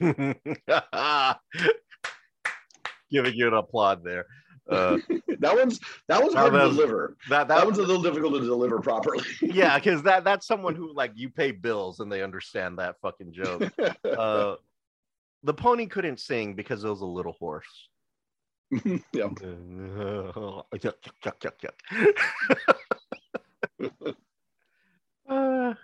Giving 0.00 0.34
you 3.34 3.48
an 3.48 3.52
applaud 3.54 4.02
there. 4.02 4.24
Uh, 4.70 4.98
That 5.40 5.56
one's 5.56 5.80
that 6.08 6.22
one's 6.22 6.34
hard 6.34 6.52
that 6.52 6.64
to 6.64 6.68
deliver. 6.68 7.16
that 7.30 7.48
That 7.48 7.56
that 7.56 7.64
one's 7.64 7.78
a 7.78 7.82
little 7.82 8.02
difficult 8.02 8.34
to 8.34 8.40
deliver 8.40 8.78
properly. 8.78 9.24
yeah, 9.40 9.78
because 9.78 10.02
that 10.02 10.22
that's 10.22 10.46
someone 10.46 10.74
who 10.74 10.92
like 10.92 11.12
you 11.14 11.30
pay 11.30 11.50
bills 11.50 12.00
and 12.00 12.12
they 12.12 12.22
understand 12.22 12.78
that 12.78 12.96
fucking 13.00 13.32
joke. 13.32 13.62
Uh, 14.04 14.56
the 15.44 15.54
pony 15.54 15.86
couldn't 15.86 16.20
sing 16.20 16.54
because 16.54 16.84
it 16.84 16.88
was 16.88 17.00
a 17.00 17.06
little 17.06 17.32
hoarse. 17.32 17.88
yuck. 18.74 19.40
Uh, 25.28 25.74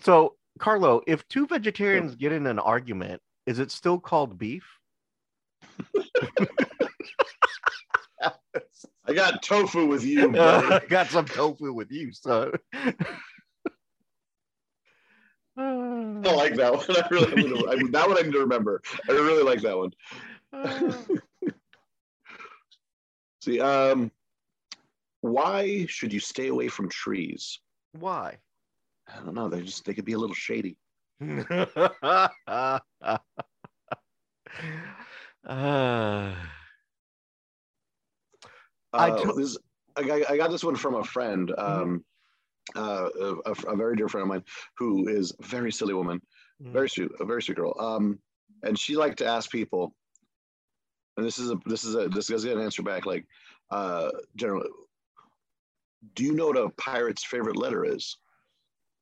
so, 0.00 0.34
Carlo, 0.58 1.00
if 1.06 1.26
two 1.28 1.46
vegetarians 1.46 2.14
get 2.16 2.32
in 2.32 2.46
an 2.46 2.58
argument, 2.58 3.22
is 3.46 3.58
it 3.58 3.70
still 3.70 3.98
called 3.98 4.36
beef? 4.36 4.66
I 8.22 9.12
got 9.14 9.42
tofu 9.42 9.86
with 9.86 10.04
you, 10.04 10.36
I 10.38 10.80
got 10.88 11.08
some 11.08 11.26
tofu 11.26 11.72
with 11.72 11.90
you, 11.92 12.12
son. 12.12 12.52
I 15.58 16.34
like 16.34 16.54
that 16.56 16.72
one. 16.72 16.84
I 16.90 17.06
really, 17.10 17.32
I'm 17.32 17.50
gonna- 17.50 17.70
I, 17.70 17.76
that 17.90 18.08
one 18.08 18.18
I 18.18 18.22
need 18.22 18.32
to 18.32 18.40
remember. 18.40 18.82
I 19.08 19.12
really 19.12 19.42
like 19.42 19.60
that 19.62 19.76
one. 19.76 19.92
See, 23.42 23.60
um, 23.60 24.10
why 25.20 25.86
should 25.86 26.12
you 26.12 26.20
stay 26.20 26.48
away 26.48 26.68
from 26.68 26.88
trees? 26.88 27.60
Why? 27.92 28.38
I 29.08 29.20
don't 29.24 29.34
know. 29.34 29.48
They 29.48 29.62
just 29.62 29.84
they 29.84 29.94
could 29.94 30.04
be 30.04 30.14
a 30.14 30.18
little 30.18 30.34
shady. 30.34 30.76
Uh, 31.20 32.38
Uh, 35.46 36.34
I 38.98 39.10
this, 39.36 39.56
I, 39.96 40.02
got- 40.02 40.30
I 40.30 40.36
got 40.36 40.50
this 40.50 40.64
one 40.64 40.76
from 40.76 40.94
a 40.94 41.04
friend, 41.04 41.52
um, 41.58 42.04
uh, 42.74 43.08
a, 43.20 43.34
a- 43.50 43.72
a 43.72 43.76
very 43.76 43.96
dear 43.96 44.08
friend 44.08 44.22
of 44.22 44.28
mine, 44.28 44.44
who 44.78 45.08
is 45.08 45.32
a 45.40 45.46
very 45.46 45.70
silly 45.72 45.94
woman, 45.94 46.20
very 46.60 46.88
sweet, 46.88 47.10
a 47.20 47.24
very 47.24 47.42
sweet 47.42 47.56
girl. 47.56 47.74
Um, 47.78 48.18
and 48.62 48.78
she 48.78 48.96
liked 48.96 49.18
to 49.18 49.26
ask 49.26 49.50
people, 49.50 49.94
and 51.16 51.24
this 51.26 51.38
is 51.38 51.50
a 51.50 51.56
this 51.66 51.84
is 51.84 51.94
a 51.94 52.08
this 52.08 52.30
is 52.30 52.44
an 52.44 52.60
answer 52.60 52.82
back 52.82 53.06
like, 53.06 53.26
uh, 53.70 54.10
generally, 54.36 54.68
do 56.14 56.24
you 56.24 56.32
know 56.32 56.46
what 56.48 56.56
a 56.56 56.68
pirate's 56.70 57.24
favorite 57.24 57.56
letter 57.56 57.84
is? 57.84 58.16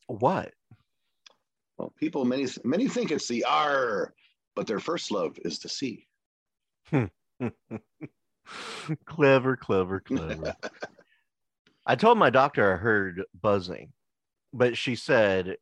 what? 0.08 0.52
Well, 1.78 1.92
people 1.96 2.24
many 2.24 2.46
many 2.62 2.86
think 2.88 3.10
it's 3.10 3.26
the 3.28 3.44
R, 3.44 4.12
but 4.54 4.66
their 4.66 4.78
first 4.80 5.10
love 5.10 5.38
is 5.44 5.58
the 5.58 5.68
C. 5.68 6.06
clever, 9.06 9.56
clever, 9.56 10.00
clever. 10.00 10.54
I 11.86 11.96
told 11.96 12.18
my 12.18 12.30
doctor 12.30 12.72
I 12.72 12.76
heard 12.76 13.22
buzzing, 13.40 13.92
but 14.52 14.76
she 14.76 14.96
said 14.96 15.56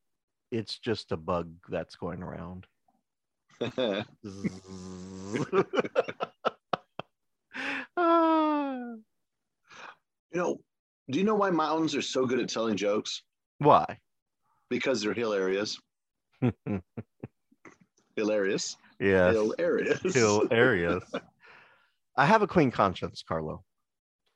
it's 0.51 0.79
just 0.79 1.13
a 1.13 1.17
bug 1.17 1.53
that's 1.69 1.97
going 1.97 2.23
around. 2.23 2.67
You 10.33 10.41
know, 10.41 10.61
do 11.11 11.19
you 11.19 11.25
know 11.25 11.35
why 11.35 11.51
mountains 11.51 11.95
are 11.95 12.03
so 12.03 12.25
good 12.25 12.41
at 12.41 12.49
telling 12.49 12.77
jokes? 12.77 13.23
Why? 13.59 13.99
Because 14.71 15.03
they're 15.03 15.13
hilarious. 15.13 15.79
Hilarious. 18.17 18.77
yes. 18.99 19.35
Hilarious. 19.35 20.15
Hill 20.15 20.49
areas. 20.51 21.03
I 22.17 22.27
have 22.27 22.43
a 22.43 22.47
clean 22.47 22.71
conscience, 22.71 23.25
Carlo. 23.27 23.65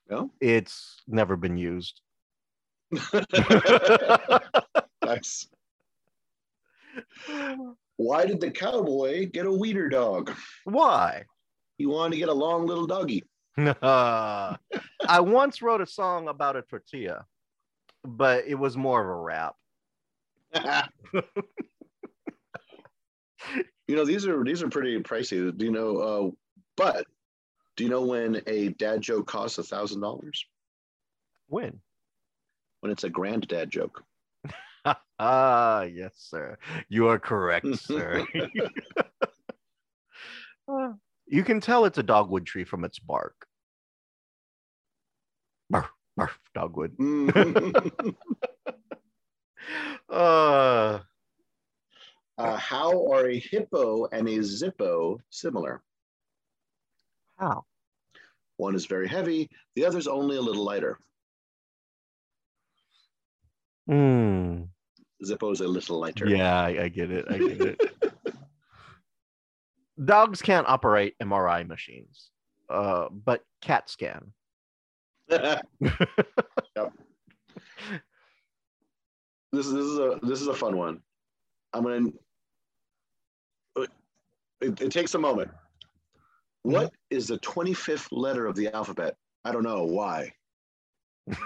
No? 0.08 0.30
It's 0.40 1.02
never 1.06 1.36
been 1.36 1.56
used. 1.56 2.00
nice. 5.04 5.48
Why 7.96 8.26
did 8.26 8.40
the 8.40 8.50
cowboy 8.50 9.28
get 9.30 9.46
a 9.46 9.52
weeder 9.52 9.88
dog? 9.88 10.32
Why? 10.64 11.24
He 11.78 11.86
wanted 11.86 12.12
to 12.12 12.18
get 12.18 12.28
a 12.28 12.34
long 12.34 12.66
little 12.66 12.86
doggy. 12.86 13.24
I 13.58 14.56
once 15.20 15.62
wrote 15.62 15.80
a 15.80 15.86
song 15.86 16.28
about 16.28 16.56
a 16.56 16.62
tortilla, 16.62 17.24
but 18.04 18.44
it 18.46 18.54
was 18.54 18.76
more 18.76 19.02
of 19.02 19.08
a 19.08 19.14
rap. 19.14 19.56
you 23.88 23.96
know, 23.96 24.04
these 24.04 24.26
are 24.26 24.44
these 24.44 24.62
are 24.62 24.68
pretty 24.68 24.98
pricey. 25.00 25.60
You 25.60 25.72
know? 25.72 25.96
Uh, 25.96 26.30
but 26.76 27.06
do 27.76 27.84
you 27.84 27.90
know 27.90 28.02
when 28.02 28.42
a 28.46 28.68
dad 28.70 29.02
joke 29.02 29.26
costs 29.26 29.58
a 29.58 29.62
thousand 29.62 30.00
dollars? 30.00 30.44
When? 31.48 31.80
When 32.80 32.90
it's 32.90 33.04
a 33.04 33.10
granddad 33.10 33.70
joke. 33.70 34.02
Ah, 35.18 35.82
yes, 35.82 36.12
sir. 36.16 36.58
You 36.90 37.08
are 37.08 37.18
correct, 37.18 37.66
sir. 37.78 38.26
You 41.26 41.42
can 41.42 41.60
tell 41.60 41.86
it's 41.86 41.96
a 41.96 42.02
dogwood 42.02 42.44
tree 42.44 42.64
from 42.64 42.84
its 42.84 42.98
bark. 42.98 43.46
Barf, 45.72 45.88
barf, 46.18 46.30
dogwood. 46.54 46.96
Mm. 46.98 48.14
Uh, 50.08 51.00
uh, 52.38 52.56
how 52.56 53.10
are 53.12 53.26
a 53.28 53.38
hippo 53.38 54.06
and 54.12 54.28
a 54.28 54.38
zippo 54.38 55.18
similar? 55.30 55.82
How? 57.38 57.64
One 58.56 58.74
is 58.74 58.86
very 58.86 59.08
heavy, 59.08 59.50
the 59.74 59.84
other's 59.84 60.06
only 60.06 60.36
a 60.36 60.40
little 60.40 60.64
lighter. 60.64 60.98
Hmm. 63.86 64.62
Zippo's 65.24 65.60
a 65.60 65.68
little 65.68 65.98
lighter. 65.98 66.28
Yeah, 66.28 66.60
I, 66.60 66.84
I 66.84 66.88
get 66.88 67.10
it. 67.10 67.26
I 67.28 67.38
get 67.38 67.60
it. 67.60 67.80
Dogs 70.04 70.42
can't 70.42 70.68
operate 70.68 71.14
MRI 71.22 71.66
machines, 71.66 72.30
uh, 72.68 73.06
but 73.10 73.42
cats 73.62 73.96
can. 73.96 74.32
yep. 75.30 75.62
This, 79.52 79.66
this 79.66 79.66
is 79.66 79.98
a 79.98 80.18
this 80.22 80.40
is 80.40 80.48
a 80.48 80.54
fun 80.54 80.76
one. 80.76 81.00
I'm 81.72 81.82
gonna. 81.82 82.10
It, 84.60 84.80
it 84.80 84.90
takes 84.90 85.14
a 85.14 85.18
moment. 85.18 85.50
What 86.66 86.92
is 87.10 87.28
the 87.28 87.38
25th 87.38 88.08
letter 88.10 88.46
of 88.46 88.56
the 88.56 88.74
alphabet? 88.74 89.14
I 89.44 89.52
don't 89.52 89.62
know 89.62 89.84
why. 89.84 90.32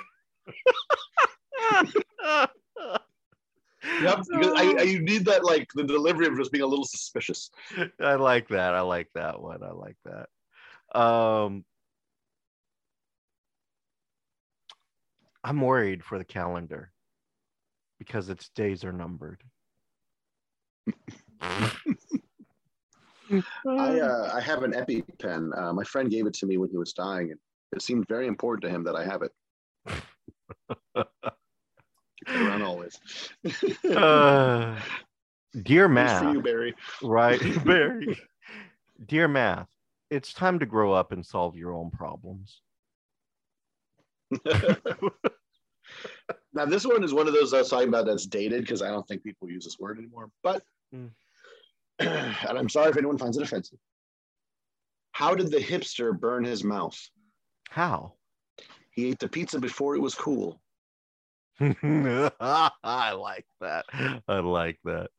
Yep. 4.03 4.25
I, 4.35 4.75
I, 4.79 4.83
you 4.83 5.01
need 5.01 5.25
that 5.25 5.43
like 5.43 5.67
the 5.75 5.85
delivery 5.85 6.27
of 6.27 6.37
just 6.37 6.53
being 6.53 6.63
a 6.63 6.67
little 6.67 6.85
suspicious. 6.85 7.51
I 7.99 8.15
like 8.15 8.49
that. 8.49 8.75
I 8.75 8.83
like 8.83 9.09
that 9.15 9.41
one. 9.41 9.63
I 9.63 9.71
like 9.71 9.97
that. 10.05 10.99
Um, 10.99 11.65
I'm 15.43 15.63
worried 15.63 16.05
for 16.05 16.19
the 16.19 16.25
calendar 16.25 16.93
because 17.99 18.29
its 18.29 18.51
days 18.51 18.85
are 18.85 18.93
numbered. 18.93 19.43
I 23.67 24.01
uh, 24.01 24.31
I 24.35 24.41
have 24.41 24.63
an 24.63 24.73
EpiPen. 24.73 25.57
Uh, 25.57 25.73
my 25.73 25.85
friend 25.85 26.11
gave 26.11 26.27
it 26.27 26.35
to 26.35 26.47
me 26.47 26.57
when 26.57 26.69
he 26.71 26.77
was 26.77 26.93
dying, 26.93 27.31
and 27.31 27.39
it 27.73 27.83
seemed 27.83 28.07
very 28.09 28.27
important 28.27 28.63
to 28.65 28.71
him 28.71 28.83
that 28.85 28.97
I 28.97 29.05
have 29.05 29.23
it. 29.23 29.33
Keep 30.97 31.07
it 32.29 32.43
around 32.43 32.63
always. 32.63 32.99
uh, 33.97 34.77
dear 35.63 35.89
math, 35.89 36.23
for 36.23 36.31
you, 36.33 36.43
Barry. 36.43 36.75
right? 37.03 37.41
Barry. 37.65 38.19
Dear 39.07 39.29
math, 39.29 39.69
it's 40.11 40.33
time 40.33 40.59
to 40.59 40.67
grow 40.67 40.93
up 40.93 41.13
and 41.13 41.25
solve 41.25 41.57
your 41.57 41.73
own 41.73 41.91
problems. 41.91 42.61
now 46.53 46.65
this 46.67 46.87
one 46.87 47.03
is 47.03 47.13
one 47.13 47.27
of 47.27 47.35
those 47.35 47.53
I 47.53 47.59
was 47.59 47.69
talking 47.69 47.89
about 47.89 48.07
that's 48.07 48.27
dated 48.27 48.61
because 48.61 48.81
I 48.83 48.89
don't 48.89 49.07
think 49.09 49.25
people 49.25 49.51
use 49.51 49.65
this 49.65 49.79
word 49.79 49.99
anymore. 49.99 50.31
But 50.43 50.63
Mm. 50.95 51.11
and 52.49 52.59
I'm 52.59 52.69
sorry 52.69 52.91
if 52.91 52.97
anyone 52.97 53.19
finds 53.19 53.37
it 53.37 53.43
offensive. 53.43 53.79
How 55.13 55.35
did 55.35 55.51
the 55.51 55.59
hipster 55.59 56.19
burn 56.19 56.45
his 56.45 56.65
mouth? 56.65 56.99
How? 57.69 58.15
He 58.93 59.09
ate 59.09 59.19
the 59.19 59.29
pizza 59.29 59.59
before 59.59 59.95
it 59.95 60.01
was 60.01 60.15
cool. 60.15 60.61
I 61.61 63.13
like 63.13 63.47
that. 63.61 63.85
I 64.27 64.39
like 64.39 64.79
that. 64.85 65.11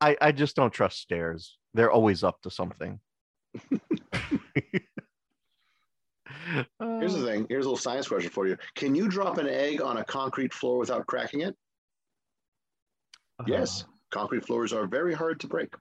I 0.00 0.16
I 0.20 0.32
just 0.32 0.54
don't 0.54 0.72
trust 0.72 1.00
stairs. 1.00 1.56
They're 1.72 1.90
always 1.90 2.22
up 2.22 2.42
to 2.42 2.50
something. 2.50 3.00
Here's 6.78 7.14
the 7.14 7.24
thing. 7.24 7.46
Here's 7.48 7.64
a 7.64 7.68
little 7.68 7.76
science 7.76 8.08
question 8.08 8.30
for 8.30 8.46
you. 8.46 8.56
Can 8.74 8.94
you 8.94 9.08
drop 9.08 9.38
an 9.38 9.48
egg 9.48 9.80
on 9.80 9.96
a 9.96 10.04
concrete 10.04 10.52
floor 10.52 10.78
without 10.78 11.06
cracking 11.06 11.40
it? 11.40 11.56
Uh-huh. 13.38 13.46
Yes. 13.48 13.84
Concrete 14.10 14.46
floors 14.46 14.72
are 14.72 14.86
very 14.86 15.14
hard 15.14 15.40
to 15.40 15.46
break. 15.46 15.74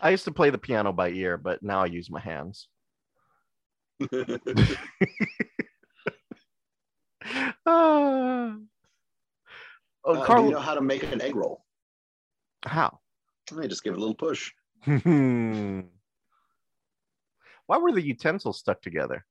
I 0.00 0.10
used 0.10 0.24
to 0.24 0.32
play 0.32 0.50
the 0.50 0.58
piano 0.58 0.92
by 0.92 1.10
ear, 1.10 1.38
but 1.38 1.62
now 1.62 1.82
I 1.82 1.86
use 1.86 2.10
my 2.10 2.20
hands. 2.20 2.68
Ah. 4.02 4.06
oh, 7.66 8.58
Uh, 10.04 10.36
do 10.36 10.44
you 10.44 10.50
know 10.50 10.60
how 10.60 10.74
to 10.74 10.82
make 10.82 11.02
an 11.04 11.22
egg 11.22 11.34
roll? 11.34 11.64
how? 12.66 12.98
I 13.58 13.66
just 13.66 13.82
give 13.84 13.94
it 13.94 13.96
a 13.96 14.00
little 14.00 14.14
push. 14.14 14.52
Why 14.84 15.00
were 17.78 17.92
the 17.92 18.02
utensils 18.02 18.58
stuck 18.58 18.82
together? 18.82 19.24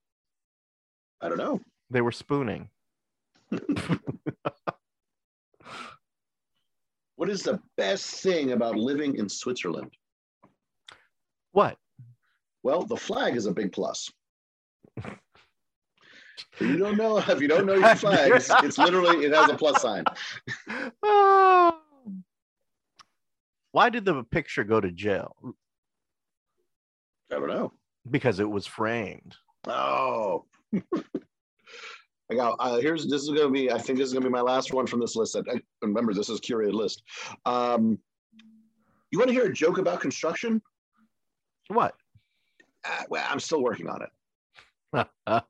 I 1.22 1.30
don't 1.30 1.38
know. 1.38 1.62
They 1.90 2.02
were 2.02 2.12
spooning. 2.12 2.70
What 7.24 7.32
is 7.32 7.44
the 7.44 7.62
best 7.78 8.22
thing 8.22 8.52
about 8.52 8.76
living 8.76 9.16
in 9.16 9.30
Switzerland? 9.30 9.92
What? 11.54 11.78
Well, 12.64 12.84
the 12.84 12.98
flag 12.98 13.38
is 13.38 13.46
a 13.46 13.54
big 13.54 13.72
plus. 13.72 14.12
If 14.98 15.16
you 16.60 16.76
don't 16.76 16.98
know 16.98 17.20
if 17.20 17.40
you 17.40 17.48
don't 17.48 17.66
know 17.66 17.76
your 17.76 17.96
flags, 18.04 18.52
it's 18.62 18.78
literally 18.78 19.26
it 19.26 19.34
has 19.34 19.50
a 19.50 19.56
plus 19.56 19.82
sign. 19.82 20.04
Oh. 21.02 21.80
Why 23.72 23.90
did 23.90 24.04
the 24.04 24.22
picture 24.26 24.66
go 24.66 24.82
to 24.82 24.92
jail? 24.92 25.34
I 27.32 27.36
don't 27.36 27.48
know. 27.48 27.72
Because 28.12 28.42
it 28.42 28.50
was 28.50 28.68
framed. 28.68 29.38
Oh. 29.66 30.44
I 32.34 32.36
got 32.36 32.56
uh, 32.60 32.78
here's 32.78 33.06
this 33.06 33.22
is 33.22 33.30
gonna 33.30 33.50
be 33.50 33.72
I 33.72 33.78
think 33.78 34.00
this 34.00 34.08
is 34.08 34.14
gonna 34.14 34.26
be 34.26 34.32
my 34.32 34.42
last 34.42 34.74
one 34.74 34.88
from 34.88 35.00
this 35.00 35.16
list. 35.16 35.36
I, 35.36 35.62
remember 35.82 36.14
this 36.14 36.30
is 36.30 36.40
curated 36.40 36.74
list. 36.74 37.04
Um, 37.46 38.00
you 39.12 39.20
want 39.20 39.30
to 39.30 39.34
hear 39.34 39.46
a 39.46 39.54
joke 39.54 39.78
about 39.78 40.02
construction? 40.02 40.62
What? 41.68 41.94
Uh, 42.84 43.04
well, 43.10 43.24
I'm 43.30 43.40
still 43.40 43.62
working 43.62 43.88
on 43.88 44.02
it. 44.02 44.10
Ah. 45.28 45.46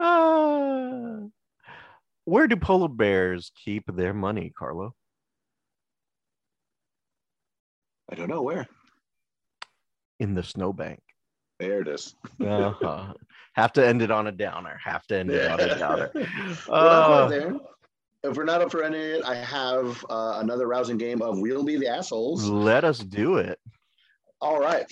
where 2.24 2.46
do 2.46 2.56
polar 2.56 2.88
bears 2.88 3.50
keep 3.62 3.84
their 3.92 4.14
money, 4.14 4.52
Carlo? 4.56 4.94
I 8.10 8.14
don't 8.14 8.28
know 8.28 8.42
where. 8.42 8.68
In 10.20 10.34
the 10.34 10.42
snowbank. 10.44 11.02
There 11.58 11.80
it 11.80 11.88
is. 11.88 12.14
Uh-huh. 12.40 13.14
Have 13.54 13.72
to 13.74 13.86
end 13.86 14.02
it 14.02 14.10
on 14.10 14.26
a 14.26 14.32
downer. 14.32 14.78
Have 14.84 15.06
to 15.06 15.16
end 15.16 15.30
it 15.30 15.50
on 15.50 15.60
a 15.60 15.78
downer. 15.78 16.10
Well, 16.68 17.28
not 17.28 17.28
quite 17.28 17.38
there. 17.38 17.56
If 18.30 18.36
we're 18.36 18.44
not 18.44 18.62
up 18.62 18.70
for 18.70 18.82
any, 18.82 19.22
I 19.22 19.34
have 19.34 20.04
uh, 20.08 20.38
another 20.40 20.66
rousing 20.66 20.96
game 20.96 21.20
of 21.20 21.38
We'll 21.38 21.62
Be 21.62 21.76
the 21.76 21.88
Assholes. 21.88 22.48
let 22.48 22.82
us 22.84 22.98
do 22.98 23.36
it. 23.36 23.60
All 24.40 24.58
right. 24.58 24.84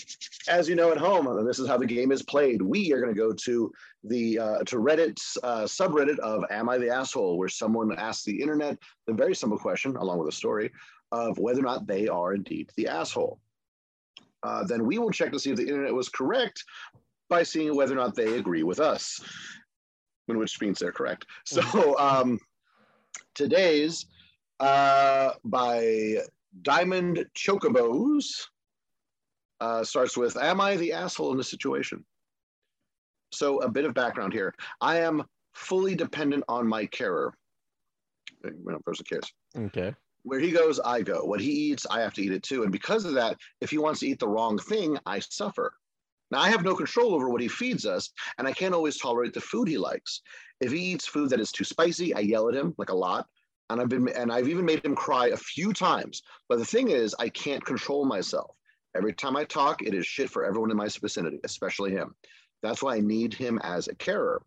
As 0.48 0.68
you 0.68 0.74
know 0.76 0.92
at 0.92 0.98
home, 0.98 1.44
this 1.46 1.58
is 1.58 1.66
how 1.66 1.76
the 1.76 1.86
game 1.86 2.12
is 2.12 2.22
played. 2.22 2.62
We 2.62 2.92
are 2.92 3.00
going 3.00 3.12
to 3.12 3.18
go 3.18 3.32
to 3.32 3.72
the 4.04 4.38
uh, 4.38 4.58
to 4.64 4.76
Reddit's 4.76 5.36
uh, 5.42 5.62
subreddit 5.62 6.18
of 6.20 6.44
"Am 6.50 6.68
I 6.68 6.78
the 6.78 6.88
asshole?" 6.88 7.36
where 7.38 7.48
someone 7.48 7.98
asks 7.98 8.24
the 8.24 8.40
internet 8.40 8.78
the 9.06 9.12
very 9.12 9.34
simple 9.34 9.58
question, 9.58 9.96
along 9.96 10.18
with 10.18 10.28
a 10.28 10.32
story, 10.32 10.70
of 11.10 11.38
whether 11.38 11.60
or 11.60 11.64
not 11.64 11.86
they 11.86 12.08
are 12.08 12.34
indeed 12.34 12.70
the 12.76 12.88
asshole. 12.88 13.40
Uh, 14.42 14.64
then 14.64 14.86
we 14.86 14.98
will 14.98 15.10
check 15.10 15.32
to 15.32 15.38
see 15.38 15.50
if 15.50 15.56
the 15.56 15.68
internet 15.68 15.92
was 15.92 16.08
correct 16.08 16.64
by 17.28 17.42
seeing 17.42 17.74
whether 17.74 17.92
or 17.92 17.96
not 17.96 18.14
they 18.14 18.36
agree 18.36 18.62
with 18.62 18.80
us, 18.80 19.20
in 20.28 20.38
which 20.38 20.60
means 20.60 20.78
they're 20.78 20.92
correct. 20.92 21.26
So 21.44 21.98
um, 21.98 22.38
today's 23.34 24.06
uh, 24.60 25.32
by 25.44 26.18
Diamond 26.62 27.26
Chocobos 27.34 28.46
uh, 29.60 29.84
starts 29.84 30.16
with 30.16 30.36
Am 30.36 30.60
I 30.60 30.76
the 30.76 30.92
asshole 30.92 31.32
in 31.32 31.38
this 31.38 31.50
situation? 31.50 32.04
So, 33.32 33.58
a 33.58 33.68
bit 33.68 33.84
of 33.86 33.94
background 33.94 34.32
here. 34.32 34.54
I 34.80 34.98
am 34.98 35.24
fully 35.54 35.94
dependent 35.94 36.44
on 36.48 36.68
my 36.68 36.86
carer. 36.86 37.32
When 38.62 38.74
a 38.74 38.80
person 38.80 39.06
cares. 39.08 39.32
Okay. 39.56 39.94
Where 40.24 40.40
he 40.40 40.50
goes, 40.50 40.78
I 40.80 41.02
go. 41.02 41.24
What 41.24 41.40
he 41.40 41.50
eats, 41.50 41.86
I 41.90 42.00
have 42.00 42.12
to 42.14 42.22
eat 42.22 42.32
it 42.32 42.42
too. 42.42 42.62
And 42.62 42.72
because 42.72 43.04
of 43.04 43.14
that, 43.14 43.36
if 43.60 43.70
he 43.70 43.78
wants 43.78 44.00
to 44.00 44.08
eat 44.08 44.18
the 44.18 44.28
wrong 44.28 44.58
thing, 44.58 44.98
I 45.06 45.20
suffer. 45.20 45.72
Now, 46.32 46.40
I 46.40 46.48
have 46.48 46.64
no 46.64 46.74
control 46.74 47.14
over 47.14 47.28
what 47.28 47.42
he 47.42 47.48
feeds 47.48 47.84
us, 47.84 48.08
and 48.38 48.48
I 48.48 48.54
can't 48.54 48.74
always 48.74 48.96
tolerate 48.96 49.34
the 49.34 49.40
food 49.42 49.68
he 49.68 49.76
likes. 49.76 50.22
If 50.62 50.72
he 50.72 50.78
eats 50.78 51.06
food 51.06 51.28
that 51.28 51.40
is 51.40 51.52
too 51.52 51.64
spicy, 51.64 52.14
I 52.14 52.20
yell 52.20 52.48
at 52.48 52.54
him 52.54 52.74
like 52.78 52.88
a 52.88 52.94
lot. 52.94 53.26
And 53.68 53.78
I've 53.78 53.90
been 53.90 54.08
and 54.08 54.32
I've 54.32 54.48
even 54.48 54.64
made 54.64 54.82
him 54.82 54.96
cry 54.96 55.28
a 55.28 55.36
few 55.36 55.74
times. 55.74 56.22
But 56.48 56.58
the 56.58 56.64
thing 56.64 56.88
is, 56.88 57.14
I 57.18 57.28
can't 57.28 57.64
control 57.64 58.06
myself. 58.06 58.56
Every 58.96 59.12
time 59.12 59.36
I 59.36 59.44
talk, 59.44 59.82
it 59.82 59.92
is 59.92 60.06
shit 60.06 60.30
for 60.30 60.44
everyone 60.44 60.70
in 60.70 60.76
my 60.76 60.88
vicinity, 60.88 61.38
especially 61.44 61.90
him. 61.90 62.14
That's 62.62 62.82
why 62.82 62.96
I 62.96 63.00
need 63.00 63.34
him 63.34 63.58
as 63.62 63.88
a 63.88 63.94
carer. 63.94 64.42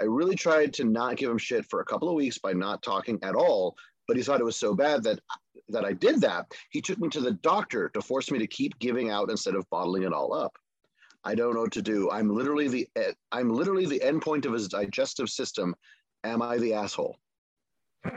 I 0.00 0.04
really 0.04 0.34
tried 0.34 0.72
to 0.74 0.84
not 0.84 1.16
give 1.16 1.30
him 1.30 1.38
shit 1.38 1.66
for 1.68 1.80
a 1.80 1.84
couple 1.84 2.08
of 2.08 2.14
weeks 2.14 2.38
by 2.38 2.54
not 2.54 2.82
talking 2.82 3.18
at 3.22 3.34
all, 3.34 3.76
but 4.08 4.16
he 4.16 4.22
thought 4.22 4.40
it 4.40 4.44
was 4.44 4.56
so 4.56 4.74
bad 4.74 5.02
that 5.02 5.20
that 5.68 5.84
I 5.84 5.92
did 5.92 6.22
that. 6.22 6.46
He 6.70 6.80
took 6.80 6.98
me 6.98 7.10
to 7.10 7.20
the 7.20 7.32
doctor 7.32 7.90
to 7.90 8.00
force 8.00 8.30
me 8.30 8.38
to 8.38 8.46
keep 8.46 8.78
giving 8.78 9.10
out 9.10 9.30
instead 9.30 9.54
of 9.54 9.68
bottling 9.68 10.04
it 10.04 10.12
all 10.14 10.32
up. 10.32 10.56
I 11.24 11.34
don't 11.34 11.54
know 11.54 11.60
what 11.60 11.72
to 11.72 11.82
do. 11.82 12.10
I'm 12.10 12.28
literally 12.28 12.68
the 12.68 12.88
eh, 12.96 13.12
I'm 13.30 13.50
literally 13.50 13.86
the 13.86 14.02
end 14.02 14.22
point 14.22 14.44
of 14.44 14.52
his 14.52 14.68
digestive 14.68 15.28
system. 15.28 15.74
Am 16.24 16.42
I 16.42 16.58
the 16.58 16.74
asshole? 16.74 17.18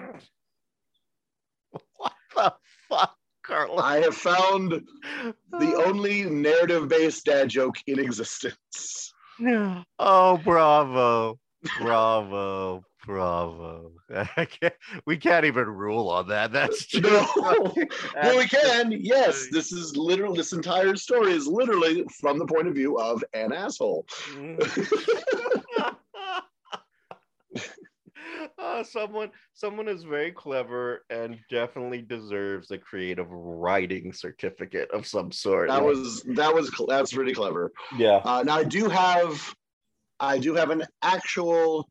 What 1.98 2.14
the 2.36 2.54
fuck, 2.90 3.16
Carlo? 3.44 3.78
I 3.78 3.98
have 3.98 4.16
found 4.16 4.72
the 5.52 5.76
only 5.86 6.24
narrative-based 6.24 7.26
dad 7.26 7.50
joke 7.50 7.76
in 7.88 8.00
existence. 8.00 9.14
Oh, 10.00 10.38
bravo. 10.44 11.40
Bravo. 11.82 12.84
Bravo. 13.06 13.92
Can't, 14.36 14.74
we 15.06 15.16
can't 15.18 15.46
even 15.46 15.66
rule 15.68 16.10
on 16.10 16.28
that. 16.30 16.52
That's 16.52 16.86
just 16.88 17.04
No. 17.04 17.24
fucking- 17.24 17.90
well, 18.16 18.38
we 18.38 18.48
can. 18.48 18.92
Yes, 18.92 19.48
this 19.52 19.72
is 19.72 19.96
literal. 19.96 20.34
This 20.36 20.54
entire 20.54 20.96
story 20.96 21.34
is 21.34 21.46
literally 21.48 22.04
from 22.20 22.40
the 22.40 22.46
point 22.48 22.68
of 22.68 22.74
view 22.74 22.98
of 22.98 23.24
an 23.36 23.54
asshole. 23.54 24.06
uh, 28.58 28.84
someone 28.84 29.30
someone 29.54 29.88
is 29.88 30.04
very 30.04 30.32
clever 30.32 31.06
and 31.10 31.38
definitely 31.50 32.02
deserves 32.02 32.72
a 32.72 32.78
creative 32.78 33.28
writing 33.30 34.12
certificate 34.14 34.90
of 34.92 35.06
some 35.06 35.32
sort. 35.32 35.70
That 35.70 35.84
was 35.84 36.24
that 36.36 36.54
was 36.54 36.72
that's 36.88 37.14
pretty 37.14 37.34
clever. 37.34 37.72
yeah. 37.98 38.22
Uh, 38.24 38.44
now 38.44 38.56
I 38.58 38.64
do 38.64 38.90
have, 38.90 39.56
I 40.20 40.38
do 40.38 40.54
have 40.56 40.70
an 40.70 40.84
actual. 41.02 41.90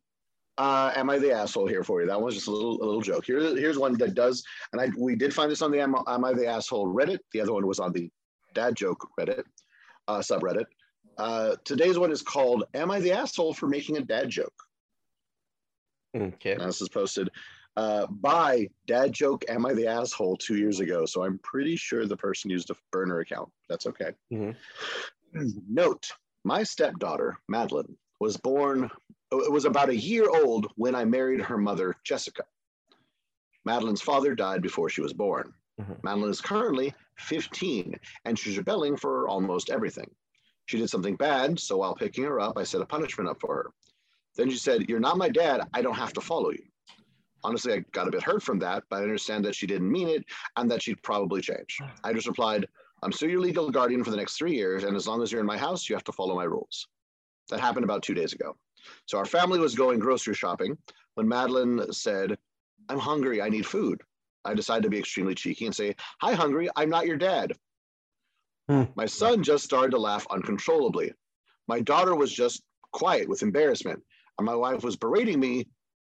Uh, 0.57 0.93
am 0.95 1.11
I 1.11 1.18
the 1.18 1.33
asshole 1.33 1.66
here 1.66 1.83
for 1.83 2.01
you? 2.01 2.07
That 2.07 2.20
was 2.20 2.35
just 2.35 2.47
a 2.47 2.51
little 2.51 2.81
a 2.83 2.85
little 2.85 3.01
joke. 3.01 3.25
Here, 3.25 3.41
here's 3.57 3.77
one 3.79 3.99
that 3.99 4.14
does, 4.14 4.45
and 4.72 4.81
I 4.81 4.89
we 4.97 5.16
did 5.16 5.35
find 5.35 5.51
this 5.51 5.62
on 5.62 5.72
the 5.72 5.81
Am, 5.81 5.97
am 6.07 6.25
I 6.25 6.33
the 6.33 6.47
asshole 6.47 6.95
Reddit. 6.95 7.18
The 7.33 7.41
other 7.41 7.53
one 7.53 7.66
was 7.66 7.81
on 7.81 7.93
the 7.93 8.09
dad 8.55 8.77
joke 8.77 9.09
Reddit 9.18 9.43
uh, 10.07 10.18
subreddit. 10.18 10.66
Uh, 11.18 11.57
today's 11.64 11.99
one 11.99 12.12
is 12.12 12.22
called 12.22 12.64
"Am 12.75 12.91
I 12.91 13.01
the 13.01 13.12
asshole 13.12 13.55
for 13.55 13.66
making 13.66 13.97
a 13.97 14.01
dad 14.01 14.31
joke?" 14.31 14.55
Okay. 16.16 16.55
Now, 16.55 16.66
this 16.66 16.81
is 16.81 16.89
posted 16.89 17.29
uh, 17.77 18.07
by 18.07 18.68
Dad 18.87 19.12
Joke 19.12 19.45
Am 19.49 19.66
I 19.66 19.75
the 19.75 19.87
Asshole 19.87 20.37
two 20.37 20.57
years 20.57 20.81
ago. 20.81 21.05
So 21.07 21.25
I'm 21.25 21.39
pretty 21.43 21.77
sure 21.77 22.07
the 22.07 22.16
person 22.16 22.51
used 22.51 22.70
a 22.70 22.77
burner 22.93 23.20
account. 23.20 23.51
That's 23.68 23.87
okay. 23.87 24.12
Mhm. 24.33 24.55
Note 25.68 26.12
My 26.45 26.62
stepdaughter, 26.62 27.39
Madeline, 27.49 27.97
was 28.21 28.37
born, 28.37 28.91
it 29.33 29.51
was 29.53 29.65
about 29.65 29.89
a 29.89 29.97
year 29.97 30.29
old 30.29 30.73
when 30.77 30.95
I 30.95 31.05
married 31.05 31.41
her 31.41 31.59
mother, 31.59 31.95
Jessica. 32.05 32.45
Madeline's 33.65 34.03
father 34.03 34.35
died 34.35 34.62
before 34.62 34.91
she 34.91 35.01
was 35.01 35.12
born. 35.12 35.53
Mhm. 35.81 36.03
Madeline 36.05 36.31
is 36.31 36.41
currently 36.41 36.95
15 37.19 37.99
and 38.25 38.39
she's 38.39 38.57
rebelling 38.59 38.97
for 38.97 39.29
almost 39.29 39.71
everything. 39.71 40.15
She 40.67 40.79
did 40.79 40.89
something 40.89 41.17
bad, 41.17 41.59
so 41.59 41.79
while 41.79 41.95
picking 41.95 42.25
her 42.25 42.41
up, 42.41 42.57
I 42.57 42.62
set 42.62 42.81
a 42.81 42.87
punishment 42.87 43.29
up 43.29 43.41
for 43.41 43.55
her. 43.55 43.73
Then 44.37 44.51
she 44.51 44.57
said, 44.57 44.89
You're 44.89 45.01
not 45.01 45.19
my 45.19 45.29
dad. 45.29 45.69
I 45.75 45.83
don't 45.83 45.95
have 45.97 46.12
to 46.15 46.21
follow 46.21 46.51
you. 46.51 46.65
Honestly, 47.43 47.75
I 47.75 47.79
got 47.93 48.09
a 48.09 48.11
bit 48.11 48.23
hurt 48.23 48.43
from 48.43 48.59
that, 48.61 48.85
but 48.89 48.97
I 49.01 49.03
understand 49.03 49.45
that 49.45 49.55
she 49.55 49.67
didn't 49.67 49.91
mean 49.91 50.09
it 50.09 50.25
and 50.57 50.71
that 50.71 50.83
she'd 50.83 51.03
probably 51.03 51.43
change. 51.43 51.79
I 52.03 52.12
just 52.12 52.27
replied, 52.27 52.67
I'm 53.03 53.12
still 53.12 53.29
your 53.29 53.41
legal 53.41 53.71
guardian 53.71 54.03
for 54.03 54.11
the 54.11 54.17
next 54.17 54.39
three 54.39 54.55
years, 54.55 54.85
and 54.85 54.97
as 54.97 55.07
long 55.07 55.23
as 55.23 55.31
you're 55.31 55.43
in 55.43 55.47
my 55.47 55.59
house, 55.59 55.89
you 55.89 55.95
have 55.95 56.05
to 56.05 56.12
follow 56.12 56.35
my 56.35 56.45
rules. 56.45 56.89
That 57.51 57.61
happened 57.61 57.85
about 57.85 58.03
two 58.03 58.15
days 58.15 58.33
ago. 58.33 58.57
So 59.07 59.19
our 59.19 59.25
family 59.25 59.59
was 59.59 59.75
going 59.75 59.99
grocery 59.99 60.35
shopping 60.35 60.77
when 61.15 61.29
Madeline 61.29 61.93
said, 61.93 62.37
I'm 62.89 62.99
hungry. 62.99 63.41
I 63.41 63.49
need 63.49 63.67
food. 63.67 64.01
I 64.45 64.55
decided 64.55 64.83
to 64.83 64.91
be 64.91 64.99
extremely 64.99 65.35
cheeky 65.35 65.67
and 65.67 65.75
say, 65.75 65.95
Hi, 66.21 66.35
hungry. 66.35 66.69
I'm 66.77 66.91
not 66.91 67.07
your 67.07 67.17
dad. 67.17 67.53
Hmm. 68.69 68.85
My 68.95 69.07
son 69.07 69.43
just 69.43 69.65
started 69.65 69.91
to 69.93 69.99
laugh 69.99 70.27
uncontrollably. 70.31 71.13
My 71.67 71.81
daughter 71.81 72.15
was 72.15 72.33
just 72.33 72.63
quiet 72.93 73.29
with 73.29 73.43
embarrassment 73.43 74.03
and 74.39 74.47
my 74.47 74.55
wife 74.55 74.83
was 74.83 74.97
berating 74.97 75.41
me 75.41 75.67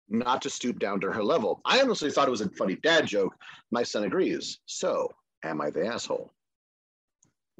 not 0.08 0.42
to 0.42 0.50
stoop 0.50 0.78
down 0.78 1.00
to 1.00 1.12
her 1.12 1.22
level. 1.22 1.60
I 1.64 1.80
honestly 1.80 2.10
thought 2.10 2.28
it 2.28 2.32
was 2.32 2.40
a 2.40 2.48
funny 2.50 2.76
dad 2.76 3.06
joke. 3.06 3.34
My 3.70 3.82
son 3.82 4.04
agrees. 4.04 4.58
So, 4.66 5.12
am 5.44 5.60
I 5.60 5.70
the 5.70 5.86
asshole? 5.86 6.32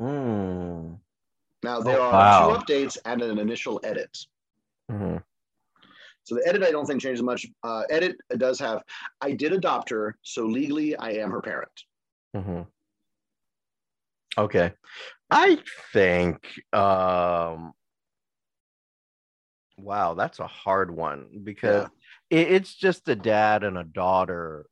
Mm. 0.00 0.98
Now, 1.62 1.80
there 1.80 2.00
Oh, 2.00 2.02
are 2.02 2.12
wow. 2.12 2.56
two 2.56 2.58
updates 2.72 2.98
and 3.04 3.22
an 3.22 3.38
initial 3.38 3.80
edit. 3.82 4.16
Mhm. 4.90 5.22
So, 6.24 6.34
the 6.34 6.46
edit 6.46 6.62
I 6.62 6.70
don't 6.70 6.86
think 6.86 7.00
changes 7.00 7.22
much. 7.22 7.46
Uh, 7.62 7.82
edit 7.90 8.16
does 8.36 8.58
have, 8.60 8.82
I 9.20 9.32
did 9.32 9.52
adopt 9.52 9.90
her, 9.90 10.16
so 10.22 10.44
legally 10.44 10.96
I 10.96 11.12
am 11.12 11.30
her 11.30 11.40
parent. 11.40 11.84
Mhm. 12.36 12.66
Okay. 14.36 14.72
I 15.30 15.58
think 15.92 16.40
um 16.72 17.74
wow, 19.78 20.14
that's 20.14 20.38
a 20.38 20.46
hard 20.46 20.90
one 20.90 21.40
because 21.44 21.88
it, 22.30 22.52
it's 22.52 22.74
just 22.74 23.08
a 23.08 23.16
dad 23.16 23.64
and 23.64 23.78
a 23.78 23.84
daughter 23.84 24.66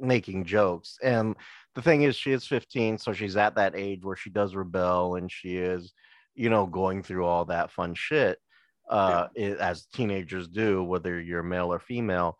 making 0.00 0.44
jokes. 0.44 0.98
And 1.02 1.36
the 1.74 1.82
thing 1.82 2.02
is 2.02 2.16
she 2.16 2.32
is 2.32 2.46
15, 2.46 2.98
so 2.98 3.12
she's 3.12 3.36
at 3.36 3.56
that 3.56 3.74
age 3.76 4.04
where 4.04 4.16
she 4.16 4.30
does 4.30 4.54
rebel 4.54 5.16
and 5.16 5.30
she 5.30 5.56
is, 5.56 5.92
you 6.34 6.50
know, 6.50 6.66
going 6.66 7.02
through 7.02 7.24
all 7.26 7.44
that 7.46 7.70
fun 7.70 7.94
shit 7.94 8.38
uh 8.90 9.28
i- 9.36 9.56
as 9.60 9.86
teenagers 9.86 10.46
do, 10.48 10.82
whether 10.84 11.18
you're 11.20 11.42
male 11.42 11.72
or 11.72 11.78
female. 11.78 12.38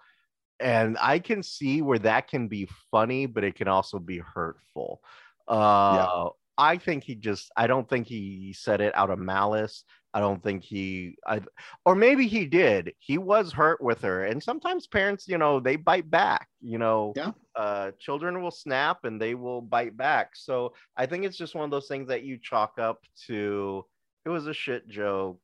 And 0.61 0.97
I 1.01 1.19
can 1.19 1.43
see 1.43 1.83
where 1.83 1.99
that 2.01 2.29
can 2.29 2.49
be 2.49 2.69
funny, 2.91 3.27
but 3.27 3.45
it 3.45 3.55
can 3.57 3.69
also 3.69 3.99
be 3.99 4.19
hurtful. 4.19 5.01
Uh 5.49 6.29
I 6.57 6.77
think 6.79 7.05
he 7.05 7.15
just 7.15 7.51
I 7.57 7.67
don't 7.67 7.89
think 7.89 8.07
he 8.07 8.53
said 8.57 8.81
it 8.81 8.95
out 8.95 9.11
of 9.11 9.19
malice. 9.19 9.85
I 10.13 10.21
don't 10.21 10.41
think 10.43 10.63
he 10.63 11.17
I 11.27 11.41
or 11.85 11.97
maybe 11.97 12.29
he 12.29 12.47
did. 12.47 12.93
He 12.99 13.19
was 13.19 13.53
hurt 13.53 13.83
with 13.83 14.01
her. 14.03 14.25
And 14.27 14.41
sometimes 14.43 14.87
parents, 14.87 15.27
you 15.27 15.39
know, 15.39 15.59
they 15.59 15.75
bite 15.77 16.09
back, 16.11 16.49
you 16.61 16.79
know. 16.79 17.13
Yeah. 17.17 17.33
Uh 17.57 17.91
children 17.99 18.41
will 18.41 18.53
snap 18.53 19.05
and 19.05 19.21
they 19.21 19.35
will 19.35 19.61
bite 19.61 19.97
back. 19.97 20.37
So 20.37 20.75
I 20.97 21.07
think 21.07 21.25
it's 21.25 21.37
just 21.37 21.57
one 21.57 21.65
of 21.65 21.71
those 21.73 21.89
things 21.89 22.07
that 22.09 22.23
you 22.23 22.39
chalk 22.41 22.79
up 22.79 23.01
to 23.27 23.85
it 24.25 24.29
was 24.29 24.47
a 24.47 24.55
shit 24.55 24.89
joke, 24.89 25.41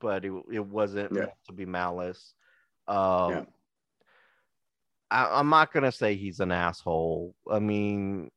but 0.00 0.24
it, 0.24 0.32
it 0.52 0.64
wasn't 0.64 1.12
Yeah. 1.12 1.20
meant 1.20 1.32
to 1.48 1.52
be 1.52 1.66
malice. 1.66 2.34
Um 2.86 3.30
Yeah. 3.30 3.44
I, 5.10 5.40
I'm 5.40 5.48
not 5.50 5.72
gonna 5.72 5.92
say 5.92 6.14
he's 6.14 6.38
an 6.40 6.52
asshole. 6.52 7.34
I 7.50 7.58
mean, 7.58 8.30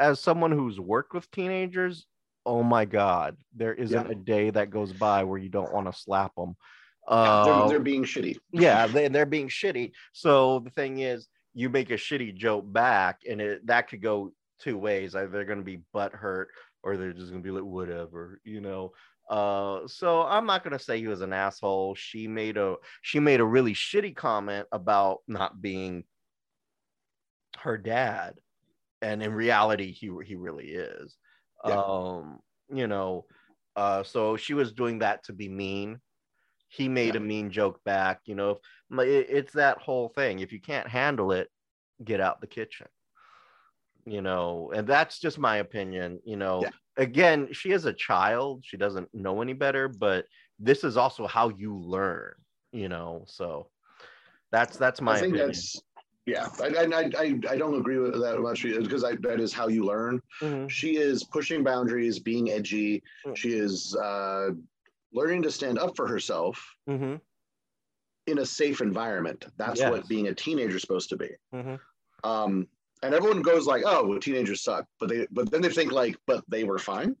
as 0.00 0.20
someone 0.20 0.50
who's 0.52 0.80
worked 0.80 1.14
with 1.14 1.30
teenagers, 1.30 2.06
oh 2.46 2.62
my 2.62 2.84
god, 2.84 3.36
there 3.54 3.74
isn't 3.74 4.06
Yeah. 4.06 4.12
a 4.12 4.14
day 4.14 4.50
that 4.50 4.70
goes 4.70 4.92
by 4.92 5.24
where 5.24 5.38
you 5.38 5.48
don't 5.48 5.72
want 5.72 5.92
to 5.92 5.98
slap 5.98 6.34
them. 6.34 6.56
Uh, 7.06 7.44
they're, 7.44 7.68
they're 7.68 7.80
being 7.80 8.04
shitty. 8.04 8.36
yeah, 8.52 8.86
they, 8.94 9.08
they're 9.08 9.26
being 9.26 9.48
shitty. 9.48 9.92
So 10.12 10.60
the 10.60 10.70
thing 10.70 10.98
is, 11.00 11.28
you 11.54 11.68
make 11.68 11.90
a 11.90 11.94
shitty 11.94 12.34
joke 12.34 12.64
back, 12.72 13.20
and 13.28 13.40
it 13.40 13.66
that 13.66 13.88
could 13.88 14.00
go 14.02 14.32
two 14.60 14.78
ways. 14.78 15.14
Either 15.14 15.28
they're 15.28 15.44
gonna 15.44 15.62
be 15.62 15.82
butt 15.92 16.12
hurt, 16.12 16.48
or 16.82 16.96
they're 16.96 17.12
just 17.12 17.30
gonna 17.30 17.42
be 17.42 17.50
like, 17.50 17.64
whatever, 17.64 18.40
you 18.44 18.60
know. 18.60 18.92
Uh, 19.28 19.86
so 19.86 20.22
I'm 20.22 20.46
not 20.46 20.64
gonna 20.64 20.78
say 20.78 20.98
he 20.98 21.06
was 21.08 21.20
an 21.20 21.32
asshole. 21.32 21.94
She 21.94 22.26
made 22.28 22.56
a 22.56 22.76
she 23.02 23.18
made 23.20 23.40
a 23.40 23.44
really 23.44 23.74
shitty 23.74 24.14
comment 24.16 24.66
about 24.72 25.18
not 25.28 25.60
being 25.60 26.04
her 27.58 27.76
dad, 27.76 28.38
and 29.02 29.22
in 29.22 29.32
reality, 29.32 29.92
he 29.92 30.10
he 30.24 30.34
really 30.36 30.68
is. 30.68 31.16
Yeah. 31.66 31.74
Um, 31.80 32.40
you 32.72 32.86
know, 32.86 33.26
uh, 33.76 34.02
so 34.02 34.36
she 34.36 34.54
was 34.54 34.72
doing 34.72 35.00
that 35.00 35.24
to 35.24 35.32
be 35.32 35.48
mean. 35.48 36.00
He 36.68 36.88
made 36.88 37.14
Yeah. 37.14 37.20
a 37.20 37.24
mean 37.24 37.50
joke 37.50 37.82
back. 37.84 38.20
You 38.26 38.34
know, 38.36 38.50
if, 38.90 38.98
it- 39.00 39.26
it's 39.30 39.52
that 39.54 39.78
whole 39.78 40.08
thing. 40.08 40.40
If 40.40 40.52
you 40.52 40.60
can't 40.60 40.88
handle 40.88 41.32
it, 41.32 41.48
get 42.04 42.20
out 42.20 42.40
the 42.40 42.46
kitchen. 42.46 42.86
You 44.06 44.22
know, 44.22 44.72
and 44.74 44.86
that's 44.86 45.18
just 45.20 45.38
my 45.38 45.56
opinion. 45.56 46.20
You 46.24 46.36
know, 46.36 46.62
Yeah. 46.62 46.70
again, 46.96 47.52
she 47.52 47.70
is 47.72 47.84
a 47.84 47.92
child. 47.92 48.64
She 48.64 48.76
doesn't 48.76 49.12
know 49.12 49.42
any 49.42 49.52
better, 49.52 49.88
but 49.88 50.26
this 50.58 50.84
is 50.84 50.96
also 50.96 51.26
how 51.26 51.50
you 51.50 51.76
learn. 51.78 52.34
You 52.72 52.88
know, 52.88 53.24
so 53.26 53.68
that's 54.52 54.76
that's 54.78 55.00
my 55.00 55.18
opinion. 55.18 55.46
that's, 55.48 55.82
yeah, 56.26 56.48
I, 56.60 56.66
I, 56.66 57.10
I, 57.18 57.40
I 57.50 57.56
don't 57.56 57.78
agree 57.78 57.98
with 57.98 58.20
that 58.20 58.40
much 58.40 58.62
because 58.62 59.04
I, 59.04 59.16
that 59.16 59.40
is 59.40 59.52
how 59.52 59.68
you 59.68 59.84
learn. 59.84 60.20
Mhm. 60.40 60.68
She 60.70 60.96
is 60.96 61.24
pushing 61.24 61.64
boundaries, 61.64 62.18
being 62.18 62.50
edgy. 62.50 63.02
Mm. 63.26 63.36
She 63.36 63.50
is 63.54 63.96
uh, 63.96 64.50
learning 65.12 65.42
to 65.42 65.50
stand 65.50 65.78
up 65.78 65.96
for 65.96 66.06
herself 66.06 66.76
Mhm. 66.88 67.20
in 68.26 68.38
a 68.38 68.46
safe 68.46 68.80
environment. 68.80 69.46
That's 69.56 69.80
Yes. 69.80 69.90
what 69.90 70.08
being 70.08 70.28
a 70.28 70.34
teenager 70.34 70.76
is 70.76 70.82
supposed 70.82 71.08
to 71.10 71.16
be. 71.16 71.30
Mhm. 71.54 71.80
Um, 72.22 72.68
and 73.02 73.14
everyone 73.14 73.40
goes 73.42 73.66
like, 73.66 73.82
"Oh, 73.86 74.06
well, 74.06 74.20
teenagers 74.20 74.62
suck," 74.62 74.86
but 74.98 75.08
they, 75.08 75.26
but 75.30 75.50
then 75.50 75.62
they 75.62 75.70
think 75.70 75.90
like, 75.90 76.16
"But 76.26 76.44
they 76.48 76.64
were 76.64 76.78
fine." 76.78 77.16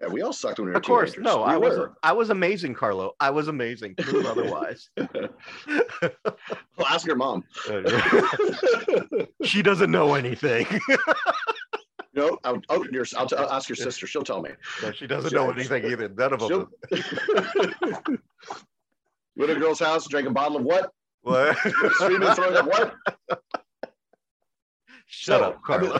Yeah, 0.00 0.08
we 0.08 0.20
all 0.22 0.32
sucked 0.32 0.58
when 0.58 0.66
we 0.66 0.72
were 0.72 0.76
Of 0.76 0.82
course, 0.84 1.12
teenagers. 1.12 1.24
no, 1.34 1.38
We 1.38 1.52
I 1.52 1.56
was 1.56 1.78
were. 1.78 1.92
I 2.02 2.12
was 2.12 2.28
amazing, 2.30 2.74
Carlo. 2.74 3.14
I 3.18 3.30
was 3.30 3.48
amazing. 3.48 3.94
Prove 3.96 4.26
otherwise. 4.34 4.90
well, 4.96 6.86
ask 6.90 7.06
your 7.06 7.16
mom. 7.16 7.44
Uh, 7.68 9.24
she 9.42 9.62
doesn't 9.62 9.90
know 9.90 10.14
anything. 10.14 10.66
no, 12.14 12.38
I'll, 12.44 12.60
oh, 12.68 12.84
your, 12.92 13.04
I'll, 13.16 13.28
I'll 13.36 13.50
ask 13.50 13.68
your 13.68 13.76
sister. 13.76 14.06
She'll 14.06 14.22
tell 14.22 14.42
me. 14.42 14.50
No, 14.82 14.92
she 14.92 15.06
doesn't 15.06 15.32
know 15.32 15.50
anything 15.50 15.84
either. 15.84 16.08
None 16.08 16.32
of 16.32 16.40
them. 16.40 16.68
Went 19.36 19.50
to 19.50 19.56
a 19.56 19.58
girl's 19.58 19.80
house, 19.80 20.06
drank 20.08 20.26
a 20.28 20.30
bottle 20.30 20.56
of 20.58 20.62
what? 20.64 20.90
What? 21.22 21.56
Screaming, 21.94 22.32
throwing 22.34 22.56
up 22.56 22.66
what? 22.66 22.94
Shut 25.06 25.40
So, 25.40 25.44
up, 25.44 25.60
I 25.64 25.66
Carlo. 25.66 25.98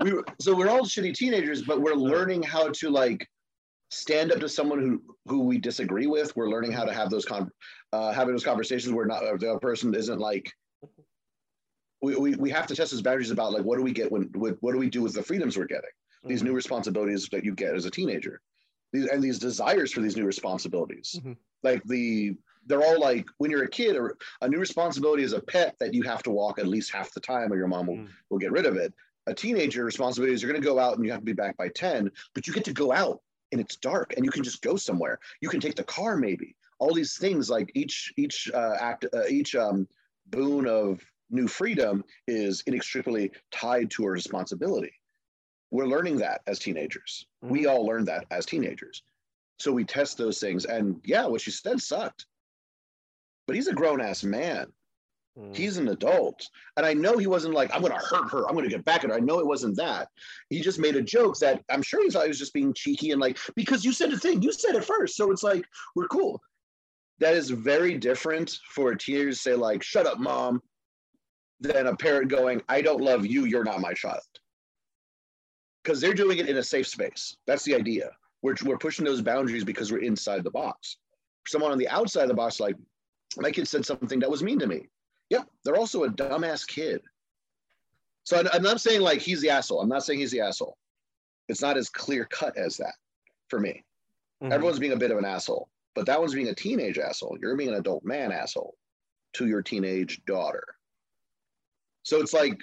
we 0.00 0.12
were- 0.12 0.24
so 0.40 0.54
we're 0.54 0.68
all 0.68 0.82
shitty 0.84 1.14
teenagers, 1.14 1.62
but 1.62 1.80
we're 1.80 1.94
learning 1.94 2.42
how 2.42 2.68
to 2.70 2.90
like 2.90 3.26
stand 3.90 4.32
up 4.32 4.38
to 4.40 4.48
someone 4.48 4.80
who 4.80 5.02
who 5.26 5.40
we 5.44 5.58
disagree 5.58 6.06
with. 6.06 6.34
We're 6.36 6.48
learning 6.50 6.72
how 6.72 6.84
to 6.84 6.92
have 6.92 7.10
those 7.10 7.24
con 7.24 7.50
uh, 7.92 8.12
having 8.12 8.34
those 8.34 8.44
conversations 8.44 8.92
where 8.94 9.06
not 9.06 9.22
the 9.40 9.58
person 9.60 9.94
isn't 9.94 10.18
like. 10.18 10.50
We, 12.00 12.14
we, 12.14 12.36
we 12.36 12.50
have 12.50 12.68
to 12.68 12.76
test 12.76 12.92
those 12.92 13.02
boundaries 13.02 13.32
about 13.32 13.52
like 13.52 13.64
what 13.64 13.76
do 13.76 13.82
we 13.82 13.92
get 13.92 14.12
when 14.12 14.30
what, 14.34 14.60
do 14.60 14.78
we 14.78 14.88
do 14.88 15.02
with 15.02 15.14
the 15.14 15.22
freedoms 15.22 15.56
we're 15.56 15.66
getting 15.66 15.90
these 16.24 16.44
new 16.44 16.52
responsibilities 16.52 17.28
that 17.32 17.44
you 17.44 17.54
get 17.56 17.74
as 17.74 17.86
a 17.86 17.90
teenager 17.90 18.40
these 18.92 19.06
and 19.06 19.20
these 19.20 19.40
desires 19.40 19.92
for 19.92 20.00
these 20.00 20.16
new 20.16 20.24
responsibilities 20.24 21.18
Mhm. 21.24 21.36
like 21.64 21.82
the 21.86 22.36
they're 22.68 22.82
all 22.82 23.00
like 23.00 23.26
when 23.38 23.50
you're 23.50 23.64
a 23.64 23.68
kid 23.68 23.96
or 23.96 24.16
a 24.42 24.48
new 24.48 24.58
responsibility 24.58 25.22
is 25.22 25.32
a 25.32 25.40
pet 25.40 25.74
that 25.80 25.94
you 25.94 26.02
have 26.02 26.22
to 26.22 26.30
walk 26.30 26.58
at 26.58 26.66
least 26.66 26.92
half 26.92 27.12
the 27.12 27.20
time 27.20 27.52
or 27.52 27.56
your 27.56 27.66
mom 27.68 27.86
will, 27.86 27.96
Mm. 27.96 28.08
will 28.30 28.38
get 28.38 28.52
rid 28.52 28.66
of 28.66 28.76
it. 28.76 28.92
A 29.26 29.34
teenager 29.34 29.84
responsibility 29.84 30.32
is 30.34 30.42
you're 30.42 30.52
going 30.52 30.62
to 30.62 30.66
go 30.68 30.78
out 30.78 30.96
and 30.96 31.04
you 31.04 31.10
have 31.10 31.20
to 31.20 31.24
be 31.26 31.32
back 31.32 31.56
by 31.56 31.68
10 31.68 32.10
but 32.34 32.46
you 32.46 32.52
get 32.52 32.64
to 32.66 32.72
go 32.72 32.92
out 32.92 33.20
and 33.52 33.60
it's 33.60 33.76
dark 33.76 34.14
and 34.16 34.24
you 34.24 34.30
can 34.30 34.44
just 34.44 34.62
go 34.62 34.76
somewhere. 34.76 35.18
You 35.40 35.48
can 35.48 35.60
take 35.60 35.74
the 35.74 35.84
car 35.84 36.16
maybe. 36.16 36.54
All 36.78 36.94
these 36.94 37.16
things 37.18 37.50
like 37.50 37.70
each 37.74 38.12
each 38.16 38.50
uh, 38.54 38.76
act 38.78 39.04
uh, 39.12 39.26
each 39.28 39.56
um, 39.56 39.88
boon 40.26 40.66
of 40.68 41.00
new 41.30 41.48
freedom 41.48 42.04
is 42.26 42.62
inextricably 42.66 43.32
tied 43.50 43.90
to 43.92 44.04
a 44.04 44.10
responsibility. 44.10 44.92
We're 45.70 45.86
learning 45.86 46.18
that 46.18 46.40
as 46.46 46.58
teenagers. 46.58 47.26
We 47.42 47.66
all 47.66 47.84
learned 47.84 48.08
that 48.08 48.26
as 48.30 48.46
teenagers. 48.46 49.02
So 49.58 49.72
we 49.72 49.84
test 49.84 50.16
those 50.18 50.38
things 50.40 50.64
and 50.64 51.00
yeah 51.04 51.26
what 51.26 51.40
she 51.40 51.50
said 51.50 51.80
sucked 51.80 52.26
but 53.48 53.56
he's 53.56 53.66
a 53.66 53.74
grown-ass 53.74 54.22
man. 54.22 54.66
Mm. 55.38 55.56
he's 55.56 55.76
an 55.76 55.88
adult. 55.88 56.46
And 56.76 56.84
i 56.84 56.92
know 56.92 57.16
he 57.16 57.26
wasn't 57.26 57.54
like 57.54 57.72
i'm 57.72 57.80
going 57.80 57.92
to 57.92 58.06
hurt 58.06 58.30
her. 58.30 58.46
I'm 58.46 58.54
going 58.54 58.68
to 58.68 58.74
get 58.74 58.84
back 58.84 59.04
at 59.04 59.10
her. 59.10 59.16
I 59.16 59.20
know 59.20 59.38
it 59.38 59.46
wasn't 59.46 59.76
that. 59.76 60.08
He 60.50 60.60
just 60.60 60.78
made 60.78 60.96
a 60.96 61.02
joke 61.02 61.38
that 61.38 61.62
i'm 61.70 61.82
sure 61.82 62.02
he 62.02 62.10
thought 62.10 62.24
he 62.24 62.28
was 62.28 62.38
just 62.38 62.54
being 62.54 62.74
cheeky 62.74 63.10
and 63.12 63.20
like 63.20 63.38
because 63.56 63.84
you 63.84 63.92
said 63.92 64.10
the 64.10 64.18
thing. 64.18 64.42
You 64.42 64.52
said 64.52 64.74
it 64.74 64.84
first. 64.84 65.16
So 65.16 65.30
it's 65.30 65.42
like 65.42 65.64
we're 65.94 66.08
cool. 66.08 66.40
That 67.20 67.34
is 67.34 67.50
very 67.50 67.96
different 67.96 68.58
for 68.74 68.92
a 68.92 68.98
teenager 68.98 69.30
to 69.30 69.36
say 69.36 69.54
like 69.54 69.82
shut 69.82 70.06
up 70.06 70.18
mom 70.18 70.60
than 71.60 71.88
a 71.88 71.96
parent 71.96 72.28
going 72.28 72.62
i 72.68 72.82
don't 72.82 73.00
love 73.00 73.24
you. 73.24 73.44
You're 73.44 73.64
not 73.64 73.80
my 73.80 73.94
child. 73.94 74.20
Because 75.82 76.00
they're 76.00 76.14
doing 76.14 76.38
it 76.38 76.48
in 76.48 76.58
a 76.58 76.62
safe 76.62 76.86
space. 76.86 77.36
That's 77.46 77.64
the 77.64 77.74
idea. 77.74 78.10
We're, 78.42 78.56
we're 78.64 78.78
pushing 78.78 79.04
those 79.04 79.22
boundaries 79.22 79.64
because 79.64 79.90
we're 79.90 80.02
inside 80.02 80.44
the 80.44 80.50
box. 80.50 80.98
Someone 81.46 81.72
on 81.72 81.78
the 81.78 81.88
outside 81.88 82.22
of 82.22 82.28
the 82.28 82.34
box 82.34 82.60
like 82.60 82.76
my 83.36 83.50
kid 83.50 83.68
said 83.68 83.84
something 83.84 84.20
that 84.20 84.30
was 84.30 84.42
mean 84.42 84.58
to 84.58 84.66
me 84.66 84.88
Yep, 85.30 85.48
they're 85.64 85.76
also 85.76 86.04
a 86.04 86.10
dumbass 86.10 86.66
kid. 86.66 87.02
So 88.24 88.42
I'm 88.52 88.62
not 88.62 88.80
saying 88.80 89.00
like 89.00 89.20
he's 89.20 89.40
the 89.40 89.50
asshole. 89.50 89.80
I'm 89.80 89.88
not 89.88 90.04
saying 90.04 90.20
he's 90.20 90.30
the 90.30 90.40
asshole. 90.40 90.76
It's 91.48 91.62
not 91.62 91.76
as 91.76 91.88
clear 91.88 92.24
cut 92.26 92.56
as 92.56 92.76
that 92.78 92.94
for 93.48 93.58
me. 93.58 93.84
Mhm. 94.42 94.52
Everyone's 94.52 94.78
being 94.78 94.92
a 94.92 94.96
bit 94.96 95.10
of 95.10 95.18
an 95.18 95.24
asshole, 95.24 95.68
but 95.94 96.06
that 96.06 96.20
one's 96.20 96.34
being 96.34 96.48
a 96.48 96.54
teenage 96.54 96.98
asshole. 96.98 97.38
You're 97.40 97.56
being 97.56 97.70
an 97.70 97.76
adult 97.76 98.04
man 98.04 98.32
asshole 98.32 98.76
to 99.34 99.46
your 99.46 99.62
teenage 99.62 100.24
daughter. 100.26 100.64
So 102.02 102.20
it's 102.20 102.32
like, 102.32 102.62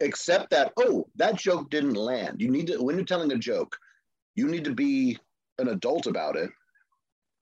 accept 0.00 0.50
that, 0.50 0.72
oh, 0.76 1.08
that 1.16 1.36
joke 1.36 1.70
didn't 1.70 1.94
land. 1.94 2.40
You 2.40 2.50
need 2.50 2.68
to, 2.68 2.82
when 2.82 2.96
you're 2.96 3.04
telling 3.04 3.30
a 3.32 3.38
joke, 3.38 3.78
you 4.34 4.48
need 4.48 4.64
to 4.64 4.74
be 4.74 5.18
an 5.58 5.68
adult 5.68 6.06
about 6.06 6.36
it 6.36 6.50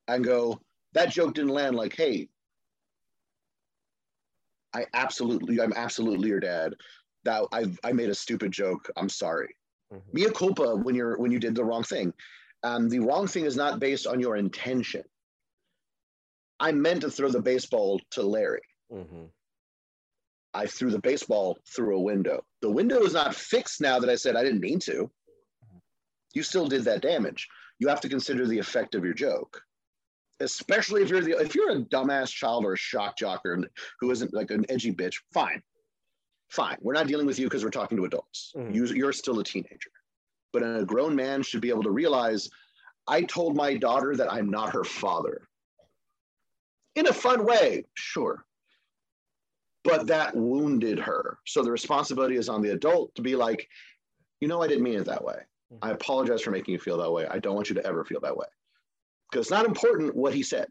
and 0.08 0.24
go, 0.24 0.60
that 0.92 1.10
joke 1.10 1.34
didn't 1.34 1.52
land. 1.52 1.76
Like, 1.76 1.94
hey, 1.96 2.28
I 4.74 4.86
absolutely, 4.94 5.60
I'm 5.60 5.72
absolutely 5.74 6.28
your 6.28 6.40
dad. 6.40 6.74
That 7.24 7.44
I 7.52 7.66
I 7.84 7.92
made 7.92 8.10
a 8.10 8.14
stupid 8.14 8.52
joke. 8.52 8.90
I'm 8.96 9.08
sorry. 9.08 9.54
Mhm. 9.92 10.02
Mea 10.12 10.30
culpa 10.30 10.74
when 10.76 10.94
you're 10.94 11.16
when 11.18 11.30
you 11.30 11.38
did 11.38 11.54
the 11.54 11.64
wrong 11.64 11.84
thing. 11.84 12.12
Um, 12.64 12.88
the 12.88 13.00
wrong 13.00 13.26
thing 13.26 13.44
is 13.44 13.56
not 13.56 13.80
based 13.80 14.06
on 14.06 14.20
your 14.20 14.36
intention. 14.36 15.02
I 16.60 16.72
meant 16.72 17.00
to 17.02 17.10
throw 17.10 17.28
the 17.28 17.42
baseball 17.42 18.00
to 18.12 18.22
Larry. 18.22 18.62
Mhm. 18.90 19.30
I 20.54 20.66
threw 20.66 20.90
the 20.90 21.00
baseball 21.00 21.58
through 21.74 21.96
a 21.96 22.00
window. 22.02 22.44
The 22.60 22.70
window 22.70 23.02
is 23.02 23.14
not 23.14 23.34
fixed 23.34 23.80
now 23.80 23.98
that 23.98 24.10
I 24.10 24.16
said 24.16 24.36
I 24.36 24.44
didn't 24.44 24.60
mean 24.60 24.78
to. 24.80 25.10
You 26.34 26.42
still 26.42 26.66
did 26.66 26.84
that 26.84 27.02
damage. 27.02 27.48
You 27.78 27.88
have 27.88 28.00
to 28.02 28.08
consider 28.08 28.46
the 28.46 28.58
effect 28.58 28.94
of 28.94 29.04
your 29.04 29.14
joke, 29.14 29.62
especially 30.42 31.02
if 31.02 31.08
you're 31.08 31.22
the 31.22 31.38
if 31.40 31.54
you're 31.54 31.70
a 31.70 31.80
dumbass 31.80 32.30
child 32.30 32.64
or 32.64 32.74
a 32.74 32.76
shock 32.76 33.16
jocker 33.18 33.64
who 34.00 34.10
isn't 34.10 34.34
like 34.34 34.50
an 34.50 34.64
edgy 34.68 34.92
bitch. 34.92 35.14
Fine, 35.32 35.62
fine. 36.50 36.76
We're 36.80 36.94
not 36.94 37.06
dealing 37.06 37.26
with 37.26 37.38
you 37.38 37.46
because 37.46 37.64
we're 37.64 37.70
talking 37.70 37.96
to 37.98 38.04
adults. 38.04 38.52
Mhm. 38.56 38.74
You, 38.74 38.84
you're 38.86 39.12
still 39.12 39.38
a 39.40 39.44
teenager, 39.44 39.90
but 40.52 40.62
a 40.62 40.84
grown 40.84 41.16
man 41.16 41.42
should 41.42 41.60
be 41.60 41.70
able 41.70 41.84
to 41.84 41.90
realize. 41.90 42.48
I 43.08 43.22
told 43.22 43.56
my 43.56 43.76
daughter 43.76 44.14
that 44.16 44.32
I'm 44.32 44.48
not 44.50 44.70
her 44.72 44.84
father. 44.84 45.48
In 46.94 47.08
a 47.08 47.12
fun 47.12 47.44
way, 47.44 47.84
sure 47.94 48.44
but 49.84 50.06
that 50.06 50.32
wounded 50.36 50.96
her. 50.98 51.38
So 51.44 51.62
the 51.62 51.70
responsibility 51.72 52.36
is 52.36 52.48
on 52.48 52.62
the 52.62 52.70
adult 52.70 53.12
to 53.16 53.22
be 53.22 53.34
like, 53.34 53.68
you 54.40 54.46
know, 54.46 54.62
I 54.62 54.68
didn't 54.68 54.84
mean 54.84 54.94
it 54.98 55.06
that 55.06 55.24
way. 55.24 55.38
I 55.80 55.90
apologize 55.90 56.42
for 56.42 56.50
making 56.50 56.72
you 56.72 56.78
feel 56.78 56.98
that 56.98 57.10
way. 57.10 57.26
I 57.26 57.38
don't 57.38 57.54
want 57.54 57.68
you 57.68 57.74
to 57.74 57.84
ever 57.86 58.04
feel 58.04 58.20
that 58.20 58.36
way. 58.36 58.46
Because 59.32 59.46
it's 59.46 59.50
not 59.50 59.64
important 59.64 60.14
what 60.14 60.34
he 60.34 60.42
said, 60.42 60.68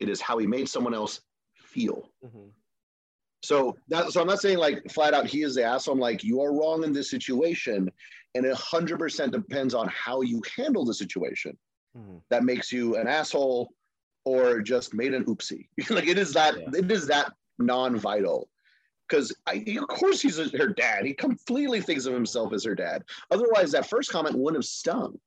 it 0.00 0.08
is 0.08 0.20
how 0.20 0.38
he 0.38 0.46
made 0.46 0.68
someone 0.68 0.94
else 0.94 1.20
feel. 1.54 2.08
Mhm. 2.24 2.50
So 3.42 3.76
that 3.88 4.10
so 4.10 4.22
I'm 4.22 4.26
not 4.26 4.40
saying 4.40 4.56
like 4.56 4.90
flat 4.90 5.12
out 5.12 5.26
he 5.26 5.42
is 5.42 5.54
the 5.56 5.64
asshole. 5.64 5.92
I'm 5.94 6.00
like, 6.00 6.24
you 6.24 6.40
are 6.40 6.52
wrong 6.58 6.82
in 6.82 6.92
this 6.94 7.10
situation. 7.10 7.90
And 8.34 8.44
it 8.46 8.52
100% 8.56 9.30
depends 9.30 9.74
on 9.74 9.86
how 9.88 10.22
you 10.22 10.42
handle 10.56 10.84
the 10.84 10.94
situation 10.94 11.56
Mhm. 11.96 12.22
that 12.30 12.42
makes 12.42 12.72
you 12.72 12.96
an 12.96 13.06
asshole 13.06 13.70
or 14.24 14.62
just 14.62 14.94
made 14.94 15.12
an 15.12 15.24
oopsie. 15.26 15.68
like 15.90 16.08
it 16.08 16.16
is 16.18 16.32
that 16.32 16.58
Yeah. 16.58 16.70
it 16.74 16.90
is 16.90 17.06
that 17.08 17.32
non-vital. 17.58 18.48
Because 19.06 19.30
of 19.46 19.88
course 19.88 20.22
he's 20.22 20.38
a, 20.38 20.48
her 20.56 20.68
dad. 20.68 21.04
He 21.04 21.12
completely 21.12 21.82
thinks 21.82 22.06
of 22.06 22.14
himself 22.14 22.54
as 22.54 22.64
her 22.64 22.74
dad. 22.74 23.04
Otherwise, 23.30 23.70
that 23.72 23.86
first 23.90 24.10
comment 24.10 24.36
wouldn't 24.38 24.56
have 24.62 24.64
stung. 24.64 25.20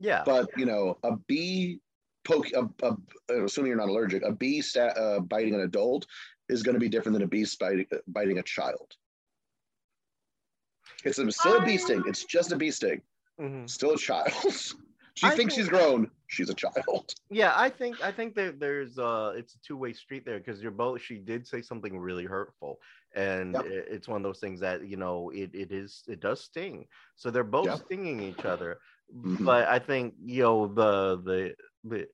Yeah. 0.00 0.22
But 0.24 0.48
you 0.56 0.66
know, 0.66 0.98
a 1.02 1.16
bee 1.28 1.80
poke, 2.24 2.46
a, 2.52 2.68
a, 2.86 3.44
assuming 3.44 3.68
you're 3.70 3.78
not 3.78 3.88
allergic, 3.88 4.22
a 4.22 4.32
bee 4.32 4.60
sta 4.60 4.88
uh, 4.88 5.20
biting 5.20 5.54
an 5.54 5.60
adult 5.60 6.06
is 6.48 6.62
going 6.62 6.74
to 6.74 6.80
be 6.80 6.88
different 6.88 7.14
than 7.14 7.22
a 7.22 7.26
bee 7.26 7.46
biting, 7.58 7.86
biting 8.08 8.38
a 8.38 8.42
child. 8.42 8.94
It's 11.04 11.18
a, 11.18 11.30
still 11.32 11.58
a 11.58 11.64
bee 11.64 11.76
sting. 11.78 12.02
It's 12.06 12.24
just 12.24 12.52
a 12.52 12.56
bee 12.56 12.70
sting. 12.70 13.02
Mhm. 13.40 13.68
Still 13.68 13.92
a 13.92 13.98
child. 13.98 14.32
she 15.14 15.26
I 15.26 15.30
thinks 15.30 15.36
think- 15.36 15.50
she's 15.52 15.68
grown. 15.68 16.10
She's 16.28 16.50
a 16.50 16.54
child. 16.54 17.14
Yeah, 17.30 17.52
I 17.54 17.68
think 17.68 18.02
I 18.02 18.10
think 18.10 18.34
that 18.36 18.58
there's 18.58 18.98
uh 18.98 19.34
it's 19.36 19.54
a 19.54 19.58
two-way 19.60 19.92
street 19.92 20.24
there 20.24 20.38
because 20.38 20.60
you're 20.62 20.70
both 20.72 21.00
she 21.02 21.18
did 21.18 21.46
say 21.46 21.62
something 21.62 21.96
really 21.98 22.24
hurtful 22.24 22.80
and 23.14 23.54
Yep. 23.54 23.64
it- 23.66 23.88
it's 23.90 24.08
one 24.08 24.16
of 24.16 24.22
those 24.24 24.40
things 24.40 24.58
that 24.60 24.86
you 24.88 24.96
know 24.96 25.30
it, 25.30 25.50
it 25.54 25.70
is 25.70 26.02
it 26.08 26.20
does 26.20 26.42
sting. 26.42 26.86
So 27.16 27.30
they're 27.30 27.44
both 27.44 27.66
Yep. 27.66 27.78
stinging 27.86 28.20
each 28.22 28.44
other. 28.44 28.78
Mhm. 29.12 29.44
But 29.44 29.68
I 29.68 29.78
think 29.78 30.14
you 30.24 30.42
know 30.42 30.66
the 30.68 31.20
the 31.22 31.54
the 31.84 32.06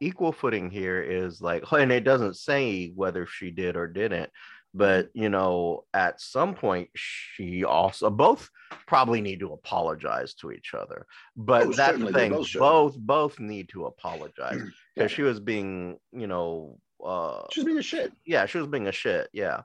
equal 0.00 0.32
footing 0.32 0.70
here 0.70 1.00
is 1.02 1.40
like 1.40 1.62
and 1.72 1.92
it 1.92 2.04
doesn't 2.04 2.36
say 2.36 2.90
whether 2.94 3.26
she 3.26 3.50
did 3.50 3.76
or 3.76 3.86
didn't 3.86 4.30
but 4.76 5.08
you 5.14 5.28
know 5.28 5.84
at 5.94 6.20
some 6.20 6.52
point 6.52 6.90
she 6.94 7.62
also 7.64 8.10
both 8.10 8.50
probably 8.88 9.20
need 9.20 9.38
to 9.38 9.52
apologize 9.52 10.34
to 10.34 10.50
each 10.50 10.74
other 10.74 11.06
but 11.36 11.68
Oh, 11.68 11.72
that's 11.72 11.96
the 11.98 12.12
thing 12.12 12.32
both 12.32 12.52
both 12.54 12.98
both 12.98 13.38
need 13.38 13.68
to 13.68 13.86
apologize 13.86 14.56
because 14.58 14.72
Yeah. 14.96 15.06
she 15.06 15.22
was 15.22 15.38
being 15.38 15.96
you 16.12 16.26
know 16.26 16.78
uh 17.04 17.42
She's 17.52 17.64
being 17.64 17.78
a 17.78 17.82
shit. 17.82 18.12
yeah 18.26 18.46
she 18.46 18.58
was 18.58 18.66
being 18.66 18.88
a 18.88 18.92
shit 18.92 19.28
yeah 19.32 19.60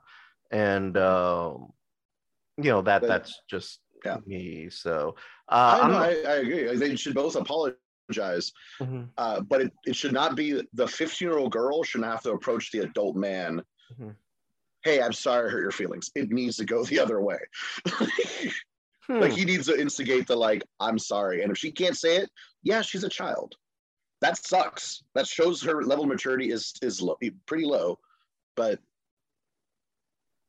and 0.52 0.96
um 0.96 1.70
you 2.56 2.70
know 2.70 2.82
that 2.82 3.00
But- 3.02 3.08
that's 3.08 3.42
just 3.50 3.80
Yeah. 4.04 4.18
me 4.26 4.70
so 4.70 5.16
uh 5.50 5.80
I, 5.82 5.88
know, 5.88 5.96
I, 5.98 6.08
I 6.08 6.36
agree. 6.36 6.68
Like, 6.68 6.78
They 6.78 6.96
should 6.96 7.14
both 7.14 7.36
apologize, 7.36 8.52
Mhm, 8.80 9.08
uh, 9.18 9.40
but 9.40 9.60
it, 9.62 9.72
it 9.84 9.96
should 9.96 10.12
not 10.12 10.36
be 10.36 10.62
the 10.74 10.86
15 10.86 11.28
year 11.28 11.38
old 11.38 11.52
girl 11.52 11.82
shouldn't 11.82 12.10
have 12.10 12.22
to 12.22 12.32
approach 12.32 12.70
the 12.72 12.80
adult 12.80 13.16
man. 13.16 13.62
Mhm. 13.98 14.14
Hey, 14.82 15.02
I'm 15.02 15.12
sorry 15.12 15.48
I 15.48 15.50
hurt 15.50 15.60
your 15.60 15.70
feelings. 15.70 16.10
It 16.14 16.30
needs 16.30 16.56
to 16.56 16.64
go 16.64 16.84
the 16.84 16.98
other 16.98 17.20
way. 17.20 17.38
like 19.08 19.32
hmm, 19.32 19.38
he 19.38 19.44
needs 19.44 19.66
to 19.66 19.78
instigate 19.78 20.26
the 20.26 20.36
like, 20.36 20.62
I'm 20.78 20.98
sorry. 20.98 21.42
And 21.42 21.50
if 21.52 21.58
she 21.58 21.70
can't 21.70 21.96
say 21.96 22.16
it, 22.16 22.30
yeah, 22.62 22.80
she's 22.80 23.04
a 23.04 23.08
child. 23.08 23.56
That 24.20 24.44
sucks. 24.44 25.02
That 25.14 25.26
shows 25.26 25.62
her 25.62 25.82
level 25.82 26.04
of 26.04 26.10
maturity 26.10 26.50
is 26.50 26.74
is 26.82 27.02
low, 27.02 27.16
pretty 27.46 27.64
low. 27.64 27.98
But 28.56 28.78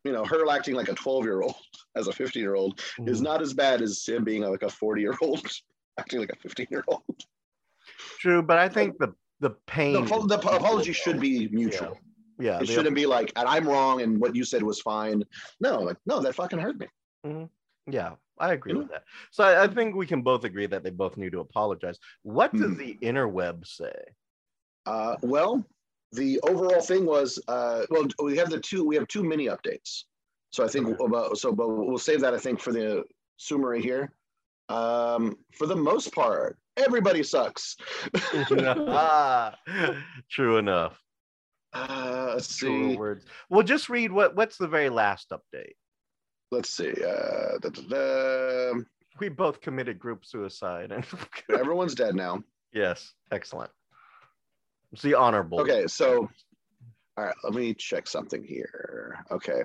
you 0.03 0.11
know, 0.11 0.25
her 0.25 0.49
acting 0.49 0.75
like 0.75 0.89
a 0.89 0.93
12 0.93 1.23
year 1.25 1.41
old 1.41 1.55
as 1.95 2.07
a 2.07 2.11
15 2.13 2.41
year 2.41 2.55
old 2.55 2.79
is 3.05 3.19
mhm. 3.19 3.23
not 3.23 3.41
as 3.41 3.53
bad 3.53 3.81
as 3.81 4.05
him 4.05 4.23
being 4.23 4.41
like 4.43 4.63
a 4.63 4.69
40 4.69 5.01
year 5.01 5.15
old 5.21 5.45
acting 5.99 6.19
like 6.19 6.31
a 6.31 6.35
15 6.37 6.67
year 6.69 6.83
old. 6.87 7.03
True, 8.19 8.41
but 8.41 8.57
I 8.57 8.69
think 8.69 8.97
the 8.97 9.13
the 9.39 9.49
The, 9.49 9.55
pain. 9.67 9.93
the 9.93 10.01
is 10.03 10.07
equal, 10.07 10.31
apology 10.31 10.93
should 10.93 11.19
be 11.19 11.47
mutual. 11.49 11.97
Yeah, 12.39 12.59
It 12.61 12.67
shouldn't 12.67 12.95
be 12.95 13.05
like, 13.05 13.31
and 13.35 13.47
I'm 13.47 13.67
wrong, 13.67 14.01
and 14.01 14.19
what 14.19 14.35
you 14.35 14.43
said 14.43 14.63
was 14.63 14.81
fine. 14.81 15.23
No, 15.59 15.79
like, 15.79 15.97
no, 16.05 16.19
that 16.21 16.35
fucking 16.35 16.59
hurt 16.59 16.77
me. 16.79 16.87
yeah, 17.87 18.15
I 18.39 18.53
agree 18.53 18.73
You 18.73 18.79
with 18.79 18.89
that. 18.89 19.03
So 19.31 19.43
I, 19.43 19.63
I 19.63 19.67
think 19.67 19.95
we 19.95 20.07
can 20.07 20.21
both 20.21 20.43
agree 20.43 20.65
that 20.67 20.83
they 20.83 20.89
both 20.89 21.17
need 21.17 21.31
to 21.33 21.39
apologize. 21.39 21.97
What 22.23 22.51
does 22.53 22.71
Mhm. 22.71 22.77
the 22.77 22.97
interweb 23.01 23.65
say? 23.67 23.93
Uh, 24.85 25.17
well, 25.21 25.63
the 26.11 26.39
overall 26.41 26.81
thing 26.81 27.05
was, 27.05 27.39
uh, 27.47 27.83
well, 27.89 28.05
we 28.23 28.37
have 28.37 28.49
the 28.49 28.59
two, 28.59 28.83
we 28.85 28.95
have 28.95 29.07
two 29.07 29.23
mini 29.23 29.47
updates. 29.47 30.03
So 30.51 30.63
I 30.63 30.67
think 30.67 30.87
Okay. 30.87 31.05
about, 31.05 31.37
so, 31.37 31.53
but 31.53 31.69
we'll 31.69 31.97
save 31.97 32.19
that, 32.21 32.33
I 32.33 32.37
think, 32.37 32.59
for 32.59 32.73
the 32.73 33.03
summary 33.37 33.81
here. 33.81 34.13
Um, 34.69 35.37
for 35.57 35.65
the 35.67 35.75
most 35.75 36.13
part, 36.13 36.57
everybody 36.77 37.23
sucks. 37.23 37.75
ah, 38.51 39.55
true 40.29 40.57
enough. 40.57 41.01
Uh, 41.73 42.31
let's 42.33 42.57
Truer 42.57 42.89
see. 42.91 42.97
words. 42.97 43.25
Well, 43.49 43.63
just 43.63 43.89
read 43.89 44.11
what 44.11 44.35
what's 44.35 44.57
the 44.57 44.67
very 44.67 44.89
last 44.89 45.29
update. 45.31 45.73
Let's 46.51 46.69
see. 46.69 46.91
Uh, 46.91 47.57
da, 47.61 47.69
da, 47.69 47.81
da. 47.87 48.73
We 49.19 49.29
both 49.29 49.61
committed 49.61 49.97
group 49.99 50.25
suicide, 50.25 50.91
and 50.91 51.05
Everyone's 51.49 51.95
dead 51.95 52.13
now. 52.15 52.43
yes, 52.73 53.13
excellent. 53.31 53.71
It's 54.91 55.01
the 55.01 55.13
honorable. 55.15 55.59
Okay, 55.61 55.87
so 55.87 56.29
all 57.17 57.25
right, 57.25 57.35
let 57.43 57.53
me 57.53 57.73
check 57.73 58.07
something 58.07 58.43
here. 58.43 59.23
Okay. 59.31 59.61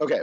Okay. 0.00 0.22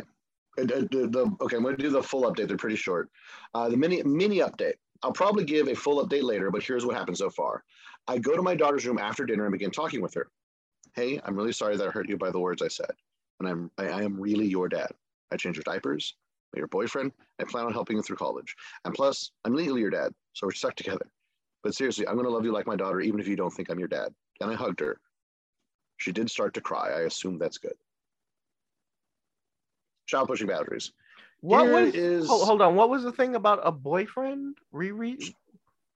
The- 0.57 0.87
the- 0.91 1.07
the- 1.07 1.35
okay, 1.41 1.55
I'm 1.57 1.63
going 1.63 1.75
to 1.75 1.81
do 1.81 1.89
the 1.89 2.03
full 2.03 2.23
update. 2.31 2.47
They're 2.47 2.57
pretty 2.57 2.75
short. 2.75 3.09
Uh, 3.53 3.69
the 3.69 3.77
mini 3.77 4.03
mini 4.03 4.37
update. 4.39 4.75
I'll 5.01 5.11
probably 5.11 5.43
give 5.43 5.67
a 5.67 5.75
full 5.75 6.05
update 6.05 6.23
later, 6.23 6.49
but 6.51 6.63
here's 6.63 6.85
what 6.85 6.95
happened 6.95 7.17
so 7.17 7.29
far. 7.29 7.63
I 8.07 8.17
go 8.19 8.35
to 8.35 8.41
my 8.41 8.55
daughter's 8.55 8.85
room 8.85 8.99
after 8.99 9.25
dinner 9.25 9.45
and 9.45 9.51
begin 9.51 9.71
talking 9.71 10.01
with 10.01 10.13
her. 10.13 10.27
Hey, 10.93 11.19
I'm 11.25 11.35
really 11.35 11.51
sorry 11.51 11.75
that 11.75 11.87
I 11.87 11.91
hurt 11.91 12.07
you 12.07 12.17
by 12.17 12.29
the 12.31 12.39
words 12.39 12.61
I 12.61 12.67
said, 12.67 12.91
and 13.39 13.49
I'm 13.49 13.71
I, 13.77 13.87
I 13.87 14.01
am 14.03 14.19
really 14.19 14.45
your 14.45 14.69
dad. 14.69 14.91
I 15.31 15.37
change 15.37 15.57
your 15.57 15.63
diapers. 15.63 16.15
Your 16.55 16.67
boyfriend. 16.67 17.11
I 17.39 17.45
plan 17.45 17.65
on 17.65 17.73
helping 17.73 17.97
you 17.97 18.03
through 18.03 18.17
college, 18.17 18.55
and 18.85 18.93
plus, 18.93 19.31
I'm 19.43 19.55
legally 19.55 19.81
your 19.81 19.89
dad, 19.89 20.13
so 20.33 20.45
we're 20.45 20.51
stuck 20.51 20.75
together. 20.75 21.07
But 21.63 21.73
seriously, 21.73 22.05
I'm 22.07 22.15
going 22.15 22.25
to 22.25 22.31
love 22.31 22.43
you 22.45 22.51
like 22.51 22.67
my 22.67 22.75
daughter, 22.75 22.99
even 22.99 23.19
if 23.19 23.27
you 23.27 23.35
don't 23.35 23.51
think 23.51 23.69
I'm 23.69 23.79
your 23.79 23.87
dad. 23.87 24.13
And 24.41 24.51
I 24.51 24.53
hugged 24.53 24.81
her. 24.81 24.99
She 25.97 26.11
did 26.11 26.29
start 26.29 26.53
to 26.55 26.61
cry. 26.61 26.89
I 26.89 27.01
assume 27.01 27.37
that's 27.37 27.57
good. 27.57 27.75
Child 30.07 30.27
pushing 30.27 30.47
boundaries. 30.47 30.91
What 31.39 31.63
Here 31.63 31.73
was? 31.85 31.95
is- 31.95 32.27
Hold, 32.27 32.45
hold 32.47 32.61
on. 32.61 32.75
What 32.75 32.89
was 32.89 33.03
the 33.03 33.11
thing 33.11 33.35
about 33.35 33.61
a 33.63 33.71
boyfriend? 33.71 34.57
Reread. 34.71 35.23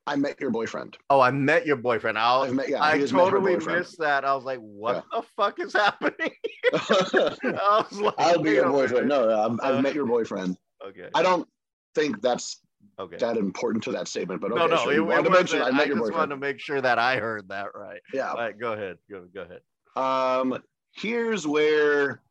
I 0.06 0.16
met 0.16 0.40
your 0.40 0.52
boyfriend. 0.52 0.98
Oh, 1.10 1.20
I 1.20 1.32
met 1.32 1.66
your 1.66 1.76
boyfriend. 1.76 2.18
I'll, 2.18 2.44
I've 2.44 2.54
met, 2.54 2.70
yeah, 2.70 2.82
I 2.82 2.98
totally 3.02 3.58
missed 3.58 4.00
that. 4.00 4.24
I 4.24 4.34
was 4.36 4.46
like, 4.46 4.60
what 4.60 5.04
the 5.12 5.22
fuck 5.36 5.60
is 5.60 5.74
happening? 5.74 6.32
I 6.74 7.84
was 7.92 8.00
like, 8.00 8.14
I'll 8.18 8.42
be 8.42 8.52
your 8.52 8.68
a 8.68 8.72
boyfriend. 8.72 9.10
No, 9.10 9.30
I'm, 9.30 9.60
I've 9.62 9.76
Uh, 9.76 9.82
met 9.82 9.94
your 9.94 10.06
boyfriend. 10.06 10.58
Okay. 10.86 11.10
I 11.14 11.24
don't 11.24 11.46
think 11.94 12.22
that's 12.22 12.62
Okay. 13.00 13.18
that 13.18 13.38
important 13.38 13.84
to 13.84 13.92
that 13.92 14.08
statement, 14.08 14.42
but 14.42 14.52
okay, 14.52 14.60
no, 14.60 14.68
no. 14.68 14.78
sure. 14.78 14.92
it, 14.92 15.20
it 15.20 15.24
to 15.24 15.30
mention. 15.30 15.62
I 15.62 15.68
I 15.68 15.88
just 15.88 16.12
wanted 16.12 16.30
to 16.30 16.38
make 16.38 16.60
sure 16.60 16.82
that 16.82 16.98
I 16.98 17.18
heard 17.18 17.50
that 17.50 17.76
right. 17.76 18.02
Yeah. 18.14 18.32
All 18.32 18.38
right. 18.38 18.58
Go 18.58 18.74
ahead. 18.74 18.98
Go, 19.10 19.28
go 19.34 19.42
ahead. 19.44 19.62
Um, 19.96 20.64
here's 20.94 21.46
where 21.46 22.22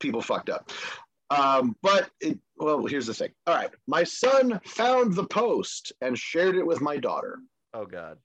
people 0.00 0.22
fucked 0.22 0.50
up. 0.50 0.70
Um, 1.30 1.76
but 1.82 2.10
it, 2.20 2.38
well, 2.56 2.86
here's 2.86 3.06
the 3.06 3.14
thing. 3.14 3.30
All 3.46 3.54
right, 3.54 3.70
my 3.86 4.04
son 4.04 4.60
found 4.64 5.14
the 5.14 5.26
post 5.26 5.92
and 6.00 6.16
shared 6.18 6.56
it 6.56 6.66
with 6.66 6.80
my 6.80 6.96
daughter. 6.96 7.38
Oh 7.74 7.84
God. 7.84 8.18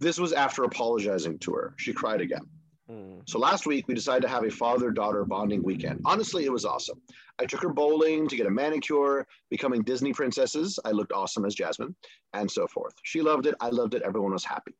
This 0.00 0.18
was 0.18 0.32
after 0.32 0.64
apologizing 0.64 1.38
to 1.40 1.52
her. 1.54 1.74
She 1.76 1.92
cried 1.92 2.20
again. 2.20 2.46
Hmm. 2.88 3.18
So 3.26 3.38
last 3.38 3.66
week 3.66 3.86
we 3.86 3.94
decided 3.94 4.22
to 4.22 4.28
have 4.28 4.44
a 4.44 4.50
father-daughter 4.50 5.24
bonding 5.26 5.62
weekend. 5.62 6.00
Honestly, 6.06 6.46
it 6.46 6.52
was 6.52 6.64
awesome. 6.64 7.00
I 7.38 7.44
took 7.44 7.62
her 7.62 7.68
bowling 7.68 8.28
to 8.28 8.36
get 8.36 8.46
a 8.46 8.50
manicure, 8.50 9.26
becoming 9.50 9.82
Disney 9.82 10.12
princesses. 10.14 10.78
I 10.84 10.92
looked 10.92 11.12
awesome 11.12 11.44
as 11.44 11.54
Jasmine, 11.54 11.94
and 12.32 12.50
so 12.50 12.66
forth. 12.66 12.94
She 13.02 13.20
loved 13.20 13.46
it. 13.46 13.54
I 13.60 13.68
loved 13.68 13.94
it. 13.94 14.02
Everyone 14.02 14.32
was 14.32 14.44
happy. 14.44 14.74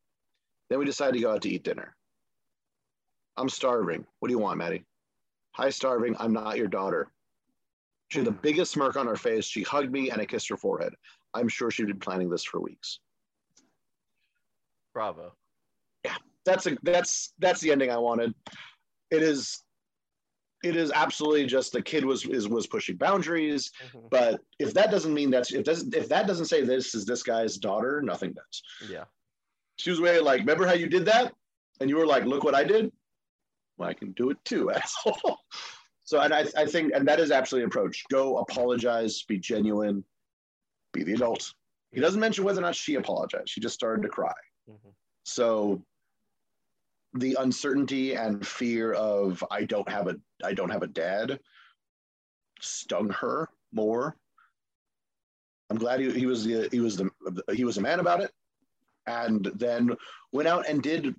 Then 0.71 0.79
we 0.79 0.87
decided 0.87 1.15
to 1.15 1.21
go 1.21 1.33
out 1.33 1.43
to 1.43 1.51
eat 1.51 1.65
dinner. 1.65 1.95
I'm 3.37 3.49
starving. 3.49 4.07
What 4.19 4.29
do 4.29 4.33
you 4.33 4.39
want, 4.39 4.59
Maddie? 4.59 4.85
Hi, 5.53 5.71
starving. 5.71 6.17
I'm 6.19 6.33
not 6.33 6.57
your 6.57 6.67
daughter. 6.67 7.13
She 8.09 8.19
had 8.21 8.27
the 8.27 8.33
biggest 8.33 8.73
smirk 8.73 8.97
on 8.97 9.07
her 9.07 9.17
face. 9.17 9.45
She 9.45 9.63
hugged 9.63 9.93
me 9.93 10.11
and 10.11 10.21
I 10.21 10.25
kissed 10.25 10.49
her 10.49 10.57
forehead. 10.57 10.95
I'm 11.35 11.49
sure 11.49 11.71
she'd 11.71 11.87
been 11.87 12.01
planning 12.01 12.31
this 12.31 12.45
for 12.45 12.59
weeks. 12.61 13.01
Bravo. 14.95 15.35
That's 16.49 16.67
a 16.67 16.77
that's 16.83 17.35
that's 17.39 17.61
the 17.61 17.71
ending 17.71 17.91
I 17.91 17.99
wanted. 17.99 18.35
It 19.11 19.23
is 19.23 19.63
it 20.65 20.75
is 20.75 20.91
absolutely 20.93 21.47
just 21.47 21.73
the 21.73 21.83
kid 21.83 22.05
was 22.05 22.25
is 22.27 22.49
was 22.49 22.67
pushing 22.67 22.97
boundaries. 22.97 23.71
Mhm. 23.95 24.11
But 24.11 24.41
if 24.59 24.75
that 24.75 24.91
doesn't 24.91 25.15
mean 25.15 25.31
that's 25.31 25.53
if 25.53 25.65
doesn't 25.65 25.95
if 25.95 26.09
that 26.09 26.27
doesn't 26.27 26.47
say 26.47 26.63
this 26.65 26.95
is 26.95 27.05
this 27.05 27.23
guy's 27.23 27.57
daughter, 27.59 28.03
nothing 28.03 28.33
does. 28.33 28.63
Yeah. 28.91 29.05
She 29.77 29.91
was 29.91 30.01
way 30.01 30.19
like, 30.19 30.41
remember 30.41 30.67
how 30.67 30.75
you 30.75 30.89
did 30.89 31.05
that? 31.05 31.33
And 31.81 31.89
you 31.89 31.97
were 31.97 32.07
like, 32.07 32.25
look 32.25 32.43
what 32.43 32.57
I 32.57 32.65
did. 32.65 32.91
Well, 33.77 33.89
I 33.89 33.95
can 33.95 34.11
do 34.13 34.31
it 34.31 34.39
too, 34.45 34.71
asshole. 34.77 35.39
So 36.05 36.19
and 36.21 36.35
I, 36.35 36.47
I 36.57 36.67
think 36.67 36.93
and 36.95 37.07
that 37.07 37.21
is 37.21 37.31
absolutely 37.31 37.65
an 37.65 37.69
approach. 37.69 38.03
Go 38.11 38.39
apologize, 38.39 39.23
be 39.23 39.39
genuine, 39.39 40.03
be 40.93 41.05
the 41.05 41.13
adult. 41.15 41.55
He 41.93 42.01
doesn't 42.01 42.21
mention 42.21 42.45
whether 42.45 42.59
or 42.61 42.63
not 42.63 42.75
she 42.75 42.97
apologized. 42.97 43.49
She 43.49 43.61
just 43.61 43.75
started 43.75 44.03
to 44.03 44.09
cry. 44.09 44.35
Mhm. 44.69 44.93
So 45.25 45.83
the 47.19 47.37
uncertainty 47.41 48.15
and 48.15 48.47
fear 48.47 48.93
of 48.93 49.43
I 49.51 49.65
don't 49.65 49.89
have 49.89 50.09
a 50.09 50.17
I 50.43 50.55
don't 50.55 50.71
have 50.71 50.83
a 50.83 50.89
dad 50.89 51.41
stung 52.61 53.11
her 53.11 53.49
more. 53.73 54.17
I'm 55.71 55.79
glad 55.79 56.01
he, 56.01 56.11
he 56.11 56.27
was 56.27 56.45
the 56.45 56.69
he 56.71 56.81
was 56.81 56.97
the 56.97 57.11
he 57.53 57.65
was 57.65 57.79
a 57.79 57.83
man 57.83 58.01
about 58.01 58.21
it, 58.21 58.33
and 59.07 59.51
then 59.55 59.97
went 60.33 60.49
out 60.49 60.69
and 60.69 60.83
did 60.83 61.15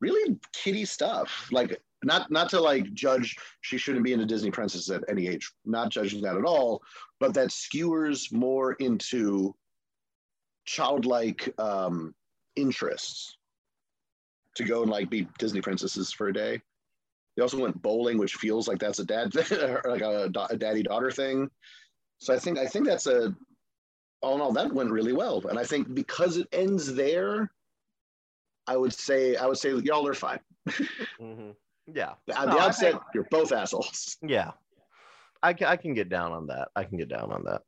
really 0.00 0.38
kitty 0.52 0.84
stuff. 0.84 1.48
Like 1.52 1.80
not 2.04 2.30
not 2.30 2.50
to 2.50 2.60
like 2.60 2.92
judge 2.92 3.36
she 3.60 3.78
shouldn't 3.78 4.04
be 4.04 4.12
into 4.12 4.26
Disney 4.26 4.50
princesses 4.50 4.90
at 4.90 5.04
any 5.08 5.28
age. 5.28 5.50
Not 5.64 5.90
judging 5.90 6.22
that 6.22 6.36
at 6.36 6.44
all, 6.44 6.82
but 7.20 7.34
that 7.34 7.52
skewers 7.52 8.32
more 8.32 8.72
into 8.74 9.54
childlike 10.64 11.52
um, 11.58 12.14
interests 12.56 13.36
to 14.56 14.64
go 14.64 14.82
and 14.82 14.90
like 14.90 15.08
be 15.10 15.26
Disney 15.38 15.60
princesses 15.60 16.12
for 16.12 16.28
a 16.28 16.32
day. 16.32 16.60
They 17.36 17.42
also 17.42 17.58
went 17.60 17.80
bowling, 17.80 18.18
which 18.18 18.34
feels 18.34 18.68
like 18.68 18.78
that's 18.78 18.98
a 18.98 19.04
dad 19.04 19.34
like 19.84 20.02
a, 20.02 20.30
a 20.50 20.56
daddy 20.56 20.82
daughter 20.82 21.10
thing. 21.10 21.50
So 22.18 22.34
I 22.34 22.38
think 22.38 22.58
I 22.58 22.66
think 22.66 22.86
that's 22.86 23.06
a 23.06 23.34
all 24.20 24.34
in 24.36 24.40
all 24.40 24.52
that 24.52 24.72
went 24.72 24.90
really 24.90 25.12
well, 25.12 25.42
and 25.48 25.58
I 25.58 25.64
think 25.64 25.92
because 25.94 26.36
it 26.36 26.46
ends 26.52 26.94
there, 26.94 27.50
I 28.66 28.76
would 28.76 28.92
say 28.92 29.36
I 29.36 29.46
would 29.46 29.58
say 29.58 29.72
y'all 29.78 30.06
are 30.06 30.14
fine. 30.14 30.40
Mhm. 31.20 31.54
Yeah. 31.92 32.12
At 32.28 32.46
No, 32.48 32.54
the 32.54 32.60
outset, 32.60 32.92
think- 32.92 33.02
you're 33.14 33.26
both 33.30 33.50
assholes. 33.52 34.16
Yeah. 34.22 34.52
I 35.42 35.54
can, 35.54 35.66
I 35.66 35.76
can 35.76 35.94
get 35.94 36.08
down 36.08 36.30
on 36.30 36.46
that. 36.46 36.68
I 36.76 36.84
can 36.84 36.96
get 36.98 37.08
down 37.08 37.32
on 37.32 37.42
that. 37.46 37.62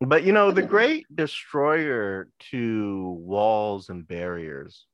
But 0.00 0.24
you 0.24 0.32
know, 0.32 0.50
the 0.50 0.62
great 0.62 1.06
destroyer 1.14 2.28
to 2.50 3.16
walls 3.20 3.90
and 3.90 4.08
barriers 4.08 4.86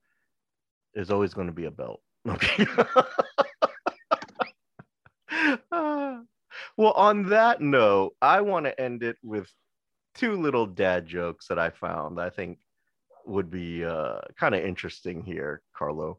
is 0.96 1.10
always 1.12 1.34
going 1.34 1.46
to 1.46 1.52
be 1.52 1.66
a 1.66 1.70
belt. 1.70 2.00
Okay. 2.28 2.66
Well, 6.76 6.92
on 6.92 7.30
that 7.30 7.60
note, 7.60 8.14
I 8.20 8.42
want 8.42 8.66
to 8.66 8.78
end 8.80 9.02
it 9.02 9.16
with 9.22 9.50
two 10.14 10.40
little 10.40 10.66
dad 10.66 11.06
jokes 11.06 11.48
that 11.48 11.58
I 11.58 11.70
found 11.70 12.20
I 12.20 12.30
think 12.30 12.58
would 13.24 13.50
be 13.50 13.84
uh, 13.84 14.18
kind 14.38 14.54
of 14.54 14.62
interesting 14.62 15.22
here, 15.22 15.62
Carlo. 15.74 16.18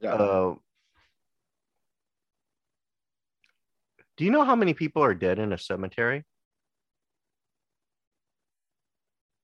Yeah. 0.00 0.14
Uh, 0.14 0.54
do 4.16 4.24
you 4.24 4.30
know 4.30 4.44
how 4.44 4.56
many 4.56 4.74
people 4.74 5.02
are 5.02 5.14
dead 5.14 5.38
in 5.38 5.52
a 5.52 5.58
cemetery? 5.58 6.24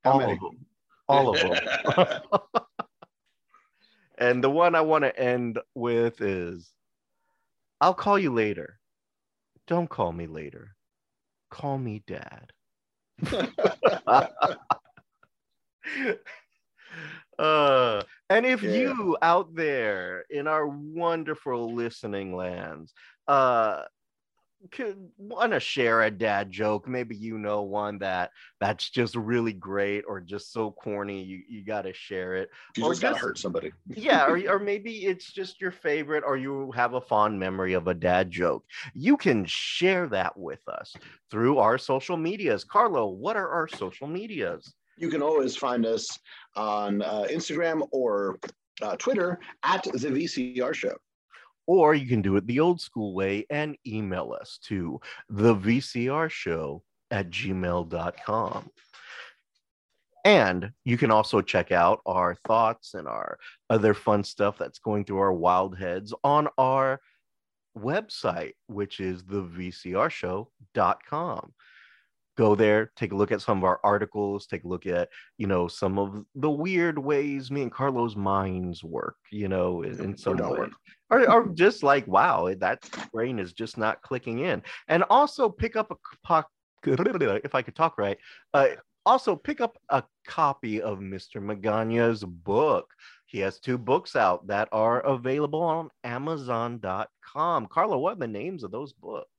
How 0.04 0.12
All 0.12 0.18
many? 0.18 0.32
of 0.32 0.40
them. 0.40 0.66
All 1.08 1.34
of 1.34 1.40
them. 1.40 2.20
and 4.20 4.44
the 4.44 4.50
one 4.50 4.74
I 4.74 4.82
want 4.82 5.04
to 5.04 5.18
end 5.18 5.58
with 5.74 6.20
is 6.20 6.70
I'll 7.80 7.94
call 7.94 8.18
you 8.18 8.30
later. 8.32 8.78
Don't 9.66 9.88
call 9.88 10.12
me 10.12 10.26
later. 10.26 10.76
Call 11.50 11.78
me 11.78 12.02
dad. 12.06 12.52
uh, 17.38 18.02
and 18.28 18.46
if 18.46 18.62
Yeah. 18.62 18.70
you 18.70 19.16
out 19.22 19.54
there 19.54 20.24
in 20.28 20.46
our 20.46 20.66
wonderful 20.68 21.74
listening 21.74 22.34
lands 22.36 22.92
uh 23.28 23.82
want 25.18 25.52
to 25.52 25.60
share 25.60 26.02
a 26.02 26.10
dad 26.10 26.50
joke? 26.50 26.86
Maybe 26.88 27.16
you 27.16 27.38
know 27.38 27.62
one 27.62 27.98
that 27.98 28.30
that's 28.60 28.90
just 28.90 29.14
really 29.14 29.52
great 29.52 30.04
or 30.06 30.20
just 30.20 30.52
so 30.52 30.70
corny 30.70 31.22
you, 31.22 31.42
you 31.48 31.64
got 31.64 31.82
to 31.82 31.92
share 31.92 32.34
it. 32.36 32.50
You 32.76 32.84
Or 32.84 32.90
just 32.90 33.02
gotta 33.02 33.16
hurt 33.18 33.38
somebody. 33.38 33.72
yeah 33.88 34.26
or, 34.26 34.38
or 34.50 34.58
maybe 34.58 35.06
it's 35.06 35.32
just 35.32 35.60
your 35.60 35.70
favorite 35.70 36.24
or 36.26 36.36
you 36.36 36.70
have 36.72 36.94
a 36.94 37.00
fond 37.00 37.38
memory 37.38 37.72
of 37.72 37.88
a 37.88 37.94
dad 37.94 38.30
joke. 38.30 38.64
You 38.94 39.16
can 39.16 39.44
share 39.46 40.06
that 40.08 40.36
with 40.36 40.66
us 40.68 40.94
through 41.30 41.58
our 41.58 41.78
social 41.78 42.16
medias. 42.16 42.64
Carlo 42.64 43.08
what 43.08 43.36
are 43.36 43.48
our 43.48 43.68
social 43.68 44.06
medias? 44.06 44.74
You 44.98 45.08
can 45.08 45.22
always 45.22 45.56
find 45.56 45.86
us 45.86 46.18
on 46.56 47.00
uh, 47.02 47.26
Instagram 47.30 47.88
or 47.90 48.38
uh, 48.82 48.96
Twitter 48.96 49.38
at 49.62 49.82
the 49.84 50.08
VCR 50.08 50.74
Show. 50.74 50.96
Or 51.70 51.94
you 51.94 52.08
can 52.08 52.20
do 52.20 52.34
it 52.34 52.44
the 52.48 52.58
old 52.58 52.80
school 52.80 53.14
way 53.14 53.46
and 53.48 53.76
email 53.86 54.36
us 54.38 54.58
to 54.64 55.00
the 55.28 55.54
vcr 55.54 56.28
show 56.28 56.82
at 57.12 57.30
gmail.com 57.30 58.68
And 60.24 60.72
you 60.84 60.98
can 60.98 61.12
also 61.12 61.40
check 61.40 61.70
out 61.70 62.00
our 62.06 62.34
thoughts 62.46 62.94
and 62.94 63.06
our 63.06 63.38
other 63.68 63.94
fun 63.94 64.24
stuff 64.24 64.58
that's 64.58 64.80
going 64.80 65.04
through 65.04 65.20
our 65.20 65.32
wild 65.32 65.78
heads 65.78 66.12
on 66.24 66.48
our 66.58 67.00
website, 67.78 68.54
which 68.66 68.98
is 68.98 69.22
the 69.22 69.42
VCRshow.com. 69.42 71.52
Go 72.36 72.54
there, 72.54 72.92
take 72.96 73.12
a 73.12 73.16
look 73.16 73.32
at 73.32 73.42
some 73.42 73.58
of 73.58 73.64
our 73.64 73.80
articles, 73.84 74.46
take 74.46 74.64
a 74.64 74.68
look 74.68 74.86
at, 74.86 75.08
you 75.36 75.46
know, 75.46 75.68
some 75.68 75.98
of 75.98 76.24
the 76.34 76.50
weird 76.50 76.98
ways 76.98 77.50
me 77.50 77.62
and 77.62 77.72
Carlos' 77.72 78.16
minds 78.16 78.82
work, 78.82 79.16
you 79.30 79.48
know, 79.48 79.82
in, 79.82 80.00
in 80.00 80.16
some 80.16 80.36
way. 80.36 80.68
Or, 81.10 81.30
or 81.30 81.48
just 81.48 81.82
like, 81.82 82.06
wow, 82.06 82.54
that 82.60 82.88
brain 83.12 83.38
is 83.38 83.52
just 83.52 83.76
not 83.76 84.00
clicking 84.02 84.40
in. 84.40 84.62
And 84.88 85.04
also 85.10 85.48
pick 85.48 85.76
up 85.76 85.90
a 85.90 85.96
if 86.86 87.54
I 87.54 87.62
could 87.62 87.74
talk 87.74 87.98
right, 87.98 88.16
uh, 88.54 88.68
also 89.06 89.36
pick 89.36 89.60
up 89.60 89.76
a 89.88 90.02
copy 90.26 90.80
of 90.80 90.98
Mr. 90.98 91.42
Magana's 91.42 92.24
book. 92.24 92.88
He 93.26 93.38
has 93.40 93.60
two 93.60 93.78
books 93.78 94.16
out 94.16 94.46
that 94.48 94.68
are 94.72 95.00
available 95.00 95.62
on 95.62 95.90
Amazon.com. 96.04 97.66
Carlo, 97.66 97.98
what 97.98 98.14
are 98.14 98.20
the 98.20 98.26
names 98.26 98.62
of 98.64 98.70
those 98.70 98.92
books? 98.92 99.29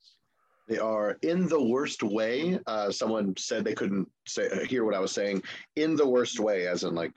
They 0.72 0.80
are 0.80 1.17
in 1.22 1.49
the 1.49 1.61
worst 1.61 2.01
way. 2.01 2.57
Uh, 2.65 2.91
someone 2.91 3.36
said 3.38 3.65
they 3.65 3.74
couldn't 3.74 4.07
say 4.26 4.47
uh, 4.49 4.63
hear 4.63 4.86
what 4.86 4.95
I 4.95 5.01
was 5.01 5.11
saying. 5.11 5.43
In 5.76 5.97
the 5.97 6.07
worst 6.07 6.39
way, 6.39 6.65
as 6.65 6.86
in 6.86 6.95
like 6.95 7.11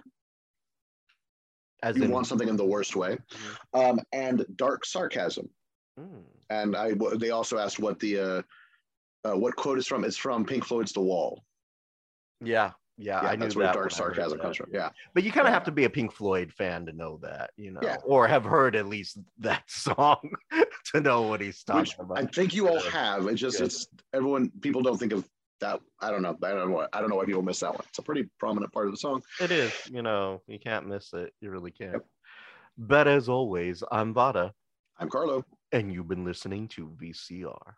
As 1.85 1.97
you 1.97 2.03
in, 2.03 2.11
want 2.11 2.27
something 2.27 2.49
in 2.49 2.57
the 2.57 2.67
worst 2.67 2.97
way, 2.97 3.17
um, 3.73 4.01
and 4.13 4.45
dark 4.57 4.85
sarcasm. 4.85 5.49
Hmm. 5.97 6.23
And 6.51 6.75
I 6.75 6.95
they 7.17 7.31
also 7.31 7.59
asked 7.59 7.79
what 7.79 8.01
the 8.01 8.19
uh, 8.19 8.43
uh, 9.25 9.37
what 9.37 9.55
quote 9.55 9.79
is 9.79 9.87
from. 9.87 10.03
It's 10.03 10.17
from 10.17 10.45
Pink 10.45 10.65
Floyd's 10.65 10.93
The 10.93 11.01
Wall. 11.01 11.41
yeah, 12.41 12.73
yeah, 12.97 13.23
Yeah, 13.23 13.29
I 13.29 13.37
knew 13.37 13.45
that's 13.45 13.57
where 13.57 13.67
that 13.67 13.75
dark 13.75 13.91
when 13.91 14.01
I 14.01 14.05
heard 14.05 14.15
sarcasm 14.17 14.39
comes 14.39 14.57
from. 14.57 14.71
Yeah, 14.73 14.91
But 15.15 15.25
you 15.25 15.33
kind 15.33 15.47
of 15.47 15.51
Yeah. 15.51 15.55
have 15.55 15.65
to 15.65 15.73
be 15.73 15.85
a 15.85 15.91
Pink 15.91 16.13
Floyd 16.13 16.53
fan 16.53 16.87
to 16.87 16.93
know 16.93 17.19
that, 17.23 17.51
you 17.57 17.71
know, 17.73 17.81
Yeah. 17.83 17.97
or 18.05 18.27
have 18.29 18.45
heard 18.45 18.77
at 18.77 18.87
least 18.87 19.19
that 19.39 19.63
song 19.71 20.33
to 20.93 21.01
know 21.01 21.23
what 21.23 21.41
he's 21.41 21.63
talking 21.65 21.81
which 21.81 21.99
about. 21.99 22.19
I 22.19 22.27
think 22.27 22.55
you 22.55 22.69
all 22.69 22.81
have. 22.81 23.27
It's 23.27 23.41
just 23.41 23.61
it's 23.61 23.87
everyone. 24.13 24.51
People 24.61 24.83
don't 24.83 24.99
think 24.99 25.13
of 25.13 25.29
that. 25.61 25.81
I 26.01 26.11
don't 26.11 26.23
know. 26.23 26.37
I 26.43 26.51
don't 26.53 26.71
know. 26.71 26.87
I 26.93 27.01
don't 27.01 27.09
know 27.11 27.17
why 27.17 27.25
people 27.25 27.43
miss 27.43 27.61
that 27.61 27.73
one. 27.73 27.85
It's 27.89 27.99
a 27.99 28.03
pretty 28.03 28.29
prominent 28.39 28.73
part 28.73 28.87
of 28.87 28.93
the 28.93 28.99
song. 28.99 29.23
It 29.41 29.51
is, 29.51 29.73
you 29.91 30.03
know, 30.03 30.43
you 30.47 30.59
can't 30.59 30.87
miss 30.87 31.13
it. 31.13 31.33
You 31.41 31.51
really 31.51 31.71
can't. 31.71 31.93
Yep. 31.93 32.07
But 32.77 33.07
as 33.09 33.29
always, 33.29 33.83
I'm 33.93 34.13
Vara, 34.13 34.53
I'm 34.99 35.09
Carlo. 35.09 35.45
and 35.73 35.93
you've 35.93 36.09
been 36.09 36.25
listening 36.25 36.67
to 36.69 36.89
VCR. 37.01 37.75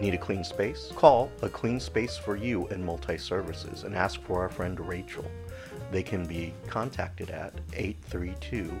Need 0.00 0.14
a 0.14 0.18
clean 0.18 0.44
space? 0.44 0.92
Call 0.96 1.30
A 1.42 1.48
Clean 1.48 1.78
Space 1.78 2.16
for 2.16 2.34
You 2.34 2.66
in 2.68 2.82
Multi 2.82 3.18
Services 3.18 3.82
and 3.82 3.94
ask 3.94 4.22
for 4.22 4.40
our 4.40 4.48
friend 4.48 4.80
Rachel. 4.80 5.30
They 5.90 6.02
can 6.02 6.24
be 6.24 6.54
contacted 6.68 7.30
at 7.30 7.52
832 7.74 8.72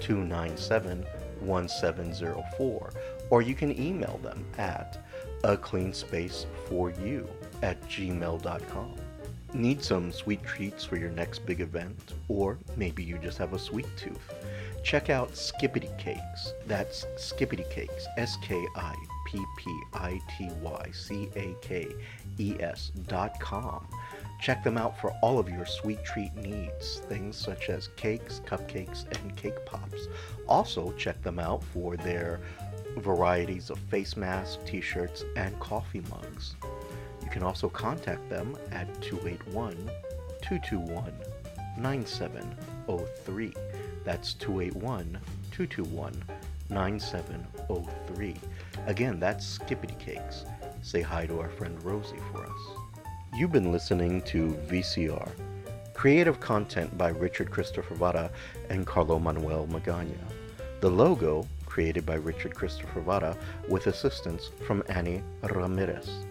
297 0.00 1.06
1704, 1.40 2.90
or 3.30 3.42
you 3.42 3.54
can 3.54 3.80
email 3.80 4.18
them 4.22 4.44
at 4.58 4.98
a 5.44 5.56
clean 5.56 5.94
space 5.94 6.46
for 6.68 6.90
you 6.90 7.28
at 7.62 7.80
gmail.com. 7.88 8.94
Need 9.54 9.82
some 9.82 10.12
sweet 10.12 10.42
treats 10.44 10.84
for 10.84 10.96
your 10.96 11.10
next 11.10 11.46
big 11.46 11.60
event? 11.60 12.12
Or 12.28 12.58
maybe 12.76 13.02
you 13.02 13.16
just 13.16 13.38
have 13.38 13.54
a 13.54 13.58
sweet 13.58 13.86
tooth? 13.96 14.34
Check 14.82 15.08
out 15.08 15.34
Skippity 15.36 15.88
Cakes. 15.98 16.52
That's 16.66 17.06
Skippity 17.16 17.64
Cakes, 17.70 18.06
S 18.18 18.36
K 18.42 18.62
I 18.76 18.94
P 19.26 19.44
P 19.58 19.82
I 19.92 20.20
T 20.36 20.48
Y 20.62 20.90
C 20.92 21.28
A 21.36 21.54
K 21.60 21.88
E 22.38 22.56
S 22.60 22.90
dot 23.06 23.38
com. 23.40 23.86
Check 24.40 24.62
them 24.62 24.76
out 24.76 24.98
for 25.00 25.10
all 25.22 25.38
of 25.38 25.48
your 25.48 25.66
sweet 25.66 26.04
treat 26.04 26.34
needs, 26.36 27.00
things 27.08 27.36
such 27.36 27.68
as 27.68 27.88
cakes, 27.96 28.40
cupcakes, 28.46 29.04
and 29.18 29.36
cake 29.36 29.64
pops. 29.64 30.08
Also, 30.46 30.92
check 30.92 31.20
them 31.22 31.38
out 31.38 31.62
for 31.64 31.96
their 31.96 32.40
varieties 32.98 33.70
of 33.70 33.78
face 33.78 34.16
masks, 34.16 34.58
t 34.66 34.80
shirts, 34.80 35.24
and 35.36 35.58
coffee 35.58 36.02
mugs. 36.10 36.54
You 37.22 37.30
can 37.30 37.42
also 37.42 37.68
contact 37.68 38.28
them 38.28 38.56
at 38.70 38.86
281 39.02 39.74
221 40.42 41.12
9703. 41.78 43.52
That's 44.04 44.34
281 44.34 45.18
221 45.50 46.22
9703. 46.70 48.34
Again, 48.86 49.18
that's 49.18 49.44
Skippity 49.44 49.96
Cakes. 49.98 50.44
Say 50.80 51.02
hi 51.02 51.26
to 51.26 51.40
our 51.40 51.48
friend 51.48 51.76
Rosie 51.82 52.22
for 52.30 52.44
us. 52.44 53.04
You've 53.34 53.50
been 53.50 53.72
listening 53.72 54.22
to 54.22 54.56
VCR, 54.68 55.28
creative 55.92 56.38
content 56.38 56.96
by 56.96 57.08
Richard 57.08 57.50
Christopher 57.50 57.96
Vara 57.96 58.30
and 58.70 58.86
Carlo 58.86 59.18
Manuel 59.18 59.66
Magana. 59.66 60.14
The 60.80 60.88
logo 60.88 61.48
created 61.66 62.06
by 62.06 62.14
Richard 62.14 62.54
Christopher 62.54 63.00
Vara 63.00 63.36
with 63.68 63.88
assistance 63.88 64.50
from 64.64 64.84
Annie 64.88 65.24
Ramirez. 65.42 66.24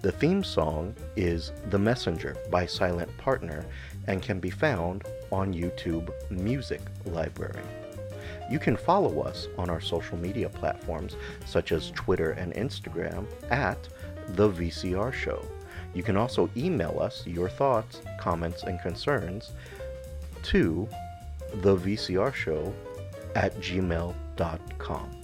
The 0.00 0.12
theme 0.12 0.42
song 0.42 0.94
is 1.14 1.52
The 1.68 1.78
Messenger 1.78 2.38
by 2.50 2.64
Silent 2.64 3.14
Partner 3.18 3.66
and 4.06 4.22
can 4.22 4.40
be 4.40 4.50
found 4.50 5.04
on 5.30 5.52
YouTube 5.52 6.10
Music 6.30 6.80
Library. 7.04 7.77
You 8.50 8.58
can 8.58 8.76
follow 8.76 9.20
us 9.20 9.48
on 9.58 9.68
our 9.70 9.80
social 9.80 10.16
media 10.16 10.48
platforms 10.48 11.16
such 11.44 11.72
as 11.72 11.90
Twitter 11.92 12.30
and 12.32 12.54
Instagram 12.54 13.26
at 13.50 13.78
The 14.28 14.50
VCR 14.50 15.12
Show. 15.12 15.44
You 15.94 16.02
can 16.02 16.16
also 16.16 16.50
email 16.56 16.98
us 17.00 17.26
your 17.26 17.48
thoughts, 17.48 18.00
comments, 18.18 18.62
and 18.62 18.80
concerns 18.80 19.52
to 20.44 20.88
the 21.54 21.76
VCR 21.76 22.32
Show 22.34 22.72
at 23.34 23.54
gmail.com. 23.60 25.17